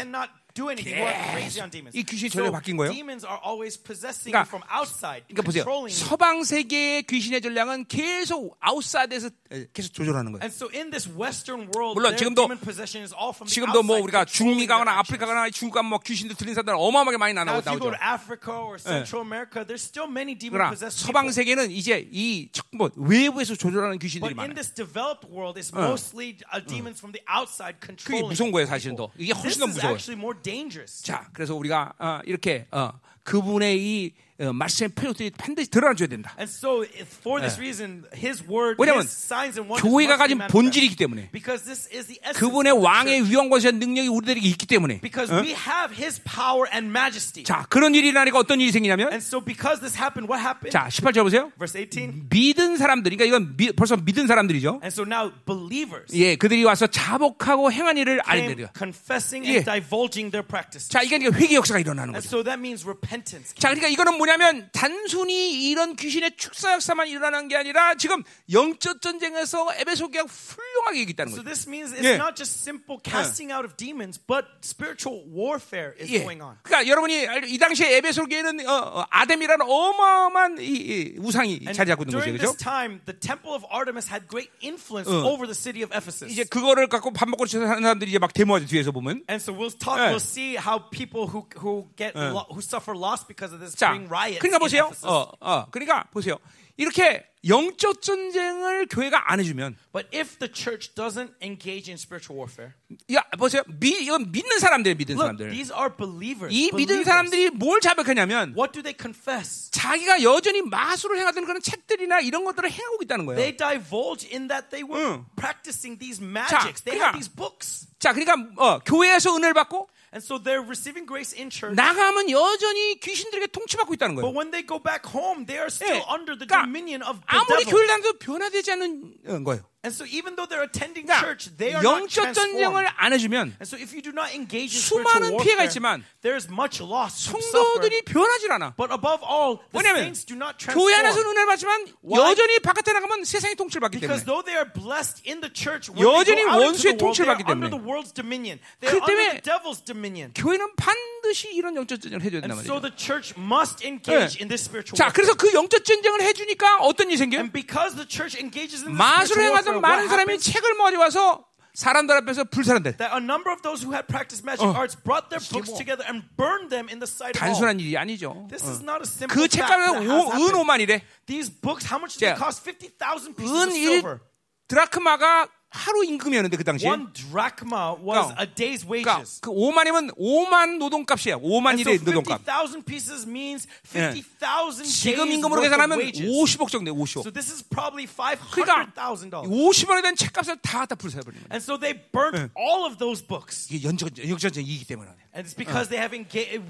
[0.55, 0.97] Do anything.
[0.99, 1.95] Who are crazy on demons.
[1.97, 2.93] 이 So 전략이 바뀐 거예요.
[2.93, 5.65] demons are always possessing 그러니까- you from outside, 그러니까 보세요.
[5.91, 9.31] 서방 세계의 귀신의 전략은 계속 outside에서
[9.73, 10.43] 계속 조절하는 거예요.
[10.43, 13.83] And so in this Western world, 물론 지금도- demon possession is all from the 지금도
[13.83, 15.27] 뭐 outside, 우리가 중미 가거나 아프리카.
[15.27, 17.91] 가거나 중국 가면 뭐 귀신도 들린 사람들 어마어마하게 많이 Now, go 나오죠.
[17.91, 21.31] to Africa or Central America, there's still many 그러나 demon-possessed 서방.
[21.31, 24.55] 세계는 이제 이 적- 뭐 외부에서 조절하는 귀신들이 But in 많아요.
[24.55, 28.29] this developed world, it's mostly uh, demons from the outside 그게 controlling.
[28.31, 29.11] 무서운 거예요, 사실은 더.
[29.19, 29.95] 이게 훨씬 더 무서워요.
[30.43, 31.03] Dangerous.
[31.03, 32.93] 자, 그래서 우리가 어, 이렇게 어,
[33.25, 36.33] 그분의 이 어, 말씀의 표현들이 반드시 드러나줘야 된다.
[36.39, 36.85] And so,
[37.21, 40.39] for this reason, His word, 왜냐면 His signs and wonders 교회가 가진.
[40.49, 43.31] 본질이기 때문에 Because this is the essence 그분의 of the 왕의 church.
[43.31, 47.45] 위엄 권세한 능력이 우리들에게 있기 때문에 Because we have His power and majesty.
[47.45, 50.73] 자 그런 일이 일어나니까 어떤 일이 생기냐면 And so, because this happened, what happened?
[50.73, 51.53] 자 18절 보세요.
[51.61, 52.29] Verse 18.
[52.31, 54.81] 믿은 사람들, 그러니까 이건 미- 벌써 믿은 사람들이죠.
[54.83, 58.69] And so now, believers 예, 그들이 와서 자복하고 행한 일을 알리려.
[58.77, 59.61] confessing 예.
[59.61, 60.89] and divulging their practices.
[60.89, 62.29] 자, 이게 회개 역사가 일어나는 And 거죠.
[62.41, 63.53] so that means repentance.
[63.59, 69.01] 자, 그러니까 이거는 뭐냐 면 단순히 이런 귀신의 축사 역사만 일어나는 게 아니라 지금 영적
[69.03, 71.45] 전쟁에서 에베소 교회가 훌륭하게 이겼다는 So 거죠.
[71.45, 72.15] this means it's 예.
[72.17, 76.19] not just simple casting out of demons, but spiritual warfare is 예.
[76.23, 76.57] going on.
[76.63, 81.75] 그러니까 여러분이 알- 이 당시에 에베소 교회는 어, 어, 아담이라는 어마어마한 이, 이 우상이 And
[81.75, 82.53] 자리 잡고 있는 during 거죠.
[82.53, 85.25] this time, the temple of Artemis had great influence 어.
[85.27, 86.31] over the city of Ephesus.
[86.33, 89.23] 이제 그거를 갖고 밥 먹고 사는 사람들이 이제 막 데모하죠 뒤에서 보면.
[89.29, 90.11] And so we'll talk, 예.
[90.13, 93.91] we'll see how people who who get lo- who suffer loss because of this 자,
[93.93, 94.09] bring.
[94.39, 94.91] 그러니까 보세요.
[95.03, 96.37] 어, 어, 그러니까 보세요.
[96.77, 102.73] 이렇게 영적 전쟁을 교회가 안 해주면, But if the church doesn't engage in spiritual warfare,
[103.13, 103.63] 야 보세요.
[103.67, 105.51] 미, 이건 믿는 사람들, 믿는 look, 사람들.
[105.51, 106.49] these are believers.
[106.55, 107.05] 이 믿은.
[107.05, 109.71] 사람들이 뭘 자백하냐면, What do they confess?
[109.73, 113.37] 자기가 여전히 마술을 행하던 그런 책들이나 이런 것들을 행하고 있다는 거예요.
[113.41, 115.25] They divulge in that they were 응.
[115.37, 116.81] practicing these magics.
[116.85, 117.89] they 그러니까- had these books.
[117.99, 121.77] 자, 그러니까 어, 교회에서 은혜를 받고 And so they're receiving grace in church.
[121.77, 124.35] 나가면 여전히 귀신들에게 통치받고 있다는 But 거예요.
[124.35, 126.03] when they go back home, they are still 예.
[126.11, 127.71] under the 그러니까 dominion of the 아무리 devil.
[127.71, 129.63] 교회를 다녀도 변화되지 않는 어, 거예요.
[129.83, 132.93] And so even though they're attending 그러니까 church, they are not 영적 전쟁을 transformed.
[133.01, 136.05] 안 해주면 And so if you do not engage in 수많은 spiritual 피해가 warfare, 있지만
[136.21, 137.33] there's much loss.
[137.33, 138.77] 성도들이 변하질 않아.
[138.77, 141.33] But above all, the 왜냐면 saints do not 교회 안에서 transform.
[141.33, 141.73] 은혜를 받지만
[142.05, 142.21] Why?
[142.29, 144.29] 여전히 바깥에 나가면 세상의 통치를 받기 Because 때문에.
[144.29, 147.01] though they are blessed in the church, when 여전히 they go out into 원수의 the
[147.01, 147.73] world, 통치를 they 받기 are under 때문에.
[147.73, 148.61] the world's dominion.
[148.85, 150.29] They 그렇기 are under 때문에 the devil's dominion.
[150.37, 152.85] 교회는 반드시 이런 영적 전쟁을 해줘야 된단 And so 말이죠.
[152.85, 154.45] the church must engage 네.
[154.45, 155.17] in this spiritual 자, warfare.
[155.17, 157.41] 그래서 그 영적 전쟁을 해주니까 어떤 일이 생겨요?
[157.49, 160.39] And because the church engages in this 마술을 spiritual 행하던 what 많은 사람이?
[160.39, 162.97] 책을 모아와서 사람들 앞에서 불사른대.
[162.97, 164.75] That a number of those who had practiced magic 어.
[164.75, 167.55] arts brought their books 뭐 together and burned them in the sight of all.
[167.55, 168.47] 단순한 일이 아니죠.
[168.51, 170.11] This is not a simple 그 happened.
[170.11, 171.03] 은 5만 이래.
[171.27, 172.63] These books, how much did they 자, cost?
[172.67, 174.21] 50,000 pieces 은 of 1 silver.
[174.69, 176.89] 드라크마가 하루 임금이었는데 그 당시에.
[176.91, 179.41] One drachma was 그러니까- a day's 그러니까 wages.
[179.41, 181.37] 그 5만이면 5만 노동값이야.
[181.39, 182.43] 5만 And so 일의 노동값.
[182.43, 186.27] 50,000 pieces means 50,000 지금 days 임금으로 계산하면 wages.
[186.27, 186.99] 50억 정도 돼.
[186.99, 187.23] 50억.
[187.23, 188.07] So this is probably
[188.51, 189.47] 그러니까 $500,000.
[189.47, 191.55] 50원에 대한 책값을 다 갖다 불사해버리는 거야.
[191.55, 193.71] And so they burnt all of those books.
[193.71, 195.11] 이게 연전 역전쟁이기 때문에.
[195.33, 196.67] And it's because they have engaged,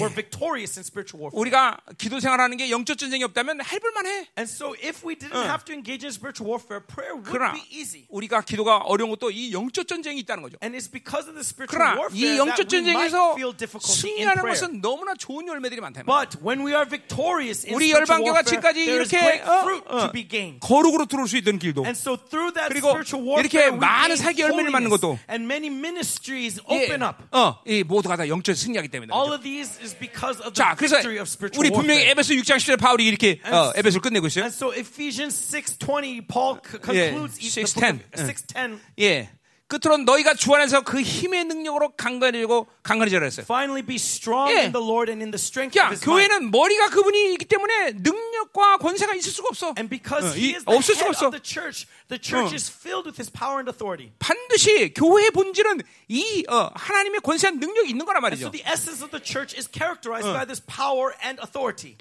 [0.00, 1.38] were victorious in spiritual warfare.
[1.40, 4.26] 우리가 기도 생활하는 게 영적 전쟁이 없다면 해볼 만 해.
[4.38, 8.06] And so if we didn't have to engage in spiritual warfare, prayer would be easy.
[8.10, 10.56] 우리가 기도가 어려운 것도 이 영적 전쟁이 있다는 거죠.
[10.62, 13.36] And it's because of the spiritual 그러나 warfare 이 영적 전쟁에서
[13.80, 14.42] 승리하는.
[14.42, 16.02] 것은 너무나 좋은 열매들이 많다.
[16.04, 19.42] But when we are victorious in 우리 spiritual 열방교가 warfare, 지금까지 there is 이렇게 great
[19.48, 20.60] 어, fruit 어, to be gained.
[20.60, 24.16] 거룩으로 들어올 수 있던 길도 And so through that 그리고 spiritual 이렇게 warfare, we 많은
[24.16, 24.90] 사기 열매를 맞는.
[24.90, 27.16] 것도 and many ministries 예, open up.
[27.32, 29.12] 어, 이 모두가 다 영적 승리하기 때문에.
[29.14, 29.34] All 그렇죠?
[29.38, 32.11] of these is because of the 자, 그래서 victory of spiritual 우리 분명히 warfare.
[32.11, 34.43] 에베소 6장 10절 바울이 이렇게 어, 에베소를 끝내고 있어요.
[34.45, 37.97] And so Ephesians 6:20, Paul c- 예, concludes each- the 6:10.
[37.97, 38.79] book of 6:10.
[38.99, 39.29] 예.
[39.72, 43.44] 끝으로 너희가 주 안에서 그 힘의 능력으로 강건해지고 강건해져라 했어요.
[43.48, 44.64] Finally, be strong 예.
[44.68, 46.28] in the Lord and in the strength 야, of His might.
[46.28, 49.72] 교회는 머리가 그분이 있기 때문에 능력과 권세가 있을 수가 없어.
[49.78, 51.26] And because 어, He 이- is the 없을 수가 없어.
[51.28, 52.54] of the church, the church 어.
[52.54, 54.12] is filled with His power and authority.
[54.18, 58.52] 반드시 교회의 본질은 이 어, 하나님의 권세한 능력이 있는 거란 And so 말이죠.
[58.52, 61.96] the essence of the church is characterized by this power and authority.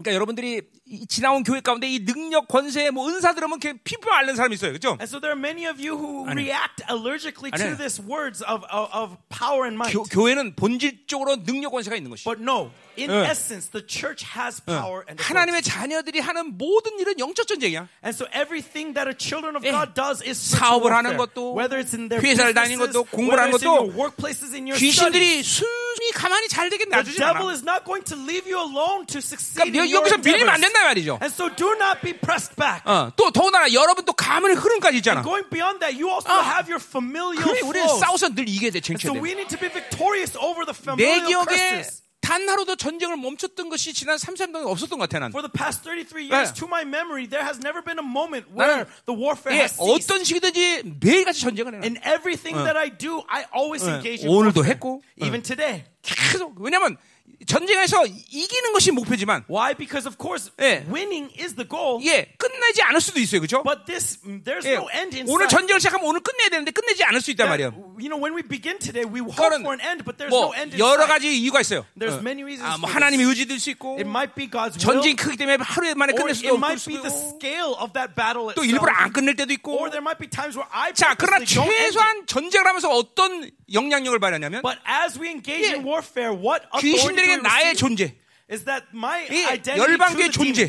[0.00, 4.34] 그러니까 여러분들이 이 지나온 교회 가운데 이 능력, 권세, 뭐 은사 들으면 그냥 피부 앓는
[4.34, 4.96] 사람이 있어요, 그렇죠?
[4.98, 6.48] And so there are many of you who 아니.
[6.48, 7.70] react allergically 아니.
[7.70, 9.92] to this words of, of, of power and might.
[9.92, 12.24] 교, 교회는 본질적으로 능력, 권세가 있는 것이.
[12.24, 13.25] But no, in 어.
[13.27, 15.27] essence, the church has power and authority.
[15.27, 17.89] 하나님의 자녀들이 하는 모든 일은 영적 전쟁이야.
[18.03, 19.71] And so everything that a children of 예.
[19.75, 21.27] God does is spiritual 사업을 하는 warfare.
[21.35, 23.83] 것도, whether it's in their 회사를 다니는 businesses, 것도, 공부를 하는 whether it's in 것도,
[23.83, 24.95] your workplaces, in your studies.
[24.95, 27.51] 귀신들이 순순히 가만히 잘 되게 The 놔주지 devil 않아.
[27.51, 30.63] is not going to leave you alone to succeed 그러니까 in your 여기서 밀리면 안
[30.63, 30.71] endeavors.
[30.71, 31.11] 된다 말이죠.
[31.19, 32.79] And so do not be pressed back.
[32.87, 35.19] 어, 또 더군다나 여러분 또 가문의 흐름까지 있잖아.
[35.19, 36.39] Going beyond that, you also 어.
[36.39, 37.99] have your familial 그래, 우리는 flows.
[37.99, 39.19] 싸워서 늘 이겨야 돼, And 쟁취해야 so 돼.
[39.19, 41.98] we need to be victorious over the 내 familial 기억에 curses.
[42.20, 45.30] 단 하루도 전쟁을 멈췄던 것이 지난 30년 동안 없었던 것 같아, 난.
[45.32, 46.60] For the past 33 years, 네.
[46.60, 49.74] to my memory, there has never been a moment where 나는 the warfare 예, has
[49.80, 50.12] ceased.
[50.12, 51.86] 어떤 시기든지 매일같이 전쟁을 해.
[51.86, 53.96] In everything that I do, I always 어.
[53.96, 54.68] engage in 오늘도 warfare.
[54.76, 55.02] 했고.
[55.16, 55.84] Even today.
[56.02, 56.96] 계속 왜냐면
[57.46, 59.74] 전쟁에서 이기는 것이 목표지만 Why?
[59.74, 60.84] Because of course, 예.
[60.92, 61.98] winning is the goal.
[62.06, 63.40] 예, 끝나지 않을 수도 있어요.
[63.40, 63.62] 그죠?
[63.62, 65.48] But this, there's 예, no end in 오늘.
[65.48, 67.72] 전쟁을 시작하면 오늘 끝내야 되는데 끝내지 않을 수 있단 말이에요.
[67.98, 70.54] you know, when we begin today, we hope for an end, but there's 뭐 no
[70.54, 71.06] end in 여러.
[71.06, 71.86] 가지 이유가 있어요.
[71.98, 72.22] There's 어.
[72.22, 73.24] many reasons 아, 뭐 하나님의.
[73.26, 76.30] 의지도 있을 수 있고 It might be God's will, 전쟁이 크기 때문에 하루에 만에 끝낼
[76.30, 78.64] it 수도 없을 might 수도 be the 있고 scale of that battle 또.
[78.64, 81.44] 일부러 안 끝낼 때도 있고 Or there might be times where I 자 그러나.
[81.44, 85.76] 최소한 전쟁을 하면서 어떤 영향력을 발휘하냐면 But as we engage 예.
[85.76, 87.74] in warfare, what authority we 나의?
[87.76, 88.14] 존재
[88.50, 90.68] Is that my 이 identity 열방교의 존재.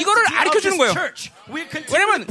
[0.00, 0.94] 이거를 가르쳐주는 this 거예요.
[1.92, 2.26] 왜냐면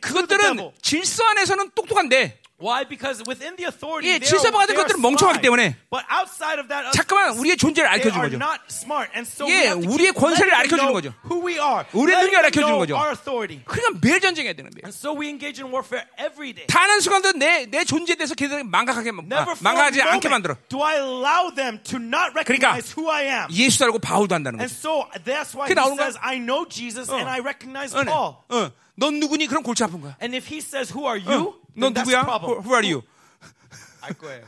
[0.00, 0.70] 그것들은.
[0.80, 2.82] 질서 안에서는 똑똑한데 Why?
[2.82, 5.40] Because within the authority, 예, 질서가 are, 같은 것들은 멍청하기.
[5.42, 8.34] 때문에 But outside of that, 잠깐만 우리의 존재를 알려주는 거죠.
[8.34, 9.14] not smart.
[9.14, 11.14] And so 예, we have to 우리의 권세를 알려주는 know 거죠.
[11.22, 11.86] who we are.
[11.94, 12.98] 우리의 능력을 알려주는 know 거죠.
[12.98, 13.62] our authority.
[13.64, 14.90] 그러니까 매일 전쟁해야 되는 거예요.
[14.90, 16.66] And so we engage in warfare every day.
[16.66, 20.56] 단한 순간도 내, 내 존재에 대해서 걔들이 망각하게, 아, Never 망각하지 않게 만들어.
[20.68, 23.46] do I allow them to not recognize who I am.
[23.54, 24.66] 예수 알고 바울도 한다는 거죠.
[24.66, 26.10] so that's why 그게 he 나오는 거야?
[26.10, 28.10] says, I know Jesus and I recognize 어, 네.
[28.10, 28.42] Paul.
[28.50, 29.46] 어, 넌 누구니?
[29.46, 30.16] 그럼 골치 아픈 거야.
[30.20, 31.54] And if he says, Who are 어, you?
[31.78, 32.22] 넌 누구야?
[32.22, 33.02] Who, who are you?
[34.00, 34.46] 알 거예요.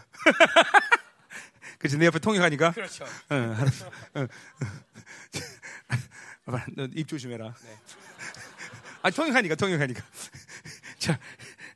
[1.79, 2.73] 그치, 내 옆에 통역하니까.
[2.73, 3.05] 그렇죠.
[3.05, 3.87] 어, 알았어.
[4.15, 4.27] 어.
[6.47, 7.55] 봐봐, 너입 조심해라.
[9.03, 10.03] 아, 통역하니까, 통역하니까.
[10.99, 11.19] 자,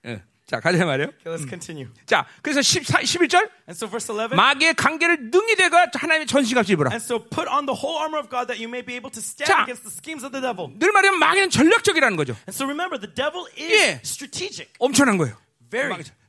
[0.05, 1.09] 어, 자, 가자 말이에요.
[1.20, 1.89] Okay, let's continue.
[2.05, 3.48] 자, 그래서 14, 11절.
[3.66, 4.36] And so verse 11.
[4.36, 6.90] 마귀의 관계를 능히 대가 하나님의 전시값을 입으라.
[6.93, 9.20] And so put on the whole armor of God that you may be able to
[9.22, 9.62] stand 자.
[9.64, 10.68] against the schemes of the devil.
[10.78, 12.36] 늘 말하면 마귀는 전략적이라는 거죠.
[12.44, 14.01] And so remember, the devil is 예.
[14.05, 14.68] strategic.
[14.78, 15.35] 엄청난 거예요.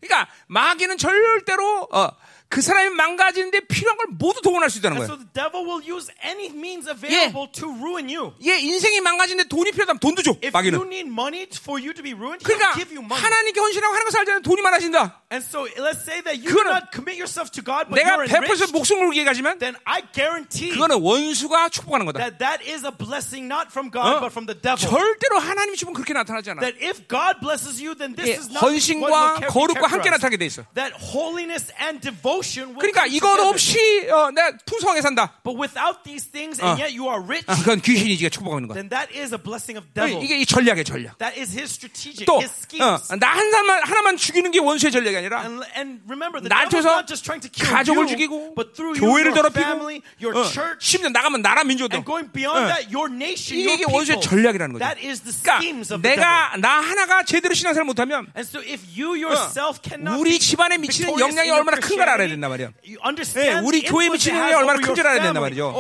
[0.02, 2.10] 그러니까 마귀는 절대로 어,
[2.48, 5.12] 그 사람이 망가지는데 필요한 걸 모두 동원할 수 있다는 거예요.
[5.12, 8.34] so the devil will use any means available to ruin you.
[8.46, 10.32] 얘 인생이 망가지는데 돈이 필요하다면 돈도 줘.
[10.44, 10.78] If 마귀는.
[10.80, 13.18] you need money for you to be ruined, 그러니까 he'll give you money.
[13.20, 15.24] 하나님께 헌신하고 하는 거 살자는 돈이 많아진다.
[15.34, 18.14] And so let's say that you do 그거는 not commit yourself to God, but 내가
[18.16, 22.22] you're 100% enriched, 목숨 걸고 얘기하지만 then I guarantee 그거는 원수가 축복하는 거다.
[22.22, 23.92] that that is a blessing not from 어?
[23.92, 24.80] God, but from the devil.
[24.80, 26.62] 절대로 하나님이 주면 그렇게 나타나지 않아.
[26.62, 30.46] That if God blesses you, then this 예, is not 헌신과 거룩과 함께 나타나게 돼.
[30.46, 30.64] 있어.
[30.78, 33.40] That holiness and devotion 그러니까 이것.
[33.40, 33.78] 없이
[34.12, 35.34] 어, 내가 풍성하게 산다.
[35.44, 36.68] But without these things, 어.
[36.68, 38.76] and yet you are rich, 아, 그건 귀신이 지가 축복하는 거야.
[38.76, 40.24] then that is a blessing of devil.
[40.24, 41.18] 이게 이 전략의 전략.
[41.20, 43.12] That is his strategic, 또 his schemes.
[43.14, 47.08] 나한 사람만 하나만 죽이는 게 원수의 전략이 아니라 And, and remember, the 날 devil's not
[47.08, 50.44] just trying to kill 가족을 you, 죽이고 but through 교회를 your 더럽히고 family, your 어,
[50.50, 52.74] church, 심지어 나가면 나라 민족도 and going beyond 어.
[52.74, 53.96] that, your nation, 이게, your people.
[53.96, 54.84] 원수의 전략이라는 거죠.
[54.84, 56.20] That is the schemes 그러니까 of the devil.
[56.20, 61.20] 내가 나 하나가 제대로 신앙생활 못하면 And so if you yourself cannot 우리 집안에 미치는
[61.20, 65.08] 영향이 얼마나 큰가를 알아 야 Christianity, 된단 understand 예, 우리 influence 미치는 영향이 얼마나 your
[65.08, 65.74] 알아야 된단 말이죠.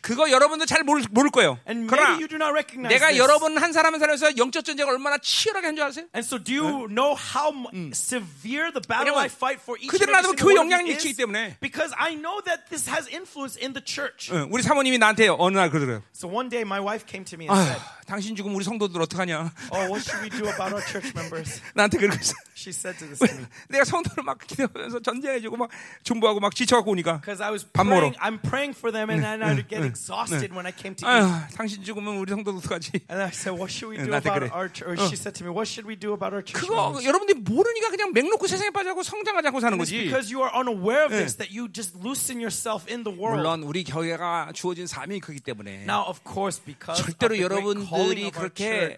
[0.00, 1.58] 그거 여러분도 잘 모를, 모를 거예요.
[1.68, 3.16] And 그러나 maybe you do not recognize 내가.
[3.16, 6.04] 여러분 한 사람 한 사람에서 영적 전쟁을 얼마나 치열하게 한 줄 아세요?
[6.14, 7.52] And so do you know how
[7.92, 11.14] severe the battle I fight for each 그들은 나도 교회 영향을 미치기?
[11.16, 11.56] 때문에.
[11.60, 14.30] Because I know that this has influence in the church.
[14.32, 16.02] 응, 우리 사모님이 나한테 어느 날 그러더래요.
[16.14, 17.80] So one day my wife came to me and said,
[18.10, 19.52] 당신 죽으면 우리 성도들 어떡하냐.
[19.70, 21.62] Oh, what should we do about our church members?
[21.78, 22.18] 나한테 그러고.
[22.58, 23.46] She said to this to me.
[23.70, 25.70] 내가 성도를 막 기도하면서 전쟁해주고 막
[26.02, 28.10] 중보하고 막 지쳐갖고 오니까 Because I was 밥 먹으러.
[28.10, 31.06] praying, I'm praying for them and then I would get exhausted when I came to
[31.06, 31.54] eat.
[31.54, 33.06] 당신 죽으면 우리 성도들 어떡하지.
[33.06, 34.50] And I said, what should we do about 그래.
[34.50, 34.98] our church?
[34.98, 37.06] Or she said to me, what should we do about our church 그거 members?
[37.06, 40.10] 여러분들이 모르니까 그냥 맥놓고 세상에 빠져고 성장하지 않고 사는 거지.
[40.10, 43.38] because you are unaware of this that you just loosen yourself in the world.
[43.38, 48.30] 물론 우리 교회가 주어진 사명이 크기 때문에 Now, of course, because of 절대로 calling 여러분들이
[48.30, 48.96] 그렇게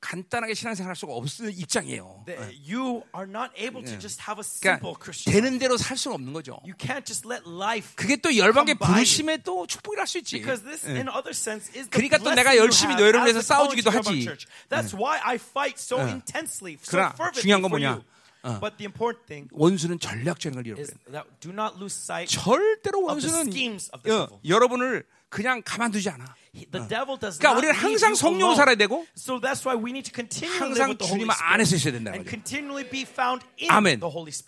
[0.00, 2.24] 간단하게 신앙생활 할 수가 없는 입장이에요.
[2.58, 5.30] you are not able to just have a 그러니까 simple Christian.
[5.30, 6.58] 되는 대로 살 수는 없는 거죠.
[6.64, 7.94] You can't just let life.
[7.94, 8.74] 그게 또 열방의.
[8.74, 10.38] 부르심의 또 축복이라 할수 있지.
[10.38, 14.26] Because this, in other sense, is the 그러니까 또 내가 열심히 너희를 위해서 싸워주기도 하지.
[14.68, 18.02] That's why I fight so intensely, so 그러나 fervently 중요한 건 for 뭐냐?
[18.02, 18.58] you.
[18.58, 21.12] But the important thing 원수는 전략적인 걸 is 잃어버려.
[21.14, 22.26] that do not lose sight.
[22.26, 24.40] 절대로 of the 원수는 schemes of the 어.
[24.44, 26.34] 여러분을 그냥 가만두지 않아.
[26.54, 28.54] He- The devil does 그러니까 우리는 항상 성령으로.
[28.54, 32.36] 살아야 되고 So that's why we need to continue 항상 주님 안에서 있어야 된다는 거죠.
[33.68, 34.00] 아멘.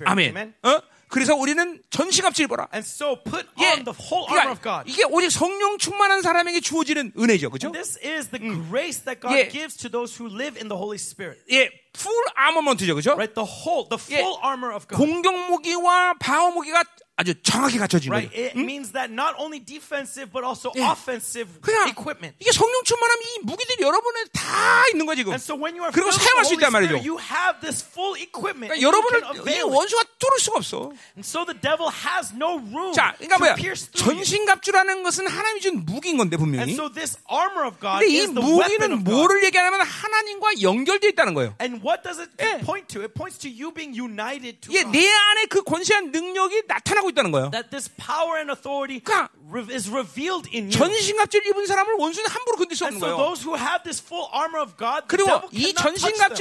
[0.05, 0.55] 아멘.
[0.62, 0.81] 어?
[1.09, 2.69] 그래서 우리는 전시갑질 입어라.
[2.74, 3.73] And so put 예.
[3.73, 4.90] on the whole armor of 그러니까 God.
[4.90, 7.51] 이게 오직 성령 충만한 사람에게 주어지는 은혜죠.
[7.51, 7.70] 그죠?
[7.73, 9.48] This is the grace that God 예.
[9.48, 11.40] gives to those who live in the Holy Spirit.
[11.51, 12.95] 예, 풀 아머먼트죠.
[12.95, 13.12] 그죠?
[13.15, 13.35] Right?
[13.35, 14.21] The whole, the 예.
[14.21, 14.99] full armor of God.
[14.99, 16.83] 공격 무기와 방어 무기가
[17.16, 18.27] 아주 정확히 갖춰진 Right?
[18.29, 18.43] 거죠.
[18.51, 20.83] It means that not only defensive but also 예.
[20.83, 22.35] offensive 그냥 equipment.
[22.43, 25.23] 이게 성령 충만하면 이 무기들이 여러분에 다 있는 거지.
[25.23, 25.31] 지금.
[25.33, 26.99] And so when you are 그리고 사용할 수 있단 말이죠.
[26.99, 28.75] You have this full equipment.
[28.75, 29.62] 그러니까 and 여러분을 이.
[29.62, 30.91] 원수가 뚫을 수가 없어.
[31.15, 33.55] And so the devil has no room 자, 그러니까 뭐야?
[33.95, 36.73] 전신갑주라는 것은 하나님이 준 무기인 건데 And 분명히.
[36.75, 39.15] so this armor of God 근데 이 is the weapon 무기는 of God.
[39.15, 41.55] 뭐를 얘기하냐면 하나님과 연결되어 있다는 거예요.
[41.61, 42.65] And what does it 예.
[42.65, 43.05] point to?
[43.05, 44.93] It points to you being united to 이게 God.
[44.97, 47.51] 내 안에 그 권세한 능력이 나타나고 있다는 거예요.
[47.51, 49.28] That this power and authority 그러니까
[49.69, 50.73] is revealed in you.
[50.73, 53.20] 전신갑주를 입은 사람을 원수는 함부로 건들 수 And 없는 so 거예요.
[53.20, 55.74] those who have this full armor of God, 그리고 이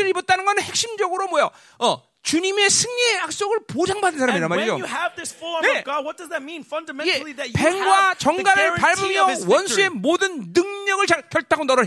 [0.08, 0.10] them.
[0.16, 1.50] 입었다는 건 핵심적으로 뭐야?
[1.80, 4.74] 어, 주님의 승리의 약속을 보장받은 사람이란 말이죠.
[4.80, 5.80] you have this full armor 네.
[5.80, 6.64] of God, what does that mean?
[6.64, 9.90] 예, Fundamentally, that you 뱀과 정갈을 밟으며 원수의.
[9.92, 11.84] 모든 능력을 잘- 결단하고 너를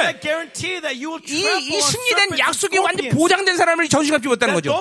[0.00, 0.04] 예.
[0.96, 1.44] you will 이,
[1.76, 3.18] 이 승리된 약속이 완전 scorpions.
[3.20, 3.88] 보장된 사람을
[4.24, 4.72] 입었다는 That 거죠.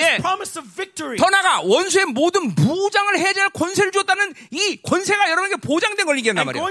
[0.00, 0.16] 예.
[0.72, 1.16] victory.
[1.20, 6.06] 더 나가 원수의 모든 무장을 해제할 권세를 주었다는 이 권세가 여러분에게 보장된
[6.40, 6.64] And 말이에요.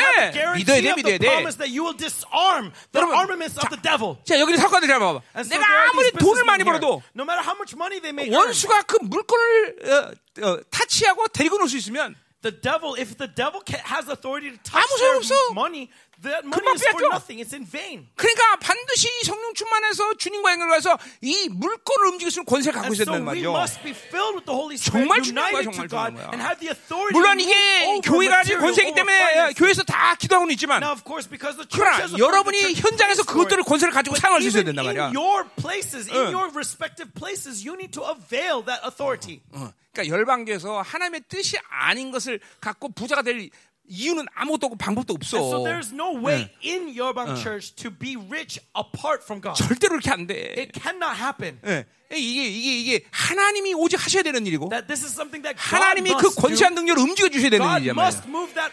[0.00, 0.30] 예.
[0.32, 1.26] the 믿어야 돼, 믿어야 돼.
[2.90, 3.12] 여러분,
[3.60, 3.68] 자.
[4.24, 5.20] 자, 여기 사과들 잘 봐봐.
[5.58, 8.98] 내가 아무리 돈을 많이 벌어도 no matter how much money they may earn, 원수가 그
[9.02, 14.50] 물건을 어, 어, 타치하고 데리고 놀 수 있으면 the devil, if the devil has authority
[14.54, 15.90] to touch 아무 their money,
[16.22, 17.14] that money 금방 is for 빼앗겨.
[17.14, 17.38] nothing.
[17.40, 18.08] It's in vain.
[18.16, 23.52] 그러니까 반드시 성령 충만해서 주님과 연결해서 이 물건을 움직일 수 있는 권세를 갖고 we 말이죠.
[24.90, 26.30] 정말 중요한 거야, 정말 중요한 거야.
[26.32, 29.52] and have the authority 물론 to 이게 교회가 가진 권세이기 때문에.
[29.54, 33.62] 교회에서 다 기도하고는 있지만 Now, of course, because the church 그러나 여러분이 현장에서 그것들을.
[33.62, 35.12] 권세를 가지고 사용할 수 있어야 된단 말이야.
[39.52, 43.48] 어, 그러니까 열방교에서 하나님의 뜻이 아닌 것을 갖고 부자가 될
[43.87, 45.37] 이유는 아무것도 없고 방법도 없어.
[45.37, 49.55] And so there's no way in Yeobang Church to be rich apart from God.
[49.55, 50.55] 절대로 그렇게 안 돼.
[50.57, 51.59] It cannot happen.
[51.65, 51.85] 예.
[52.16, 56.14] 이게 이게 이게 하나님이 오직 하셔야 되는 일이고 That this is something that God 하나님이
[56.14, 56.30] 그.
[56.34, 57.78] 권세한 능력을 움직여 주셔야 되는 그러나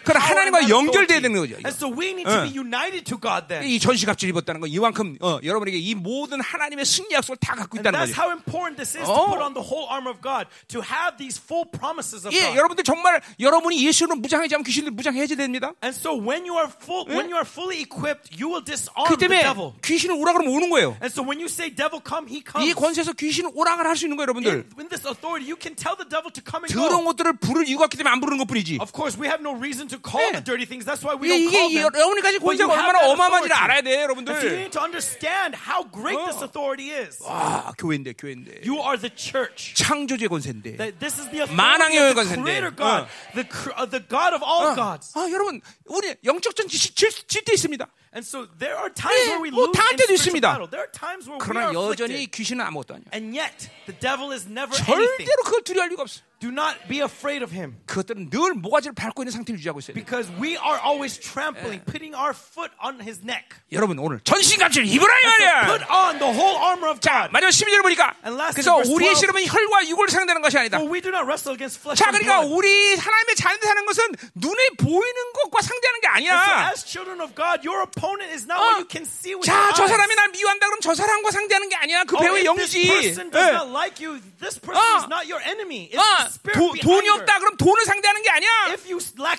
[0.06, 1.20] power 하나님과 연결돼야.
[1.20, 2.44] 되는 거죠, so we need to 응.
[2.48, 3.68] be united to God then.
[3.68, 7.78] 이 전시 갑질 입었다는 건 이만큼 어, 여러분에게 이 모든 하나님의 승리 약속을 다 갖고
[7.78, 8.22] 있다는 that's 거죠.
[8.22, 9.28] how important this is to 어.
[9.28, 12.58] put on the whole armor of God, to have these full promises of 예, God.
[12.58, 15.74] 여러분들 정말 여러분이 예수로 무장하지 않으면 귀신들 무장해야지 됩니다.
[15.84, 19.18] And so when you are full, when you are fully equipped, you will disarm 그
[19.20, 19.74] the 때문에 devil.
[19.84, 20.96] 귀신을 오라 그러면 오는 거예요.
[21.04, 22.76] And so when you say devil come, he 이 comes.
[22.76, 24.52] 권세에서 귀신 오락을 할 수 있는 거예요, 여러분들.
[24.52, 27.06] In, in this authority, you can tell the devil to come and 더러운.
[27.06, 28.78] 것들을 부를 이유가 없기 때문에 안 부르는 것뿐이지.
[28.82, 30.40] Of course, we have no reason to call 네.
[30.40, 30.84] the dirty things.
[30.86, 31.94] That's why we 이게, don't call 이게 them.
[31.96, 33.56] 여러분까지 권세가 얼마나 어마어마한지를.
[33.56, 34.34] 알아야 돼, And so you 여러분들.
[34.60, 36.48] need to understand how great this 어.
[36.48, 37.20] authority is.
[37.28, 38.62] 아, 교회인데, 교회인데.
[38.68, 39.74] You are the church.
[39.76, 40.78] 창조주의 권세인데.
[40.78, 42.44] That this is the 만왕의 권세인데.
[42.44, 43.46] creator God, the,
[43.80, 45.12] uh, the God of all gods.
[45.16, 47.88] 아, 여러분, 우리 영적 전지 질때 있습니다.
[48.16, 50.48] And so there are times 네, where we 뭐 lose 당할 때도 있습니다.
[50.48, 50.70] battle.
[50.70, 52.32] There are times where we 그러나 are 여전히 afflicted.
[52.32, 53.06] 귀신은 아무것도 아니야.
[53.14, 55.26] And yet, the devil is never anything.
[55.28, 56.22] 절대로 그걸 두려워할 리가 없어.
[56.40, 57.80] Do not be afraid of him.
[57.88, 59.96] 그것들은 늘 모가지를 밟고 있는 상태를 유지하고 있어요.
[59.96, 63.56] Because we are always trampling, putting our foot on his neck.
[63.72, 65.22] 여러분 오늘 전신 갑주를 입으라 이
[65.66, 65.90] Put 말이야.
[65.90, 67.32] on the whole armor of 자, God.
[67.32, 69.16] 마지막 12절을 보니까 And 그래서 우리의 12.
[69.16, 70.78] 씨름은 혈과 육을 상대하는 것이 아니다.
[70.78, 72.52] For we do not wrestle against flesh 자, and 그러니까 blood.
[72.52, 72.68] 우리
[73.00, 74.04] 하나님의 자녀들 사는 것은
[74.36, 76.70] 눈에 보이는 것과 상대하는 게 And so 아니야.
[76.76, 78.64] as children of God, your opponent is not 어.
[78.76, 79.92] what you can see with 자, your 저 eyes.
[79.96, 82.04] 사람이 날 미워한다 그럼 저 사람과 상대하는 게 아니야.
[82.04, 82.76] 그 Oh, 배우의 영이지.
[82.84, 83.56] this person does 예.
[83.56, 85.00] not like you, this person 어.
[85.00, 85.90] is not your enemy.
[85.90, 87.10] It's 어, 도, 돈이.
[87.10, 88.50] 없다 그럼 돈을 상대하는 게 아니야.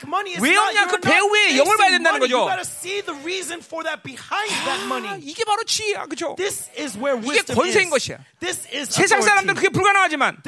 [0.06, 0.86] Money, 왜 없냐?
[0.86, 2.20] 그 배우의 영을 봐야 된다는.
[2.20, 2.48] 거죠.
[2.48, 2.56] 아.
[5.20, 6.36] 이게 바로 지혜야, 그죠?
[6.38, 7.90] Where 이게 권세인.
[7.90, 8.18] 것이야.
[8.88, 9.54] 세상 사람들은.
[9.54, 10.38] 그게 불가능하지만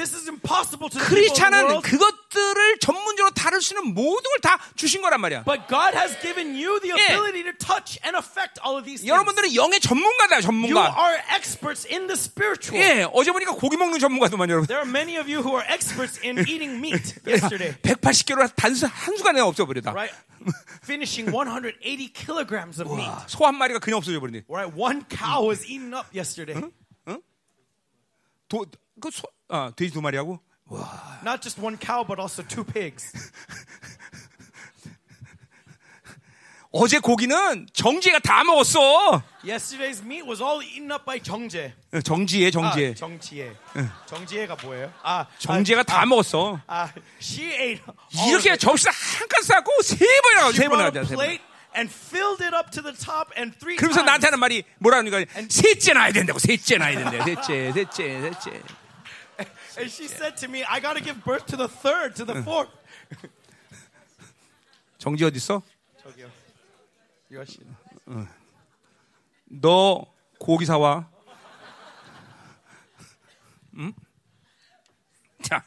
[1.09, 1.81] 크리스찬은.
[1.81, 5.43] 그것들을 전문적으로 다룰 수 있는 모든 걸 다 주신 거란 말이야.
[5.45, 7.15] But God has given you the 예.
[7.15, 9.11] ability to touch and affect all of these things.
[9.11, 10.95] 여러분들은 영의 전문가다, You 전문가.
[10.97, 12.79] are experts in the spiritual.
[12.79, 14.67] 예, 어제 보니까 고기 먹는 전문가도만 여러분.
[14.69, 17.76] There are many of you who are experts in eating meat yesterday.
[17.82, 19.92] 180kg 단수 한 순간에 없어버리다.
[19.94, 20.16] Right?
[20.84, 23.10] Finishing 180 kilograms of meat.
[23.28, 24.44] 소 한 마리가 그냥 없어져 버리네.
[24.50, 24.72] Right?
[24.76, 26.60] One cow was eaten up yesterday.
[28.50, 28.66] 도,
[29.00, 30.40] 그 소, 아, 돼지 두 마리하고.
[31.24, 33.12] Not just one cow, but also two pigs.
[36.71, 39.23] 어제 고기는 정지가 다 먹었어.
[39.43, 41.73] Yesterday's meat was all eaten up by 정재.
[42.05, 42.91] 정지에, 정지에.
[42.91, 43.57] 아, 정지혜.
[44.07, 44.93] 정지혜가 뭐예요?
[45.03, 46.61] 아, 정지가 다 먹었어.
[46.67, 46.93] 아,
[47.23, 47.83] she ate
[48.29, 48.57] 이렇게.
[48.57, 51.05] 접시를 한칸 쌓고 세 번이나 가고 She 세 a 가자.
[51.05, 51.39] 세 번.
[51.77, 54.07] and filled it up to the top and three 그러면서 times.
[54.07, 55.25] 나한테 하는 말이 뭐라는 거야?
[55.49, 56.39] 셋째 낳아야 된다고.
[56.39, 57.25] 셋째 낳아야 된다.
[57.25, 58.51] 셋째, 셋째, 셋째.
[59.79, 62.43] And she said to me, I got to give birth to the third, to the
[62.43, 62.71] fourth.
[64.99, 65.63] 정지 어디 있어?
[66.03, 66.29] 저기요.
[67.31, 67.61] 유아씨.
[69.47, 70.07] 너
[70.39, 71.11] 고기 사와.
[73.77, 73.93] 응?
[75.43, 75.65] 자,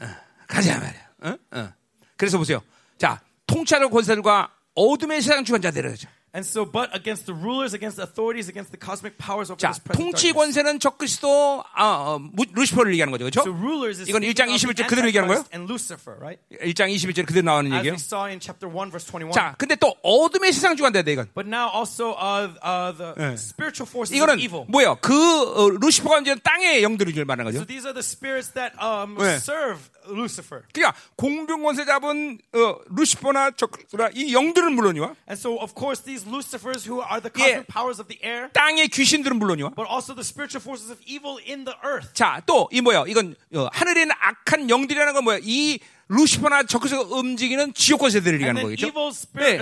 [0.00, 0.06] 어,
[0.46, 1.08] 가자 말이야.
[1.22, 1.58] 어?
[1.58, 1.72] 어.
[2.16, 2.62] 그래서 보세요.
[2.96, 6.08] 자, 통찰의 권세들과 어둠의 세상 주관자들이죠.
[6.34, 9.72] And so, but against the rulers, against the authorities, against the cosmic powers over 자,
[9.72, 10.36] this present 통치 darkness.
[10.36, 13.24] 권세는 적그리스도 아, 어, 무- 루시퍼를 얘기하는 거죠.
[13.32, 13.56] So 그렇죠?
[13.56, 15.40] rulers is 이건 1장 speaking of 21절 the 그대로 얘기하는 거예요?
[15.48, 16.38] Antichrist and Lucifer, right?
[16.52, 17.92] 1장 21절 그대로 나오는 As 얘기예요.
[17.96, 19.32] we saw in chapter 1, verse 21.
[19.32, 21.32] 자, 근데 또 어둠의 세상 주관자들 이건.
[21.32, 23.32] But now also uh, uh, the 예.
[23.40, 24.64] spiritual forces 이거는 of evil.
[24.68, 24.98] 뭐예요?
[25.00, 27.58] 그 어, 루시퍼가 이제 땅의 영들을 말하는 거죠.
[27.58, 29.40] So these are the spirits that um, 예.
[29.40, 30.64] serve Lucifer.
[30.72, 36.17] 그러니까 공병 권세 잡은 어, 루시퍼나 적그리스도나 이 영들은 물론이와 And so, of course, these
[36.26, 37.62] Lucifers who are the 예.
[37.62, 41.38] cosmic powers of the air, 땅의 귀신들은 물론이와 but also the spiritual forces of evil
[41.44, 42.14] in the earth.
[42.14, 43.04] 자, 또 이 뭐야?
[43.06, 45.38] 이건 어, 하늘에 있는 악한 영들이라는 건 뭐야?
[45.42, 45.78] 이
[46.08, 48.86] 루시퍼나 적그리스도가 움직이는 지옥 권세들을 얘기하는 거겠죠.
[49.34, 49.58] 네.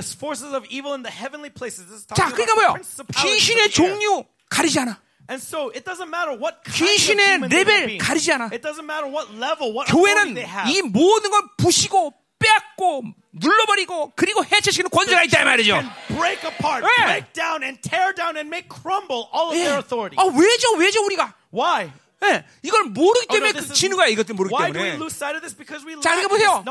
[2.14, 3.70] 자, 그러니까 principalities 귀신의.
[3.70, 5.00] 종류 가리지 않아.
[5.28, 7.98] And so it doesn't matter what kind 귀신의 레벨.
[7.98, 8.44] 가리지 않아.
[8.52, 10.70] It doesn't matter what level, what 교회는 they have.
[10.70, 13.02] 이 모든 걸 부시고 빼앗고
[13.32, 15.82] 눌러버리고 그리고 해체시키는 권세가 있다 이 말이죠.
[16.08, 17.02] Break apart, 예.
[17.04, 19.64] break down, and tear down, and make crumble all of 예.
[19.64, 20.16] their authority.
[20.16, 20.72] 아, 왜죠?
[20.78, 21.34] 왜죠 우리가?
[21.52, 21.90] Why?
[22.24, 22.44] 예.
[22.62, 24.06] 이걸 모르기 Oh, no, 때문에 그 is- 지는 거야.
[24.06, 24.96] 이것들 모르기 Why do we 때문에.
[25.04, 25.52] lose sight of this?
[25.54, 26.64] Because we 자, 그러니까 보세요.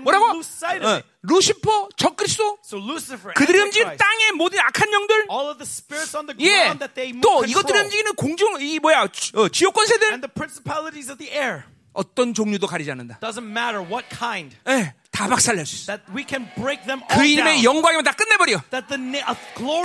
[0.00, 0.26] 뭐라고?
[0.38, 1.06] lose sight of 어, it.
[1.22, 6.26] 루시퍼, 적그리스도, So Lucifer, 그들이 움직이는 땅의 모든 악한 영들, all of the spirits on
[6.30, 10.06] the 예, ground that they 또 이것들이 움직이는 공중 이 뭐야 지- 어, 지옥 권세들
[10.14, 11.64] and the principalities of the air.
[11.94, 13.18] 어떤 종류도 가리지 않는다.
[13.20, 14.56] Doesn't matter what kind.
[14.70, 15.92] 예, 다 박살낼 수 있어.
[15.96, 17.62] That we can break them 그 이름의.
[17.64, 18.62] 영광이면 다 끝내버려.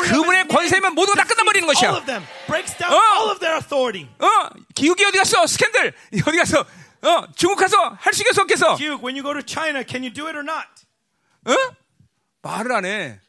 [0.02, 1.92] Uh, 그분의 권세면 모두가 다 defeats 것이야.
[2.90, 3.00] 어.
[4.20, 5.46] 어, 기욱이 어디 갔어?
[5.46, 5.94] 스캔들
[6.26, 6.62] 어디 갔어?
[6.62, 8.76] 어, 중국 가서 할 수 있겠어 없겠어?
[8.80, 10.66] Hugh, when you go to China, can you do it or not?
[11.46, 11.76] 어?
[12.42, 13.20] 말을 안 해.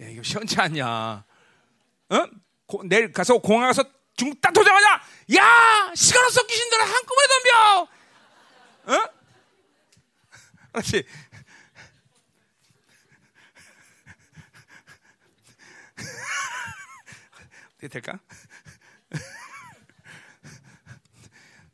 [0.00, 0.86] 야, 이거 시원치 않냐?
[0.88, 2.26] 어?
[2.66, 3.84] 고- 내일 가서 공항 가서
[4.16, 5.02] 중국 딱 도자마자
[5.36, 7.88] 야 시간 없어 귀신들아 한꺼번에 덤벼.
[10.73, 10.73] 어?
[10.73, 11.05] 그렇지.
[17.73, 18.19] 어떻게 될까?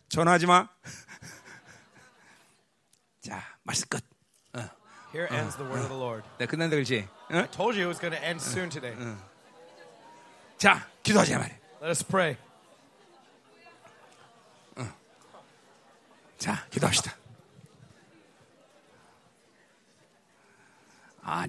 [0.09, 0.69] 전화하지 마.
[3.21, 4.03] 자, 말씀 끝.
[5.13, 6.27] Here ends the word of the Lord.
[6.37, 7.07] 네, 끝난다 그렇지.
[7.31, 7.49] 어?
[7.51, 8.93] Told you it was going to end soon today.
[10.57, 11.57] 자, 기도하자 말이야.
[11.81, 12.37] Let us pray.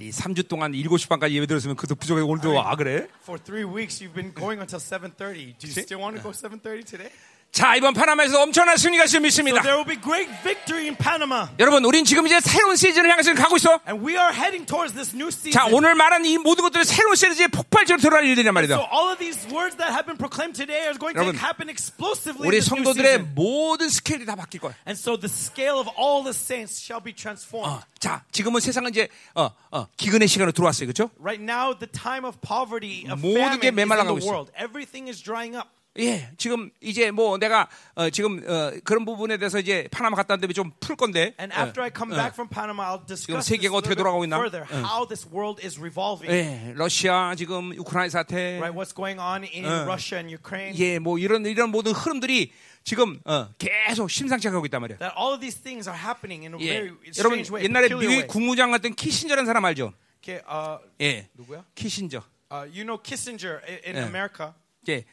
[0.02, 3.08] 아니, 3주 동안 7시 반까지 예배 들었으면 그도 부족해 오늘도 와 그래?
[3.22, 5.60] For three weeks, you've been going until 7:30.
[5.60, 7.12] Do you still want to go 7:30 today?
[7.52, 9.62] 자, 이번 파나마에서 엄청난 승리가 있을 So 믿습니다.
[9.62, 13.58] there will be great victory in Panama, 여러분, 우린 지금 이제 새로운 시즌을 향해서 가고
[13.58, 13.78] 있어.
[13.86, 15.52] and we are heading towards this new season.
[15.52, 18.76] 자, 오늘 말한 이 모든 것들은 새로운 시리즈의 폭발적으로 들어갈 일들이란 So 말이다.
[18.96, 22.48] all of these words that have been proclaimed today are going to 여러분, happen explosively
[22.48, 23.36] 우리 성도들의.
[23.36, 24.72] 모든 스케일이 다 바뀔 거야.
[24.88, 27.68] And so the scale of all the saints shall be transformed.
[27.68, 31.12] 어, 자, 지금은 세상은 이제 어, 어, 기근의 시간으로 들어왔어요, 그렇죠?
[31.20, 34.48] Right now, the time of poverty, of 모든 게 메말라가고 있어.
[36.00, 40.54] 예, 지금 이제 뭐 내가 어, 지금 어, 그런 부분에 대해서 이제 파나마 갔다 왔는데
[40.54, 41.34] 좀 풀 건데.
[41.38, 42.16] And 어, after I come 어.
[42.16, 44.38] back from Panama, I'll discuss 세계가 어떻게 돌아가고 있나?
[44.38, 44.86] further, 응.
[44.86, 46.32] how this world is revolving.
[46.32, 48.58] 예, 러시아 지금 우크라이나 사태.
[48.58, 49.84] Right, what's going on in 응.
[49.84, 50.72] Russia and Ukraine?
[50.80, 52.54] 예, 뭐 이런 이런 모든 흐름들이
[52.86, 54.98] 지금 어, 계속 심상치 않게 하고 있단 말이야.
[55.00, 56.72] That all of these things are happening in a 예.
[56.72, 56.88] very
[57.20, 58.28] 여러분 strange way, 옛날에 way.
[58.28, 59.92] 국무장 같은 키신저라는 사람 알죠?
[60.24, 61.28] Okay, uh, 예.
[61.36, 61.66] 누구야?
[61.76, 62.24] 키신저.
[62.50, 64.04] Uh, you know Kissinger in 예.
[64.08, 64.54] America.
[64.88, 65.04] 예.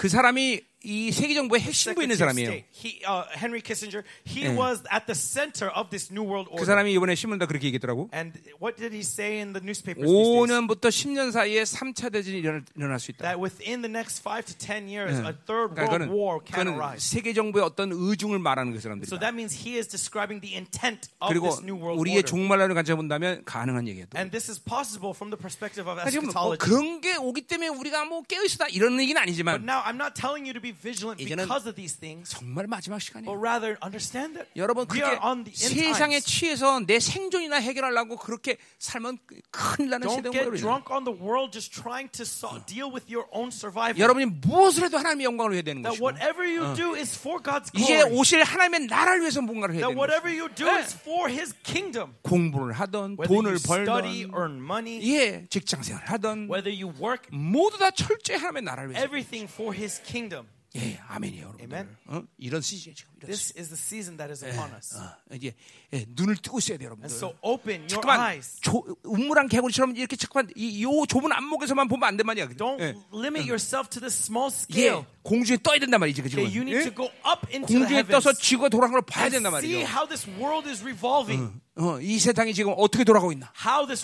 [0.00, 2.50] 그 사람이 이 세계 정부의 핵심부에 있는 사람이에요.
[2.72, 6.64] He, uh, Henry Kissinger, he was at the center of this new world 그 order.
[6.64, 8.08] 사람이 이번에 신문다 그렇게 얘기했더라고.
[8.14, 8.32] And
[8.62, 10.48] what did he say in the newspapers these days?
[10.48, 13.20] 5년부터 10년 사이에 3차 대전이 일어날, 일어날 수 있다.
[13.28, 16.68] That within the next five to ten years, a third 그러니까 world 그거는, war can
[16.72, 17.04] arise.
[17.04, 19.20] 세계 정부의 어떤 의중을 말하는 그 So 사람들이다.
[19.20, 22.30] that means he is describing the intent of 그리고 this new world 우리의 order.
[22.32, 24.06] 종말론을 관점 본다면 가능한 얘기예요.
[24.08, 24.16] 또.
[24.16, 26.64] And this is possible from the perspective of 지금 뭐 eschatology.
[26.64, 30.16] 그런 게 오기 때문에 우리가 뭐 깨어 있다 이런 얘기는 But 아니지만 now I'm not
[30.16, 33.30] telling you to be vigilant 이제는 because of these things, 정말 마지막 시간이에요.
[33.30, 36.20] but rather understand that 여러분 we 그렇게 are on the end 세상에.
[36.20, 39.18] 취해서 내 생존이나 해결하려고 그렇게 살면
[39.50, 40.48] 큰일 나는 Don't 시대인 get 거예요.
[40.50, 40.60] 우리는.
[40.62, 42.24] drunk on the world just trying to
[42.66, 43.98] deal with your own survival.
[43.98, 47.70] 여러분이 무엇을 해도 하나님의 영광을 해야 되는 That 것이고 whatever you do is for God's
[47.74, 48.18] 이제 glory.
[48.18, 50.80] 오실 하나님의 나라를 위해서 뭔가를 해야 That 되는 whatever 것이고 you do 네.
[50.80, 52.14] is for His kingdom.
[52.22, 57.78] 공부를 하던 Whether 돈을 벌던 earn money, 예 직장 생활 하던 whether you work, 모두
[57.78, 60.46] 다 철저히 하나님의 나라를 위해서 everything for His kingdom.
[60.76, 61.96] 예 아멘이에요 여러분 Amen.
[62.06, 62.22] 어?
[62.38, 64.94] 이런 시즌 지금 이런 This is the season that is upon us.
[64.96, 65.52] 어, 이제
[65.92, 68.60] 예, 눈을 뜨고 있어야 돼요 And 여러분들 so open your 잠깐만 eyes.
[68.60, 72.94] 조, 우물한 개구리처럼 이렇게 잠깐만 이, 요 좁은 안목에서만 보면 안 된 말이야 Don't 예.
[73.12, 75.04] limit yourself to this small 예, scale.
[75.22, 76.84] 공중에 떠야 된단 말이지 그 지금 Okay, you need 예?
[76.86, 79.82] to go up into the 공중에 떠서 heavens 지구가 돌아가는 걸 봐야 and 된단 see
[79.82, 81.50] 말이죠 how this world is revolving.
[81.80, 83.50] 어, 이 세상이 지금 어떻게 돌아가고 있나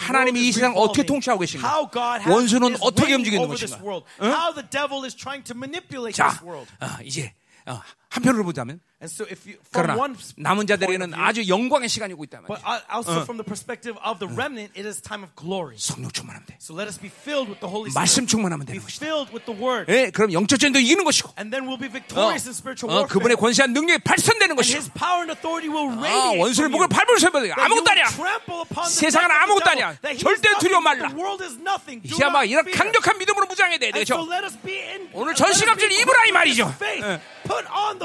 [0.07, 1.03] 하나님이 이 세상 어떻게.
[1.07, 1.69] 통치하고 계신가
[2.31, 3.77] 원수는 어떻게 움직이는 것인가.
[4.23, 4.31] 응?
[6.12, 6.40] 자.
[6.81, 7.32] 어, 이제
[7.66, 7.81] 어,
[8.16, 12.14] 한편으로 보자면 And so if you from 그러나 one 남은 자들에게는 view, 아주 영광의 시간이
[12.14, 15.20] 오고 있단 but 말이야 uh, also from the perspective of the remnant, it is time
[15.22, 15.76] of glory.
[15.76, 18.01] 성령 충만하면 돼 So let us be filled with the Holy Spirit.
[18.01, 19.05] 말씀 충만하면 되는 것이다.
[19.93, 23.06] 예, 그럼 영적 전도 이기는 것이고 And then we'll be 어, victorious in spiritual 어.
[23.06, 26.88] 그분의 권세한 능력이 발산되는 것이고 His power and authority will 아, 원수를 목을.
[26.88, 27.20] 밟을
[27.52, 28.09] That 아무것도 아니야
[28.88, 29.70] 세상은 아무것도.
[29.70, 29.97] 아니야.
[30.18, 31.09] 절대 두려워 말라.
[32.30, 32.64] 막 이런.
[32.72, 36.32] 강력한 믿음으로 무장해야 돼 And so 되죠 let us be in, 오늘 be 입으라 이
[36.32, 36.72] 말이죠.
[36.76, 37.05] faith.
[37.05, 37.20] 예.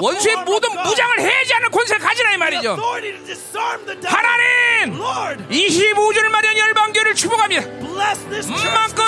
[0.01, 0.71] 원수의 모든.
[0.83, 2.77] 무장을 해제하는 권세를 가지라 이 말이죠.
[4.05, 7.61] 하나님 Lord, 25주를 맞이한 열방교를 축복합니다
[8.29, 8.49] this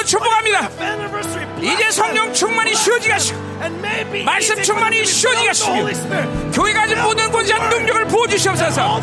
[0.05, 0.69] 축복합니다.
[0.69, 1.55] 25th anniversary.
[1.55, 2.33] Bless 이제 성령.
[2.33, 3.13] 충만이 쉬어지게.
[3.13, 6.51] 하시고 말씀 충만이 the 하시고 Holy Spirit.
[6.53, 8.99] 교회 가진 모든 권세한 능력을 All 부어주시옵소서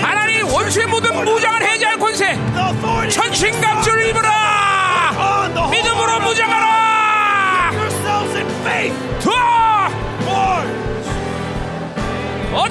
[0.00, 0.46] 하나님.
[0.52, 2.38] 원수의 모든 무장을 해제할 권세
[3.10, 7.72] 천신갑주를 입으라 믿음으로 무장하라.
[9.22, 10.91] 더!
[12.52, 12.64] 어.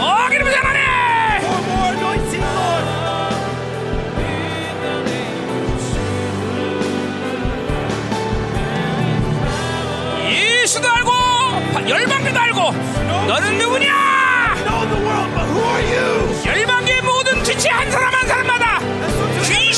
[0.00, 0.46] 어 기름
[1.44, 2.84] More, anointing, Lord.
[10.30, 11.12] 예수도 알고
[13.26, 13.94] 너는 누구냐
[14.64, 16.46] Know the world, but who are you?
[16.46, 18.13] 열방교의 모든 지체 한 사람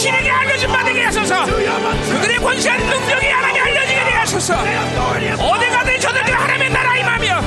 [0.06, 1.44] 신에게 알려진 바 되게 하소서.
[1.46, 4.54] 그들의 권세한 능력이 하나님 알려지게 되게 하소서.
[4.54, 7.40] 어디 가든지 저들이 하나님의 나라 임하며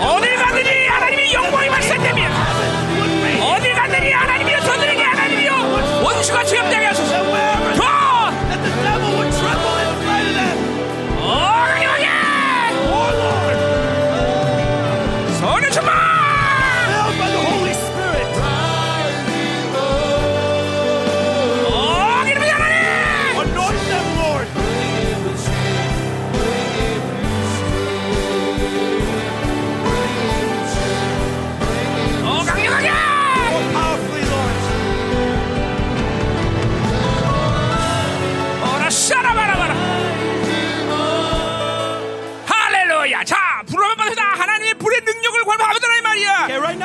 [0.00, 2.28] 어딜 가든지 하나님의 영광이 발산되며
[3.40, 7.31] 어딜 가든지 하나님이여 저들에게 하나님이여 원수가 취업되게 하소서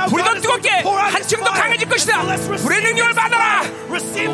[0.10, 0.70] 불이 더 뜨겁게
[1.12, 2.22] 한층 더 강해질 것이다.
[2.58, 3.62] 불의 능력을 받아라.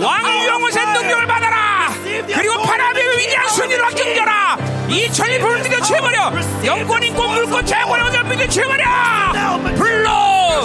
[0.02, 1.90] 왕의 영원의 능력을 받아라.
[2.04, 4.58] 그리고 파라비의 위대한 순위를 확증져라.
[4.90, 6.32] 이 천리 불을 믿어 채워버려.
[6.66, 8.86] 영권 인권 물권 재권을 얻어 믿어 채워버려.
[9.76, 10.10] 불로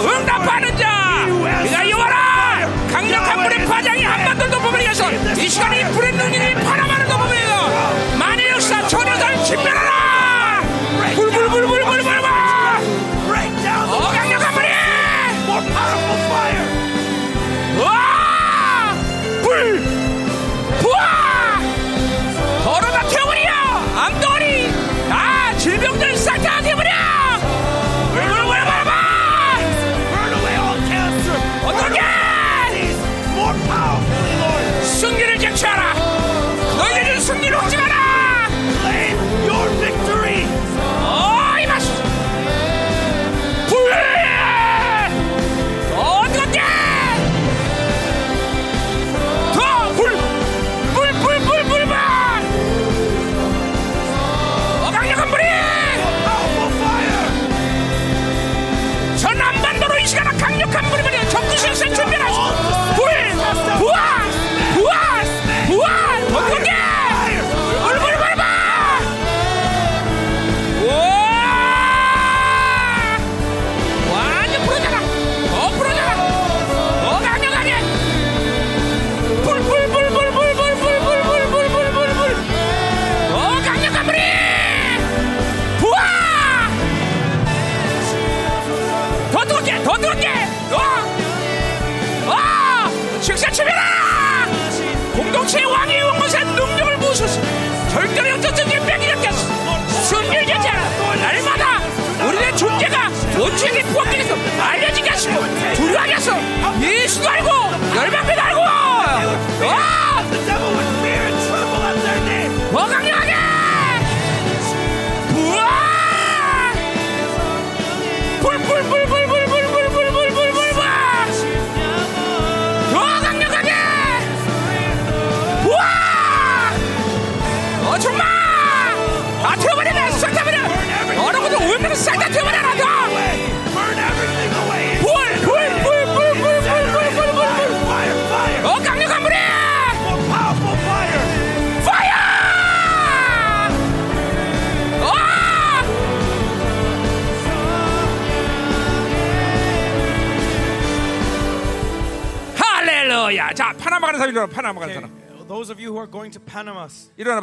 [0.09, 1.25] 응답하는 자.
[1.63, 2.39] 네가 여와라.
[2.91, 8.85] 강력한 불의 파장이 한 번도 덮어버리겠어 이 시간에 이 불의 능력이 파라마를 덮어버려 만의 역사
[8.87, 10.61] 전여들 침멸하라
[11.15, 12.03] 불불불불불불불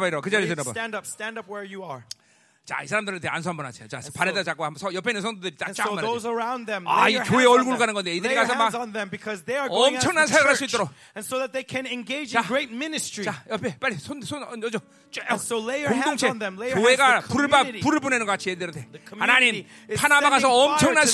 [0.07, 2.03] 일어나봐 일어나 그 자리에서 일어나봐 stand up, stand up where you are.
[2.67, 5.87] 자 이 사람들한테 안수 한번 하세요 자 발에다 잡고 한번 서, 옆에 있는 성도들이 so
[5.87, 7.79] 한번 하세요 around them, 아, 이 교회 얼굴 them.
[7.79, 8.73] 가는 건데 이들이 가서 막
[9.71, 10.89] 엄청난 사역을 할수 있도록.
[11.15, 13.23] and so that they can engage 자, in great ministry.
[13.23, 14.79] 자 옆에 빨리 손 손 얹어줘
[15.11, 17.79] 쭉 And so lay your hands 공동체 on them, lay your 교회가 불을 봐 community.
[17.87, 18.51] 불을 보내는 것 같이
[19.07, 19.65] community 하나님
[19.95, 21.07] 파나마 가서 엄청난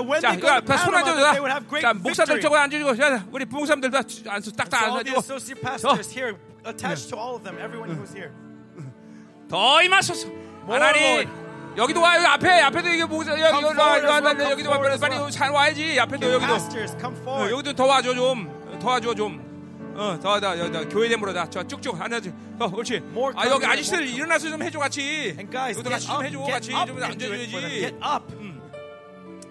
[0.00, 0.40] when 자 to
[0.88, 2.40] 손 얹어줘 that they would have great 자 목사들.
[2.40, 4.00] 저거 앉아주고 야, 우리 부흥사람들 다
[4.32, 6.32] 안수 딱딱 앉아주고 associate pastors here,
[6.66, 8.32] attached to all of them, everyone who's here.
[9.48, 10.28] 더 임하소서
[10.66, 11.28] 하나님
[11.76, 15.50] 여기도 와 여기 앞에 앞에도 여기 목사 여기 여기 여기 여기도 와 forward 빨리 잘
[15.50, 17.52] 와야지 앞에도 여기도 pastors, come 어, forward.
[17.54, 19.48] 여기도 도와줘 좀 도와줘 좀
[19.98, 23.02] 어더더 여기 교회됨으로 다저 쭉쭉 하나지 어 그렇지
[23.36, 27.98] 아 여기 아저씨들 일어나서 좀 해줘 같이 여기도 get 같이 좀 해줘 같이 좀 앉아줘야지.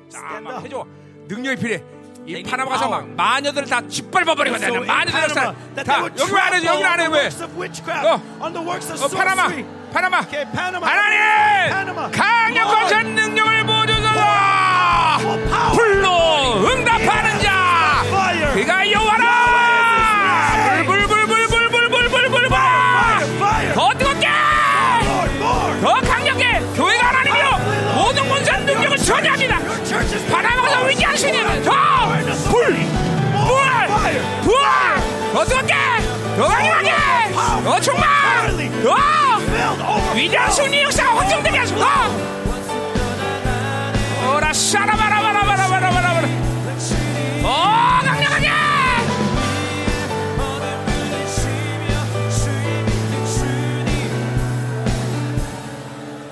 [0.10, 0.64] 자, 막.
[0.64, 0.86] 해줘
[1.28, 1.84] 능력이 필요해
[2.28, 3.16] 이 파나마 가서 막 power.
[3.16, 5.34] 마녀들을 다 짓밟아 버리거든 So in 마녀들을
[5.86, 7.30] 다 여기 왜안 여기 안해 on the 왜
[8.06, 8.22] 어.
[9.06, 9.48] 어, 파나마.
[9.94, 10.46] 파나마 Okay.
[10.54, 12.12] 하나님.
[12.12, 12.88] 강력한.
[12.90, 14.10] 전 능력을 보여줘서
[15.74, 18.04] 불로 응답하는 자.
[18.54, 19.37] 그가 여호와라
[35.38, 35.74] 더 뜨겁게!
[36.36, 36.92] 더 강력하게!
[37.64, 38.96] 더 충만 더.
[40.16, 41.86] 위대한 승리 역사가 확정되게 하소서
[44.36, 46.22] 오라 샤라바라바라바라바라바라
[47.44, 47.54] 더
[48.02, 48.48] 강력하게!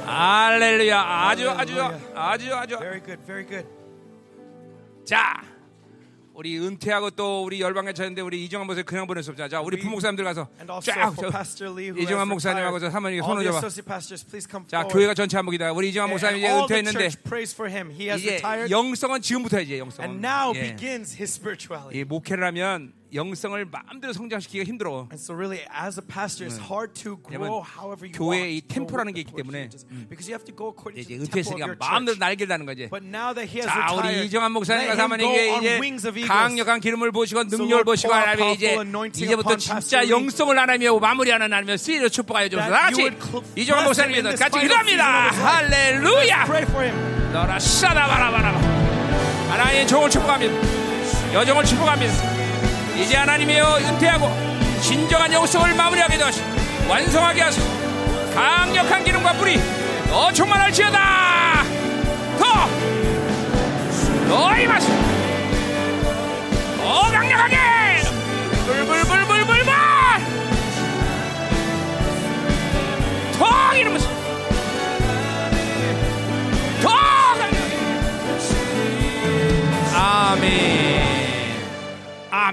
[0.08, 1.00] 할렐루야.
[1.00, 1.80] 아주 아주
[2.16, 2.78] 아주 아주.
[2.80, 3.68] Very good, very good.
[5.06, 5.44] 자
[6.36, 9.48] 우리 은퇴하고 또 우리 열방에 쳤는데 우리 이정환 목사님 그냥 보낼 수 없잖아.
[9.48, 11.16] 자, 우리 부목사님들 가서 And also 쫙
[12.02, 12.90] 이정환 목사님하고 저
[13.22, 13.62] All 손을 잡아.
[14.68, 14.84] 자.
[14.92, 15.72] 교회가 전체 한복이다.
[15.72, 17.08] 우리 이정환 목사님 이제 은퇴했는데
[18.18, 20.04] 이제 영성은 지금부터 이제 영성.
[20.06, 20.76] and now 예.
[21.94, 25.08] 이 목회를 하면 영성을 마음대로 성장시키기가 힘들어.
[25.12, 28.56] And so really, as a pastor, it's hard to grow however you 교회의 want.
[28.58, 29.70] 이 템포라는 게 있기 때문에,
[30.10, 32.20] because you have to go according to the tempo of your 마음대로 church.
[32.20, 32.90] 날개를 다는 거지.
[32.90, 35.30] But now that he has 자, retired, 우리 이정환 목사님 let 가서 him 하면 go
[35.32, 36.28] 이게 on 이제 wings of eagles.
[36.34, 38.76] 강력한 기름을 부으시고 능력을 out 하나님 이제
[39.24, 40.10] 이제부터 진짜.
[40.10, 42.72] 영성을 하나님이 마무리하는 하나님의 쓰리로 축복하여 주옵소서.
[42.74, 45.04] 다 That 같이 you would cl- 이정환 bless him 목사님 in 위해서 this 같이 기도합니다.
[45.32, 46.46] 할렐루야.
[46.46, 47.34] Pray for him.
[47.34, 48.58] 너라 싸다바라바라바
[49.56, 50.54] 하나님의 종을 축복합니다
[51.34, 52.35] 여정을 축복합니다
[52.98, 54.32] 이제 하나님이여 은퇴하고
[54.82, 56.46] 진정한 영성을 마무리하게 도하시고
[56.90, 57.68] 완성하게 하소서
[58.34, 59.60] 강력한 기름과 불이
[60.10, 61.64] 너 충만할지어다.
[62.40, 62.70] 더
[64.28, 65.06] 너희 맛더
[67.12, 67.58] 강력하게.
[68.66, 69.66] 불불불불불불.
[73.38, 74.10] 더 부으소서.
[76.82, 76.90] 더
[77.40, 77.76] 강력하게.
[79.94, 80.85] 아멘.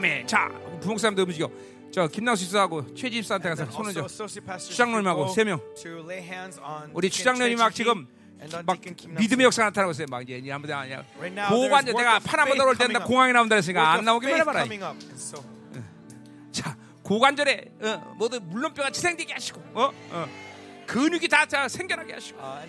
[0.03, 0.27] 아멘.
[0.27, 0.49] 자,
[0.81, 1.49] 부목사님도 움직여.
[1.93, 4.01] 저 김남수 집사하고 최 집사한테 가서 손을 줘.
[4.09, 5.61] should 세 명.
[5.81, 8.09] to lay hands on 우리 추장로님 막 지금
[8.65, 9.45] 막 믿음의.
[9.45, 10.07] 역사 나타나고 있어요.
[10.11, 11.05] 막 이제 아무데나 아니야.
[11.19, 12.19] Right now, 보관 there's 내가
[12.75, 13.07] 때나 coming up.
[13.07, 14.65] 공항에 나온다 했으니까 안 나오기만 해봐라.
[16.51, 20.27] 자, 고관절에 어, 모두 물론뼈가 치생되게 하시고, 어, 어.
[20.87, 22.39] 근육이 다, 다 생겨나게 하시고.
[22.43, 22.67] Uh,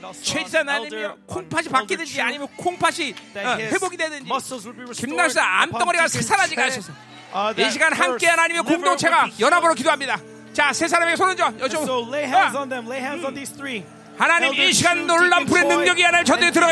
[0.64, 6.08] 나님이 elder- 콩팥이 바뀌든지 아니면 콩팥이 어, 회복이 되든지 muscles would be restored 김남수 암덩어리가
[6.08, 6.62] 사라지게.
[6.62, 6.94] 하소서.
[7.36, 9.74] Uh, 이 시간 함께 하나님의 공동체가 연합으로.
[9.74, 10.18] 기도합니다.
[10.54, 11.52] 자, 세 사람에게 손을 줘.
[11.60, 11.82] 여쭤.
[11.82, 12.86] so lay hands on them.
[12.88, 13.84] Lay hands on these three.
[14.18, 16.26] 하나님 이 시간 놀란 불의 능력이 하나님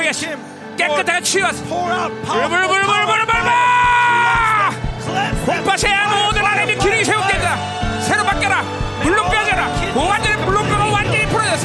[0.07, 0.77] 하시고 Kim.
[0.77, 1.21] 깨끗하게
[1.67, 2.09] power.
[2.21, 3.41] 불불불불불불불.
[5.45, 5.87] 콩팥에
[6.25, 7.57] 모든 하나님의 기능이 세우된다.
[8.01, 8.61] 새로 바뀌어라.
[9.03, 9.67] 물론 빼져라.
[9.93, 11.57] 고관절의 물론뼈가 완전히 풀어져.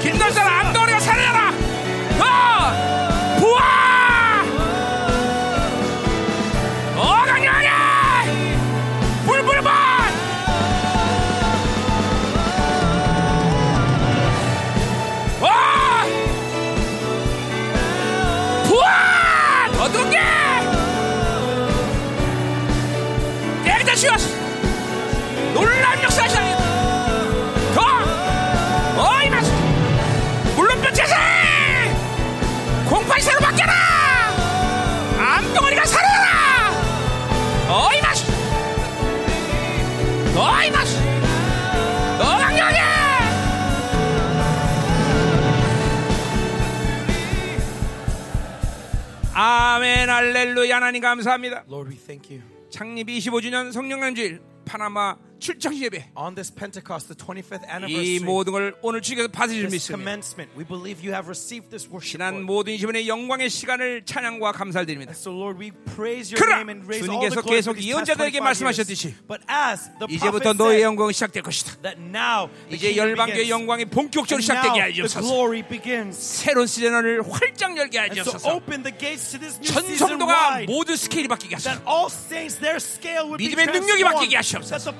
[0.00, 0.65] 김남수 암덩어리가 살아나라.
[23.96, 24.28] 깨끗이 왔어.
[25.54, 26.58] 놀라운 역사 시작이다.
[27.74, 27.80] 더!
[29.00, 29.50] 어이 마스!
[30.54, 30.90] 물론뼈!
[32.90, 33.72] 콩팥이 새로 바뀌어라!
[35.18, 36.70] 암덩어리가 살아나라!
[37.70, 38.30] 어이 마스!
[40.36, 40.98] 어이 마스!
[42.18, 42.78] 더 강력하게!
[49.32, 51.64] 아멘 할렐루야 하나님 감사합니다.
[51.68, 52.55] Lord, we thank you.
[52.76, 58.74] 창립 25주년 성령연주일 파나마 출장 예배 On this Pentecost, the 25th 이 anniversary, 모든 걸
[58.82, 59.96] 오늘 주께서 받으실 믿습니다.
[59.96, 62.16] commencement, we believe you have received this worship.
[62.18, 62.42] 지난.
[62.42, 65.12] 모든 20년의 영광의 시간을 찬양과 감사를 드립니다.
[65.12, 68.44] So Lord, we praise your name and raise all the 주님께서 glory 계속 예언자들에게 25
[68.44, 69.14] 말씀하셨듯이.
[69.28, 71.82] But as the 이제부터 너의 영광이 시작될 것이다.
[71.82, 73.50] that now 이제 열방교의.
[73.50, 74.80] 영광이 본격적으로 시작되게
[75.68, 76.16] begins.
[76.16, 78.54] 새로운 시즌을 활짝 열게 하여 And so 주옵소서.
[78.56, 80.62] open the gates to this new 전 성도가.
[80.66, 81.70] 모든 스케일이 바뀌게 하소서.
[81.76, 84.02] That all saints, their scale would be 믿음의 능력이.
[84.02, 84.92] 바뀌게 하시옵소서.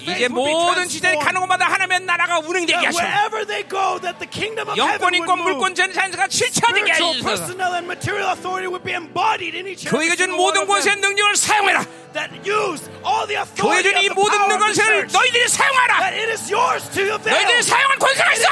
[0.00, 1.14] 이제 모든 지대에.
[1.16, 3.02] 가는 곳마다 하나님의 나라가 운행되게 That 하소서.
[3.04, 5.38] wherever they go, that the kingdom of heaven 영권, 인권.
[5.42, 7.46] 물권, 전 잔세가 실체되게 하여 Spiritual, 주옵소서.
[7.46, 10.96] personal, and material authority would be embodied in each and every 교회가 준 모든 권세의.
[10.96, 11.84] 능력을 사용해라.
[12.12, 14.38] That use all the 교회 authority 준이 of the 모든
[14.74, 15.14] church.
[15.14, 15.92] 너희들이 사용하라.
[16.02, 17.34] That it is yours to avail.
[17.38, 18.48] 너희들이 사용할 권세가 있어.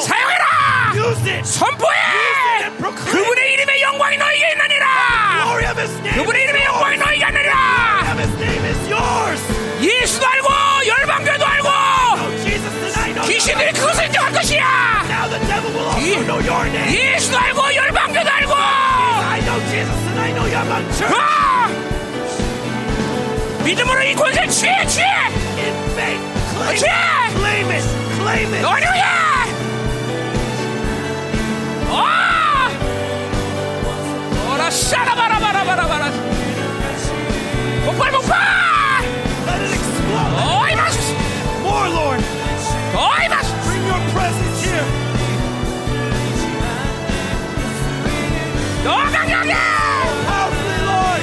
[0.00, 0.44] 사용해라.
[0.96, 1.44] Use it.
[1.44, 1.96] 선포해.
[2.64, 4.86] and proclaim 그분의 이름의 영광이 너에게 있느니라.
[5.44, 6.16] Glory of His name.
[6.16, 7.04] 그분의 is 이름의 영광이 yours.
[7.04, 7.60] 너에게 있느니라.
[9.80, 10.48] 예수도 알고
[10.86, 15.04] 열방교도 알고 Oh 귀신들이 그것을 인정할 것이야.
[15.98, 17.14] 예-.
[17.14, 18.54] 예수도 알고 열방교도 알고.
[21.16, 21.68] 아!
[23.64, 25.06] 믿음으로 이 권세 취해 취해.
[28.60, 29.04] 너를 위해.
[31.90, 32.70] 아!
[34.50, 36.10] 어라 샤라바라바라바라바라.
[37.84, 38.79] 폭발 폭발.
[41.80, 42.20] More, Lord.
[43.64, 44.84] Bring your presence here.
[50.26, 51.20] Powerfully, Lord.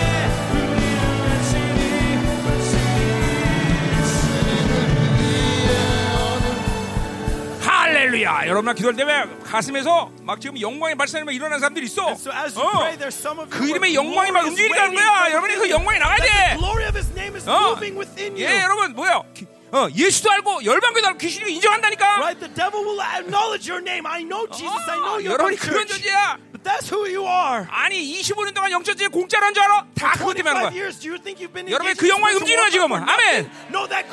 [7.62, 8.44] 할렐루야.
[8.50, 12.08] 얼마나 기도할 때면 가슴에서 막 지금 영광의 발산이 막 일어나는 사람들이 있어.
[12.08, 12.72] And so as you 어.
[12.80, 15.18] pray, there's some of you 그 where 이름의 영광이 막 glory is 움직이니까 waiting 거야.
[15.18, 15.62] for 여러분이 you.
[15.62, 16.48] 그 영광이 나가야 That 돼.
[16.48, 17.52] the glory of His name is 어.
[17.76, 18.46] moving within you.
[18.48, 19.22] 예, 여러분 뭐야?
[19.34, 22.06] 기- 어, 예수도 알고 열방교도 알고 귀신이 인정한다니까.
[22.20, 22.40] Right?
[22.40, 24.08] The devil will acknowledge your name.
[24.08, 24.90] I know Jesus.
[24.90, 25.86] I know 아, you're 여러분이 그런.
[25.88, 26.38] 존재야.
[26.54, 27.68] But that's who you are.
[27.70, 29.86] 아니 25년 동안 영적지 공짜라는 줄 알아?
[29.94, 30.72] 다 그것 때문에 하는 25 거야.
[30.72, 33.04] engaged 그 영광이 움직이는 지금은.
[33.10, 33.52] 아멘.
[33.70, 34.08] No, that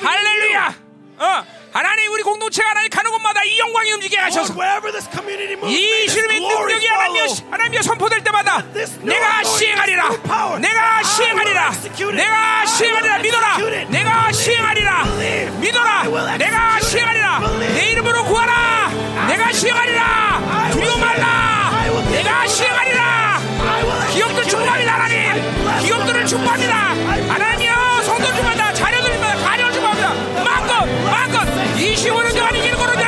[0.00, 0.08] in you.
[0.10, 0.89] 할렐루야.
[1.20, 5.70] 어, 하나님 우리 공동체가 하나님 가는 곳마다 이 영광이 Lord, 하셔서 wherever this community moves,
[5.70, 7.50] 이 glory 능력이 follow.
[7.50, 8.64] 하나님의 선포될 때마다
[9.02, 10.08] 내가 시행하리라.
[10.60, 11.72] 내가 시행하리라.
[12.16, 13.18] 내가 시행하리라.
[13.18, 13.58] 믿어라.
[13.90, 14.32] 내가.
[14.32, 15.04] 시행하리라.
[15.60, 16.36] 믿어라.
[16.38, 16.80] 내가.
[16.80, 17.38] 시행하리라.
[17.74, 18.88] 내 이름으로 구하라.
[19.28, 20.70] 내가 시행하리라.
[20.72, 21.84] 두려워 말라.
[22.12, 23.40] 내가 시행하리라.
[24.14, 24.94] 기업들 축복합니다.
[24.94, 26.26] 하나님 기업들을.
[26.26, 26.74] 축복합니다
[27.32, 28.59] 하나님이여 성도 축복
[32.00, 32.54] She would have gone.
[32.54, 32.99] You gotta go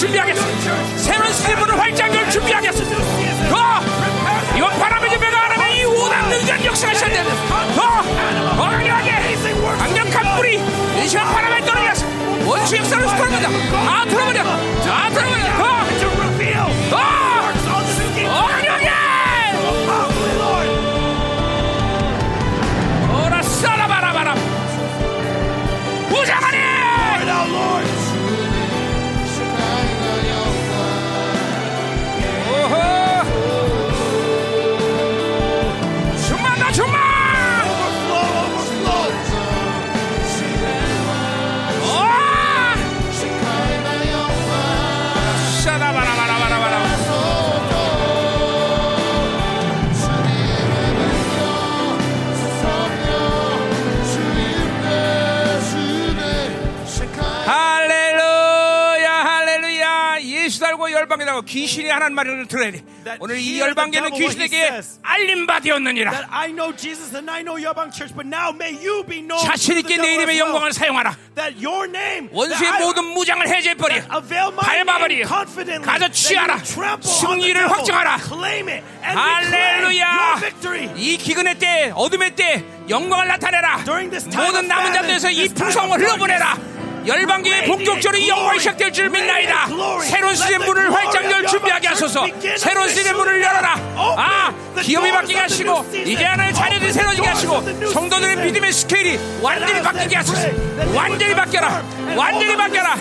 [0.00, 0.42] 준비하겠소
[0.96, 2.84] 새로운 시즌으로 활짝 열 준비하겠소
[3.50, 4.56] 더!
[4.56, 7.34] 이번 바람의 집회가 하나면 이 오단 능전 역사가 시작된다.
[7.74, 8.02] 더,
[8.56, 9.36] 더 강력하게
[9.78, 10.58] 강력한 뿌리!
[11.04, 12.06] 이 시간 바람에 떨어져서
[12.46, 14.04] 원수 역사를 틀어보자 다.
[14.08, 14.42] 틀어보자.
[14.42, 15.69] 다 틀어보자
[61.40, 62.82] 달고 귀신이 하나님 말을 들어야 돼
[63.18, 65.00] 오늘 이 열방계는 귀신에게 says.
[65.02, 68.72] 알림 바 되었느니라 That I know Jesus and I know Yabang Church, but now may
[68.74, 70.38] you be known 자신 있게 내 이름의.
[70.38, 75.26] 영광을 사용하라 That your name, 원수의 모든 무장을 해제해 버려 avail my 밟아 버려 name
[75.26, 75.84] confidently.
[75.86, 76.58] 가져 that 취하라
[77.02, 77.70] 승리를.
[77.70, 78.16] 확정하라
[79.02, 80.40] 할렐루야.
[80.96, 85.90] 이 기근의 때 어둠의 때 영광을 나타내라 During this time 모든 남은 자들에서 이 풍성을
[85.96, 86.58] of 흘러보내라
[87.06, 89.66] 열방교회 본격적으로 이 영광이 시작될 줄 믿나이다.
[90.02, 92.26] 새로운 시즌 문을 활짝 열 준비하게 하소서.
[92.56, 93.74] 새로운 시즌 문을 열어라.
[93.96, 100.48] 아 기업이 바뀌게 하시고 이제 하나의 자녀들이 새로지게 하시고 성도들의 믿음의 스케일이 완전히 바뀌게 하소서.
[100.94, 101.82] 완전히 바뀌어라.
[102.16, 102.94] 완전히 바뀌어라.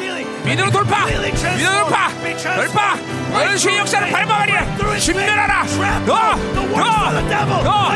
[0.44, 1.06] 믿음으로 돌파.
[1.06, 2.10] 믿음으로 돌파.
[2.56, 2.98] 돌파.
[3.32, 4.66] 원수의 역사를 밟아버리라.
[4.98, 5.64] 신멸하라.
[6.06, 7.90] 너 너 너.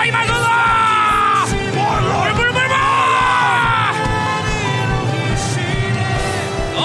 [0.00, 0.33] 어이 마소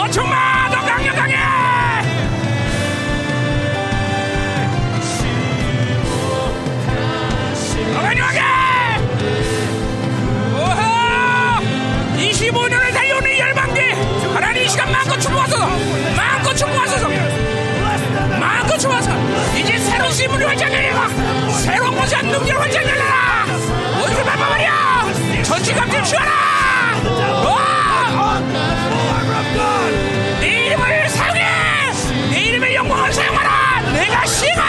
[0.10, 1.36] 어 정말 더 강력하게!
[7.94, 8.40] 더 강력하게!
[10.56, 10.82] 오호
[12.18, 13.92] 25년을 달려오는 이 열방계
[14.34, 15.68] 하나님 이 시간 마음껏 축복하소서!
[16.16, 17.10] 마음껏 축복하소서!
[18.40, 19.16] 마음껏 축복하소서!
[19.58, 21.08] 이제 새로운 시문을 활짝 열리라
[21.60, 23.46] 새로운 것이 능력을 활짝 열리라
[24.02, 26.32] 원수 밟아버려 전지감들 취하라!
[27.46, 27.80] 와!
[30.40, 31.42] 내 이름을 사용해!
[32.32, 33.92] 내 이름의 영광을 사용하라!
[33.94, 34.69] 내가 내가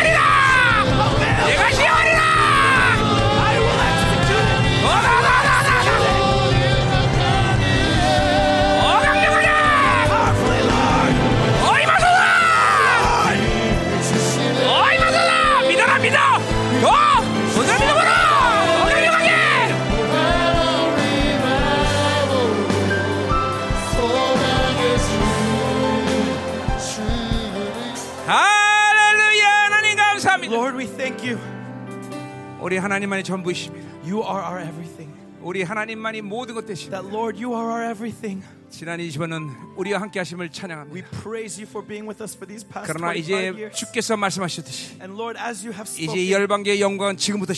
[32.70, 33.88] 우리 하나님만이 전부이십니다.
[34.04, 35.14] You are our everything.
[35.42, 37.02] 우리 하나님만이 모든 것 되십니다.
[37.02, 38.44] That, Lord, you are our everything.
[38.71, 41.09] 지난 20년은 우리와 함께 하심을 We 찬양합니다.
[41.23, 43.77] praise you for being with us for these past 그러나 25 이제 years.
[43.77, 47.53] 주께서 말씀하셨듯이 And Lord, as you have 이제 이 spoken, 열방계의 영광은 지금부터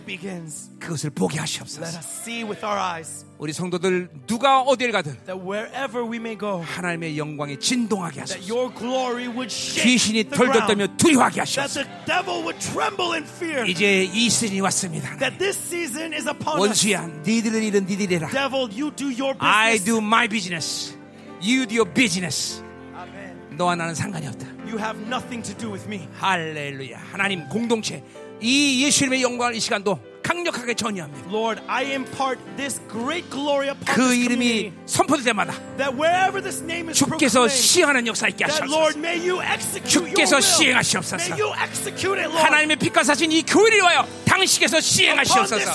[0.00, 0.70] begins.
[0.78, 1.98] 그것을 보게 Let 하시옵소서.
[1.98, 6.60] us see with our eyes 우리 성도들 누가 어디를 가든 that wherever we may go,
[6.62, 8.40] 하나님의 영광이 진동하게 하소서.
[8.48, 11.82] your glory would shake 귀신이 덜덜 떨며 두려워하게 that 하소서.
[11.82, 15.16] the devil would tremble in fear, 이제 이 시즌이 왔습니다.
[15.18, 16.60] that this season is upon us.
[16.60, 18.28] 원수야, 니들은 일은 니들이 해라.
[18.30, 19.79] Devil, you do your I business.
[19.84, 20.96] Do my business.
[21.42, 22.62] You do your business.
[22.94, 23.56] Amen.
[23.56, 24.46] 너와 나는 상관이 없다.
[24.66, 26.08] You have nothing to do with me.
[26.18, 26.98] 할렐루야.
[27.12, 28.04] 하나님 공동체
[28.40, 29.98] 이 예수님의 영광을 이 시간도
[30.30, 31.28] 강력하게 전이합니다.
[31.28, 34.72] Lord, I impart this great glory upon 그 이름이.
[34.86, 38.96] 선포될 때마다 That wherever this name is 주께서 시행하는 역사 있게 하시옵소서.
[38.96, 40.40] may you execute 주께서.
[40.40, 41.34] 시행하시옵소서.
[41.34, 42.44] May you execute it, Lord.
[42.44, 45.72] 하나님의 빛과 사신 이 교회를 위하여 당신께서 시행하시옵소서.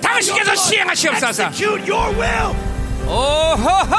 [0.00, 0.56] 당신께서.
[0.56, 1.42] 시행하시옵소서.
[1.48, 2.56] Execute your will.
[3.06, 3.94] 오호호!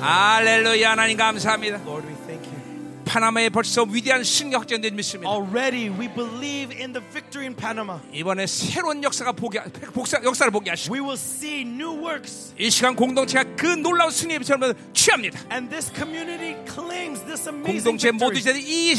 [0.00, 1.78] 할렐루야 하나님 감사합니다.
[1.84, 1.99] Lord.
[3.10, 5.28] 파나마에 벌써 위대한 승리 확정된 믿습니다.
[5.28, 7.98] Already we believe in the victory in Panama.
[8.12, 9.60] 이번에 새로운 역사가 보게
[9.92, 12.54] 복사, 역사를 보게 하시고 We will see new works.
[12.56, 15.40] 이 시간 공동체가 그 놀라운 승리의 비전을 취합니다.
[15.50, 18.60] And this community claims this amazing 공동체 모두 victory.
[18.60, 18.94] 이제 이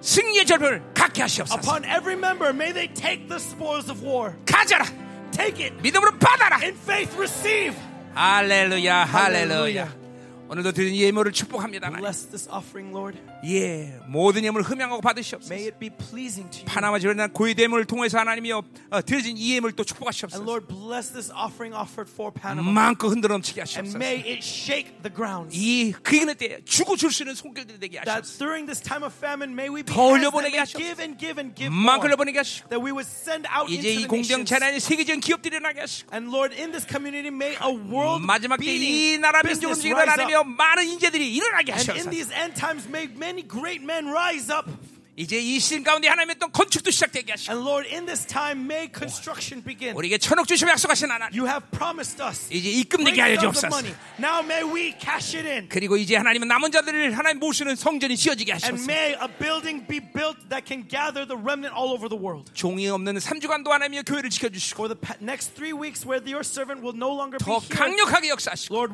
[0.00, 1.60] 승리의 절편을 갖게 하시옵소서.
[1.60, 4.34] Upon every member, may they take the spoils of war.
[4.44, 4.84] 가져라.
[5.30, 5.76] Take it.
[5.82, 6.58] 믿음으로 받아라.
[6.64, 7.76] In faith, receive.
[8.14, 10.06] 할렐루야, 할렐루야.
[10.48, 11.90] 오늘도 드린 예물을 축복합니다.
[11.90, 13.18] Bless this offering, Lord.
[13.48, 15.54] 예, 모든 예물을 흠양하고 May 받으시옵소서.
[15.54, 16.64] it be pleasing to you.
[16.66, 20.42] 파나마 지원한 고위 대물을 통해서 하나님이여 어, 드려진 이 예물 또 And 축복하시옵소서.
[20.42, 22.72] Lord, bless this offering offered for Panama.
[22.72, 23.96] 마음껏 흔들어 넘치게 And 하시옵소서.
[23.98, 25.54] may it shake the grounds.
[25.54, 28.38] 이 그이는 때 주고 줄 수 있는 손길들이 되게 That 하시옵소서.
[28.42, 30.78] during this time of famine, may we be 더 that 올려보내게 may 하시옵소서.
[30.82, 32.08] give and give and give 만큼.
[32.10, 34.54] 흘려보내게 하시고 That we would send out into 이제 이 공동체.
[34.58, 38.66] 하나님 세계적인 기업들이 일어나게 하시고 And Lord, in this community, may a world 마지막 때이
[38.66, 40.42] beating 나라 민족 움직이는 하나님이여.
[40.42, 42.10] 많은 인재들이 일어나게 And in 하시옵소서.
[42.10, 44.70] these end times, may many great men rise up.
[45.18, 48.86] 이제 이 시즌 가운데 하나님의 또 건축도 시작되게 하시고 And Lord, in this time, may
[48.92, 49.96] construction begin.
[49.96, 53.72] 우리에게 천억 주시며 약속하신 하나님 You have promised us 이제 입금되게 great 하여 sums of
[53.72, 53.72] 주옵소서.
[53.72, 53.96] money.
[54.20, 55.70] Now may we cash it in.
[55.70, 58.92] 그리고 이제 하나님은 남은 자들을 하나님 모시는 성전이 지어지게 And 하시옵소서.
[58.92, 62.52] may a building be built that can gather the remnant all over the world.
[62.52, 66.84] 종이 없는 3주간도 하나님의 교회를 지켜주시고 For the pa- next three weeks, where your servant
[66.84, 68.92] will no longer be 더 here, 강력하게 역사하시고 Lord,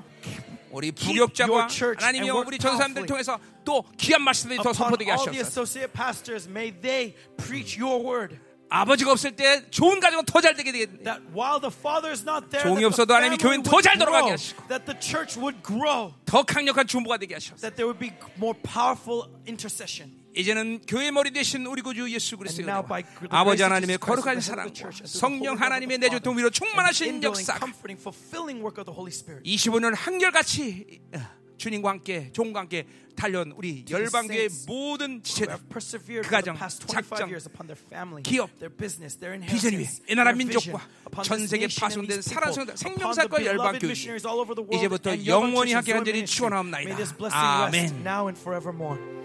[0.72, 0.90] 우리
[2.24, 2.58] and work 우리
[3.04, 3.06] powerfully.
[3.06, 5.62] 통해서 또 귀한 말씀들이 더 선포되게 all the 하시옵소서.
[5.62, 8.38] associate pastors, may they preach your word.
[8.70, 11.04] 아버지가 없을 때 좋은 가정은 더 잘 되게 되겠네.
[11.04, 14.32] That while the father is not there, 종이 없어도 하나님이 교회는 would 더잘 돌아가게 grow,
[14.32, 14.62] 하시고.
[16.24, 17.60] 더 강력한 중보가 되게 하시옵소
[20.34, 22.68] 이제는 교회 머리 되신 우리 구주 예수 그리스도의
[23.28, 25.98] 아버지 하나님의 거룩한 the 성령 하나님의
[26.36, 29.44] 위로 Father, 충만하신 역사 comforting, fulfilling work of the Holy Spirit.
[29.44, 31.20] 25년 한결같이 어,
[31.58, 35.54] 주님과 함께 종과 함께 달려온 우리 열방교의 모든 지체들
[36.22, 40.88] 그 가정, past 25 작정, 기업, their business, their 비전 위에 inheritance, 이 나라 민족과
[41.22, 44.76] 전 세계 파송된 사랑 upon 생명사과 the 열방 beloved 교회 missionaries all over the world,
[44.76, 46.24] 이제부터 영원히 함께 간절히
[47.20, 48.00] rest 아멘.
[48.00, 49.21] now and forevermore.